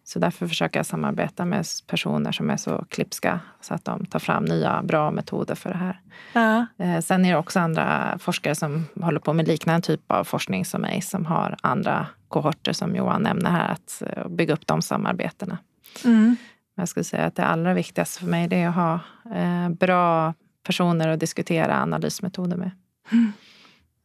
Så 0.09 0.19
därför 0.19 0.47
försöker 0.47 0.79
jag 0.79 0.87
samarbeta 0.87 1.45
med 1.45 1.67
personer 1.87 2.33
som 2.33 2.51
är 2.51 2.57
så 2.57 2.85
klipska 2.89 3.41
så 3.61 3.75
att 3.75 3.85
de 3.85 4.07
tar 4.07 4.19
fram 4.19 4.45
nya 4.45 4.83
bra 4.83 5.11
metoder 5.11 5.55
för 5.55 5.71
det 5.71 5.77
här. 5.77 6.01
Ja. 6.33 6.67
Eh, 6.85 7.01
sen 7.01 7.25
är 7.25 7.33
det 7.33 7.39
också 7.39 7.61
andra 7.61 8.19
forskare 8.19 8.55
som 8.55 8.85
håller 9.01 9.21
på 9.21 9.33
med 9.33 9.49
liknande 9.49 9.87
typ 9.87 10.13
av 10.13 10.25
forskning 10.25 10.65
som 10.65 10.81
mig 10.81 11.03
som 11.03 11.27
har 11.27 11.57
andra 11.63 12.07
kohorter 12.29 12.73
som 12.73 12.97
Johan 12.97 13.23
nämner 13.23 13.51
här, 13.51 13.69
att 13.69 14.03
eh, 14.07 14.29
bygga 14.29 14.55
upp 14.55 14.67
de 14.67 14.83
samarbetena. 14.83 15.59
Mm. 16.05 16.37
Jag 16.75 16.89
skulle 16.89 17.05
säga 17.05 17.25
att 17.25 17.35
det 17.35 17.45
allra 17.45 17.75
viktigaste 17.75 18.21
för 18.21 18.27
mig 18.27 18.49
är 18.51 18.69
att 18.69 18.75
ha 18.75 19.01
eh, 19.35 19.69
bra 19.69 20.35
personer 20.63 21.09
att 21.09 21.21
diskutera 21.21 21.83
analysmetoder 21.83 22.57
med. 22.57 22.71
Mm. 23.13 23.33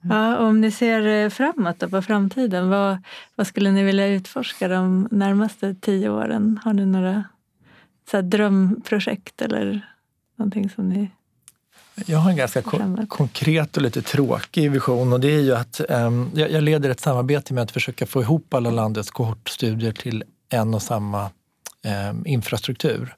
Ja, 0.01 0.37
om 0.37 0.61
ni 0.61 0.71
ser 0.71 1.07
eh, 1.07 1.29
framåt 1.29 1.79
då, 1.79 1.89
på 1.89 2.01
framtiden, 2.01 2.69
vad, 2.69 2.97
vad 3.35 3.47
skulle 3.47 3.71
ni 3.71 3.83
vilja 3.83 4.07
utforska 4.07 4.67
de 4.67 5.07
närmaste 5.11 5.75
tio 5.75 6.09
åren? 6.09 6.59
Har 6.63 6.73
ni 6.73 6.85
några 6.85 7.23
så 8.11 8.21
drömprojekt 8.21 9.41
eller 9.41 9.87
någonting 10.35 10.69
som 10.69 10.89
ni 10.89 11.09
jag 12.05 12.17
har 12.17 12.29
en 12.29 12.35
ganska 12.35 12.61
ko 12.61 12.77
konkret 13.07 13.77
och 13.77 13.83
lite 13.83 14.01
tråkig 14.01 14.71
vision 14.71 15.13
och 15.13 15.19
det 15.19 15.35
är 15.35 15.39
ju 15.39 15.55
att 15.55 15.81
um, 15.89 16.31
jag, 16.33 16.51
jag, 16.51 16.63
leder 16.63 16.89
ett 16.89 16.99
samarbete 16.99 17.53
med 17.53 17.63
att 17.63 17.71
försöka 17.71 18.05
få 18.05 18.21
ihop 18.21 18.53
alla 18.53 18.71
landets 18.71 19.11
kohortstudier 19.11 19.91
till 19.91 20.23
en 20.49 20.73
och 20.73 20.81
samma 20.81 21.29
um, 22.09 22.25
infrastruktur. 22.25 23.15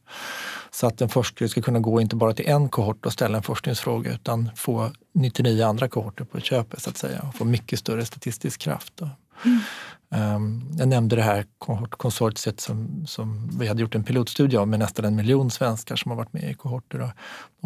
Så 0.73 0.87
att 0.87 1.01
en 1.01 1.09
forskare 1.09 1.49
ska 1.49 1.61
kunna 1.61 1.79
gå 1.79 2.01
inte 2.01 2.15
bara 2.15 2.33
till 2.33 2.49
en 2.49 2.69
kohort 2.69 3.05
och 3.05 3.13
ställa 3.13 3.37
en 3.37 3.43
forskningsfråga 3.43 4.13
utan 4.13 4.49
få 4.55 4.91
99 5.13 5.63
andra 5.65 5.87
kohorter 5.87 6.23
på 6.23 6.39
köpet 6.39 6.81
så 6.81 6.89
att 6.89 6.97
säga 6.97 7.21
och 7.27 7.35
få 7.35 7.45
mycket 7.45 7.79
större 7.79 8.05
statistisk 8.05 8.61
kraft. 8.61 9.01
Mm. 9.45 10.35
Um, 10.35 10.71
jag 10.77 10.87
nämnde 10.87 11.15
det 11.15 11.21
här 11.21 11.45
konsortiet 11.89 12.59
som, 12.61 13.05
som 13.07 13.49
vi 13.59 13.67
hade 13.67 13.81
gjort 13.81 13.95
en 13.95 14.03
pilotstudie 14.03 14.57
av 14.57 14.67
med 14.67 14.79
nästan 14.79 15.05
en 15.05 15.15
miljon 15.15 15.51
svenskar 15.51 15.95
som 15.95 16.11
har 16.11 16.17
varit 16.17 16.33
med 16.33 16.51
i 16.51 16.53
kohorter. 16.53 16.99
Och, 16.99 17.11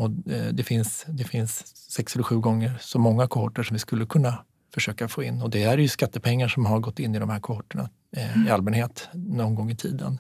och 0.04 0.34
eh, 0.34 0.54
det, 0.54 0.64
finns, 0.64 1.06
det 1.08 1.24
finns 1.24 1.78
sex 1.92 2.16
eller 2.16 2.24
sju 2.24 2.40
gånger 2.40 2.78
så 2.82 3.00
många 3.00 3.28
kohorter 3.28 3.64
som 3.64 3.74
vi 3.74 3.80
skulle 3.80 4.06
kunna 4.06 4.38
försöka 4.74 5.08
få 5.08 5.24
in. 5.24 5.42
Och 5.42 5.50
det 5.50 5.64
är 5.64 5.78
ju 5.78 5.88
skattepengar 5.88 6.48
som 6.48 6.66
har 6.66 6.80
gått 6.80 7.00
in 7.00 7.16
i 7.16 7.20
de 7.20 7.30
här 7.30 7.40
kohorterna. 7.40 7.90
Eh, 8.12 8.48
i 8.48 8.50
allmänhet 8.50 9.10
någon 9.14 9.56
gång 9.56 9.72
i 9.72 9.76
tiden. 9.76 10.20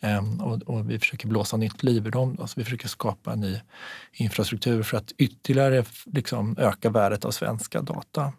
Ehm, 0.00 0.40
och, 0.40 0.62
och, 0.62 0.90
vi 0.90 0.98
försöker 0.98 1.28
blåsa 1.28 1.56
nytt 1.56 1.82
liv 1.82 2.06
i 2.06 2.10
dem. 2.10 2.36
Alltså 2.40 2.60
vi 2.60 2.64
försöker 2.64 2.88
skapa 2.88 3.32
en 3.32 3.40
ny 3.40 3.60
infrastruktur 4.12 4.82
för 4.82 4.96
att 4.96 5.12
ytterligare 5.18 5.84
liksom, 6.06 6.56
öka 6.58 6.90
värdet 6.90 7.24
av 7.24 7.30
svenska 7.30 7.82
data. 7.82 8.32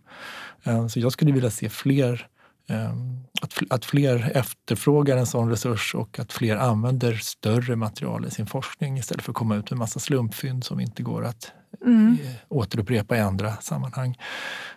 Ehm, 0.64 0.90
så 0.90 1.00
jag 1.00 1.12
skulle 1.12 1.32
vilja 1.32 1.50
se 1.50 1.70
fler 1.70 2.28
ehm, 2.70 3.24
att, 3.42 3.54
att 3.70 3.86
fler 3.86 4.32
efterfrågar 4.36 5.18
en 5.18 5.28
sån 5.28 5.50
resurs 5.50 5.96
och 5.96 6.20
att 6.20 6.34
fler 6.34 6.56
använder 6.56 7.14
större 7.14 7.76
material 7.76 8.26
i 8.26 8.32
sin 8.32 8.48
forskning 8.48 8.98
istället 8.98 9.24
för 9.24 9.32
att 9.32 9.38
komma 9.38 9.56
ut 9.56 9.72
med 9.72 9.80
massa 9.80 10.00
slumpfynd 10.00 10.64
som 10.64 10.80
inte 10.80 11.04
går 11.04 11.26
att 11.26 11.52
mm. 11.86 12.18
Eh, 12.24 12.32
återupprepa 12.50 13.18
i 13.18 13.20
andra 13.20 13.56
sammanhang. 13.56 14.18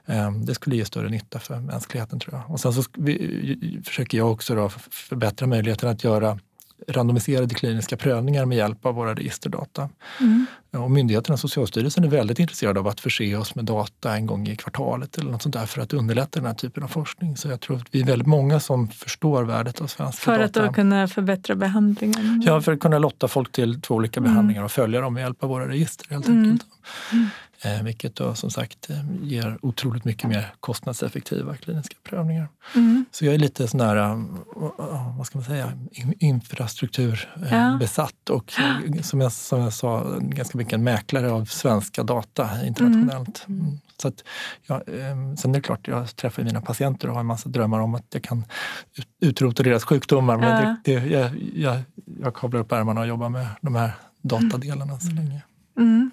Ehm, 0.07 0.45
det 0.45 0.55
skulle 0.55 0.77
ge 0.77 0.85
större 0.85 1.09
nytta 1.09 1.39
för 1.39 1.61
mänskligheten 1.61 2.21
tror 2.21 2.35
jag. 2.35 2.51
Och 2.51 2.61
sen 2.61 2.73
så 2.73 2.83
försöker 3.85 4.19
jag 4.19 4.33
också 4.33 4.55
då 4.55 4.69
förbättra 4.91 5.47
möjligheten 5.47 5.89
att 5.89 6.05
göra 6.05 6.39
randomiserade 6.89 7.55
kliniska 7.55 7.97
prövningar 7.97 8.47
med 8.47 8.59
hjälp 8.59 8.87
av 8.87 8.95
våra 8.95 9.15
registerdata. 9.15 9.89
Mm. 10.21 10.47
Och 10.73 10.91
myndigheterna, 10.91 11.37
Socialstyrelsen, 11.37 12.05
är 12.05 12.09
väldigt 12.09 12.39
intresserade 12.39 12.81
av 12.81 12.89
att 12.89 13.01
förse 13.01 13.37
oss 13.37 13.55
med 13.55 13.65
data 13.65 14.17
en 14.17 14.27
gång 14.27 14.49
i 14.49 14.57
kvartalet 14.57 15.19
eller 15.19 15.31
något 15.31 15.43
sånt 15.43 15.55
där 15.55 15.67
för 15.67 15.83
att 15.83 15.93
underlätta 15.93 16.41
den 16.41 16.47
här 16.47 16.55
typen 16.55 16.83
av 16.83 16.89
forskning. 16.89 17.37
Så 17.37 17.49
jag 17.49 17.61
tror 17.61 17.77
att 17.77 17.87
vi 17.91 18.01
är 18.01 18.07
väldigt 18.07 18.29
många 18.29 18.61
som 18.61 18.89
förstår 18.89 19.43
värdet 19.43 19.81
av 19.81 19.87
svenska 19.87 20.25
för 20.25 20.39
data. 20.39 20.53
För 20.53 20.61
att 20.61 20.69
då 20.69 20.75
kunna 20.75 21.09
förbättra 21.09 21.55
behandlingen? 21.55 22.43
Ja, 22.47 22.61
för 22.61 22.73
att 22.73 22.81
kunna 22.81 22.99
lotta 22.99 23.29
folk 23.29 23.53
till 23.53 23.81
två 23.81 23.95
olika 23.95 24.21
mm. 24.21 24.33
behandlingar 24.33 24.63
och 24.63 24.73
följa 24.73 25.01
dem 25.01 25.15
med 25.15 25.21
hjälp 25.21 25.43
av 25.43 25.49
våra 25.49 25.69
register 25.69 26.07
helt 26.11 26.27
mm. 26.27 26.43
enkelt. 26.43 26.67
Mm. 27.65 27.79
Eh, 27.79 27.83
vilket 27.83 28.17
då 28.17 28.35
som 28.35 28.51
sagt 28.51 28.91
eh, 28.91 28.97
ger 29.23 29.59
otroligt 29.63 30.05
mycket 30.05 30.29
mer 30.29 30.55
kostnadseffektiva 30.61 31.57
kliniska 31.57 31.97
prövningar. 32.03 32.49
Mm. 32.75 33.05
Så 33.11 33.25
jag 33.25 33.35
är 33.35 33.39
lite 33.39 33.69
sån 33.69 33.79
där, 33.79 33.97
eh, 33.97 34.19
vad 35.17 35.27
ska 35.27 35.39
man 35.39 35.45
säga, 35.45 35.73
infrastrukturbesatt 36.19 38.31
och 38.31 38.53
som 39.03 39.21
jag, 39.21 39.33
som 39.33 39.61
jag 39.61 39.73
sa, 39.73 40.19
ganska 40.21 40.59
mycket 40.59 40.73
en 40.73 40.85
mäklare 40.85 41.31
av 41.31 41.45
svenska 41.45 42.03
data 42.03 42.67
internationellt. 42.67 43.45
Mm. 43.49 43.61
mm. 43.61 43.79
Så 43.97 44.09
att, 44.09 44.25
ja, 44.67 44.83
sen 45.37 45.51
är 45.51 45.53
det 45.53 45.61
klart, 45.61 45.89
jag 45.89 46.17
träffar 46.17 46.43
mina 46.43 46.61
patienter 46.61 47.09
och 47.09 47.15
har 47.15 47.21
en 47.21 47.27
massa 47.27 47.49
drömmar 47.49 47.81
om 47.81 47.95
att 47.95 48.07
jag 48.13 48.23
kan 48.23 48.45
utrota 49.21 49.63
deras 49.63 49.85
sjukdomar. 49.85 50.37
Men 50.37 50.49
ja. 50.49 50.77
det, 50.85 51.01
det, 51.01 51.07
jag, 51.07 51.31
jag, 51.55 51.83
jag 52.21 52.35
kavlar 52.35 52.61
upp 52.61 52.73
ärmarna 52.73 53.01
och 53.01 53.07
jobbar 53.07 53.29
med 53.29 53.47
de 53.61 53.75
här 53.75 53.93
datadelarna 54.23 55.01
så 55.01 55.15
länge. 55.15 55.43
Mm. 55.79 56.11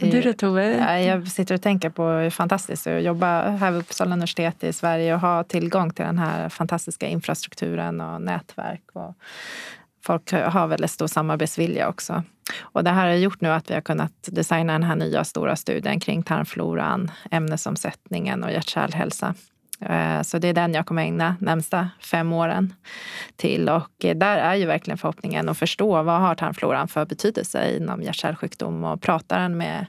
Du 0.00 0.22
då 0.22 0.32
Tove? 0.32 1.00
Jag 1.04 1.28
sitter 1.28 1.54
och 1.54 1.62
tänker 1.62 1.90
på 1.90 2.08
hur 2.08 2.30
fantastiskt 2.30 2.84
det 2.84 2.90
är 2.90 2.98
att 2.98 3.04
jobba 3.04 3.50
här 3.50 3.70
vid 3.70 3.80
Uppsala 3.80 4.12
universitet 4.12 4.64
i 4.64 4.72
Sverige 4.72 5.14
och 5.14 5.20
ha 5.20 5.44
tillgång 5.44 5.90
till 5.90 6.04
den 6.04 6.18
här 6.18 6.48
fantastiska 6.48 7.06
infrastrukturen 7.06 8.00
och 8.00 8.22
nätverk. 8.22 8.82
Och 8.92 9.14
folk 10.04 10.32
har 10.32 10.66
väldigt 10.66 10.90
stor 10.90 11.06
samarbetsvilja 11.06 11.88
också. 11.88 12.22
Och 12.60 12.84
det 12.84 12.90
här 12.90 13.08
har 13.08 13.14
gjort 13.14 13.40
nu 13.40 13.48
att 13.48 13.70
vi 13.70 13.74
har 13.74 13.80
kunnat 13.80 14.12
designa 14.26 14.72
den 14.72 14.82
här 14.82 14.96
nya 14.96 15.24
stora 15.24 15.56
studien 15.56 16.00
kring 16.00 16.22
tarmfloran, 16.22 17.10
ämnesomsättningen 17.30 18.44
och 18.44 18.52
hjärt-kärlhälsa. 18.52 19.34
Eh, 19.80 20.22
så 20.22 20.38
det 20.38 20.48
är 20.48 20.52
den 20.52 20.74
jag 20.74 20.86
kommer 20.86 21.02
ägna 21.02 21.36
närmsta 21.40 21.90
fem 22.00 22.32
åren 22.32 22.74
till. 23.36 23.68
Och 23.68 23.90
där 23.98 24.38
är 24.38 24.54
ju 24.54 24.66
verkligen 24.66 24.98
förhoppningen 24.98 25.48
att 25.48 25.58
förstå 25.58 26.02
vad 26.02 26.20
har 26.20 26.34
tarmfloran 26.34 26.88
för 26.88 27.04
betydelse 27.04 27.76
inom 27.76 28.02
hjärt-kärlsjukdom 28.02 28.84
och 28.84 29.02
pratar 29.02 29.40
den 29.40 29.56
med 29.56 29.86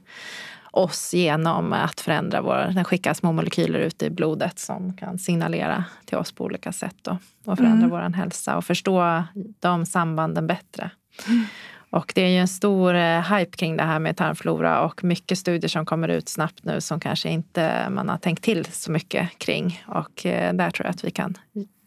oss 0.71 1.13
genom 1.13 1.73
att 1.73 2.01
förändra 2.01 2.41
vår, 2.41 2.71
den 2.73 2.85
skickar 2.85 3.13
små 3.13 3.31
molekyler 3.31 3.79
ut 3.79 4.03
i 4.03 4.09
blodet 4.09 4.59
som 4.59 4.97
kan 4.97 5.19
signalera 5.19 5.83
till 6.05 6.17
oss 6.17 6.31
på 6.31 6.43
olika 6.43 6.71
sätt 6.71 6.95
då, 7.01 7.17
och 7.45 7.57
förändra 7.57 7.85
mm. 7.85 7.89
vår 7.89 8.17
hälsa 8.17 8.57
och 8.57 8.65
förstå 8.65 9.23
de 9.59 9.85
sambanden 9.85 10.47
bättre. 10.47 10.91
Mm. 11.27 11.45
Och 11.89 12.11
det 12.15 12.21
är 12.21 12.29
ju 12.29 12.37
en 12.37 12.47
stor 12.47 12.95
eh, 12.95 13.35
hype 13.35 13.57
kring 13.57 13.77
det 13.77 13.83
här 13.83 13.99
med 13.99 14.17
tarmflora 14.17 14.85
och 14.85 15.03
mycket 15.03 15.37
studier 15.37 15.69
som 15.69 15.85
kommer 15.85 16.07
ut 16.07 16.29
snabbt 16.29 16.63
nu 16.63 16.81
som 16.81 16.99
kanske 16.99 17.29
inte 17.29 17.89
man 17.89 18.09
har 18.09 18.17
tänkt 18.17 18.43
till 18.43 18.65
så 18.65 18.91
mycket 18.91 19.29
kring. 19.37 19.83
Och 19.87 20.25
eh, 20.25 20.53
där 20.53 20.71
tror 20.71 20.85
jag 20.85 20.93
att 20.93 21.03
vi 21.03 21.11
kan 21.11 21.37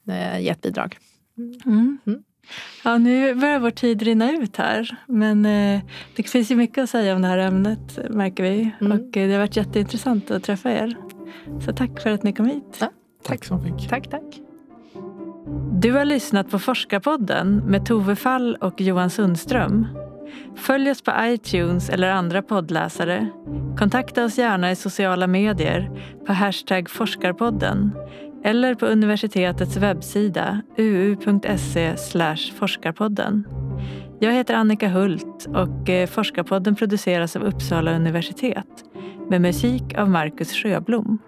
eh, 0.08 0.40
ge 0.40 0.48
ett 0.48 0.60
bidrag. 0.62 0.98
Mm. 1.66 1.98
Mm. 2.06 2.22
Ja, 2.84 2.98
nu 2.98 3.34
börjar 3.34 3.58
vår 3.58 3.70
tid 3.70 4.02
rinna 4.02 4.32
ut 4.32 4.56
här. 4.56 4.96
Men 5.06 5.46
eh, 5.46 5.80
det 6.16 6.22
finns 6.22 6.50
ju 6.50 6.56
mycket 6.56 6.84
att 6.84 6.90
säga 6.90 7.14
om 7.16 7.22
det 7.22 7.28
här 7.28 7.38
ämnet 7.38 7.98
märker 8.10 8.42
vi. 8.42 8.70
Mm. 8.80 8.92
Och 8.92 9.16
eh, 9.16 9.26
det 9.26 9.32
har 9.32 9.38
varit 9.38 9.56
jätteintressant 9.56 10.30
att 10.30 10.44
träffa 10.44 10.72
er. 10.72 10.96
Så 11.64 11.72
tack 11.72 12.00
för 12.00 12.10
att 12.10 12.22
ni 12.22 12.32
kom 12.32 12.46
hit. 12.46 12.78
Ja, 12.80 12.90
tack 13.22 13.44
så 13.44 13.56
mycket. 13.56 13.88
Tack, 13.88 14.10
tack. 14.10 14.41
Du 15.80 15.92
har 15.92 16.04
lyssnat 16.04 16.50
på 16.50 16.58
Forskarpodden 16.58 17.56
med 17.56 17.86
Tove 17.86 18.16
Fall 18.16 18.56
och 18.60 18.80
Johan 18.80 19.10
Sundström. 19.10 19.86
Följ 20.56 20.90
oss 20.90 21.02
på 21.02 21.12
iTunes 21.20 21.90
eller 21.90 22.10
andra 22.10 22.42
poddläsare. 22.42 23.28
Kontakta 23.78 24.24
oss 24.24 24.38
gärna 24.38 24.70
i 24.70 24.76
sociala 24.76 25.26
medier 25.26 25.90
på 26.26 26.32
hashtag 26.32 26.90
forskarpodden 26.90 27.92
eller 28.44 28.74
på 28.74 28.86
universitetets 28.86 29.76
webbsida 29.76 30.62
uu.se 30.76 31.96
forskarpodden. 32.58 33.44
Jag 34.20 34.32
heter 34.32 34.54
Annika 34.54 34.88
Hult 34.88 35.46
och 35.46 35.90
eh, 35.90 36.06
Forskarpodden 36.06 36.74
produceras 36.74 37.36
av 37.36 37.42
Uppsala 37.42 37.96
universitet 37.96 38.84
med 39.30 39.40
musik 39.40 39.98
av 39.98 40.10
Marcus 40.10 40.52
Sjöblom. 40.52 41.18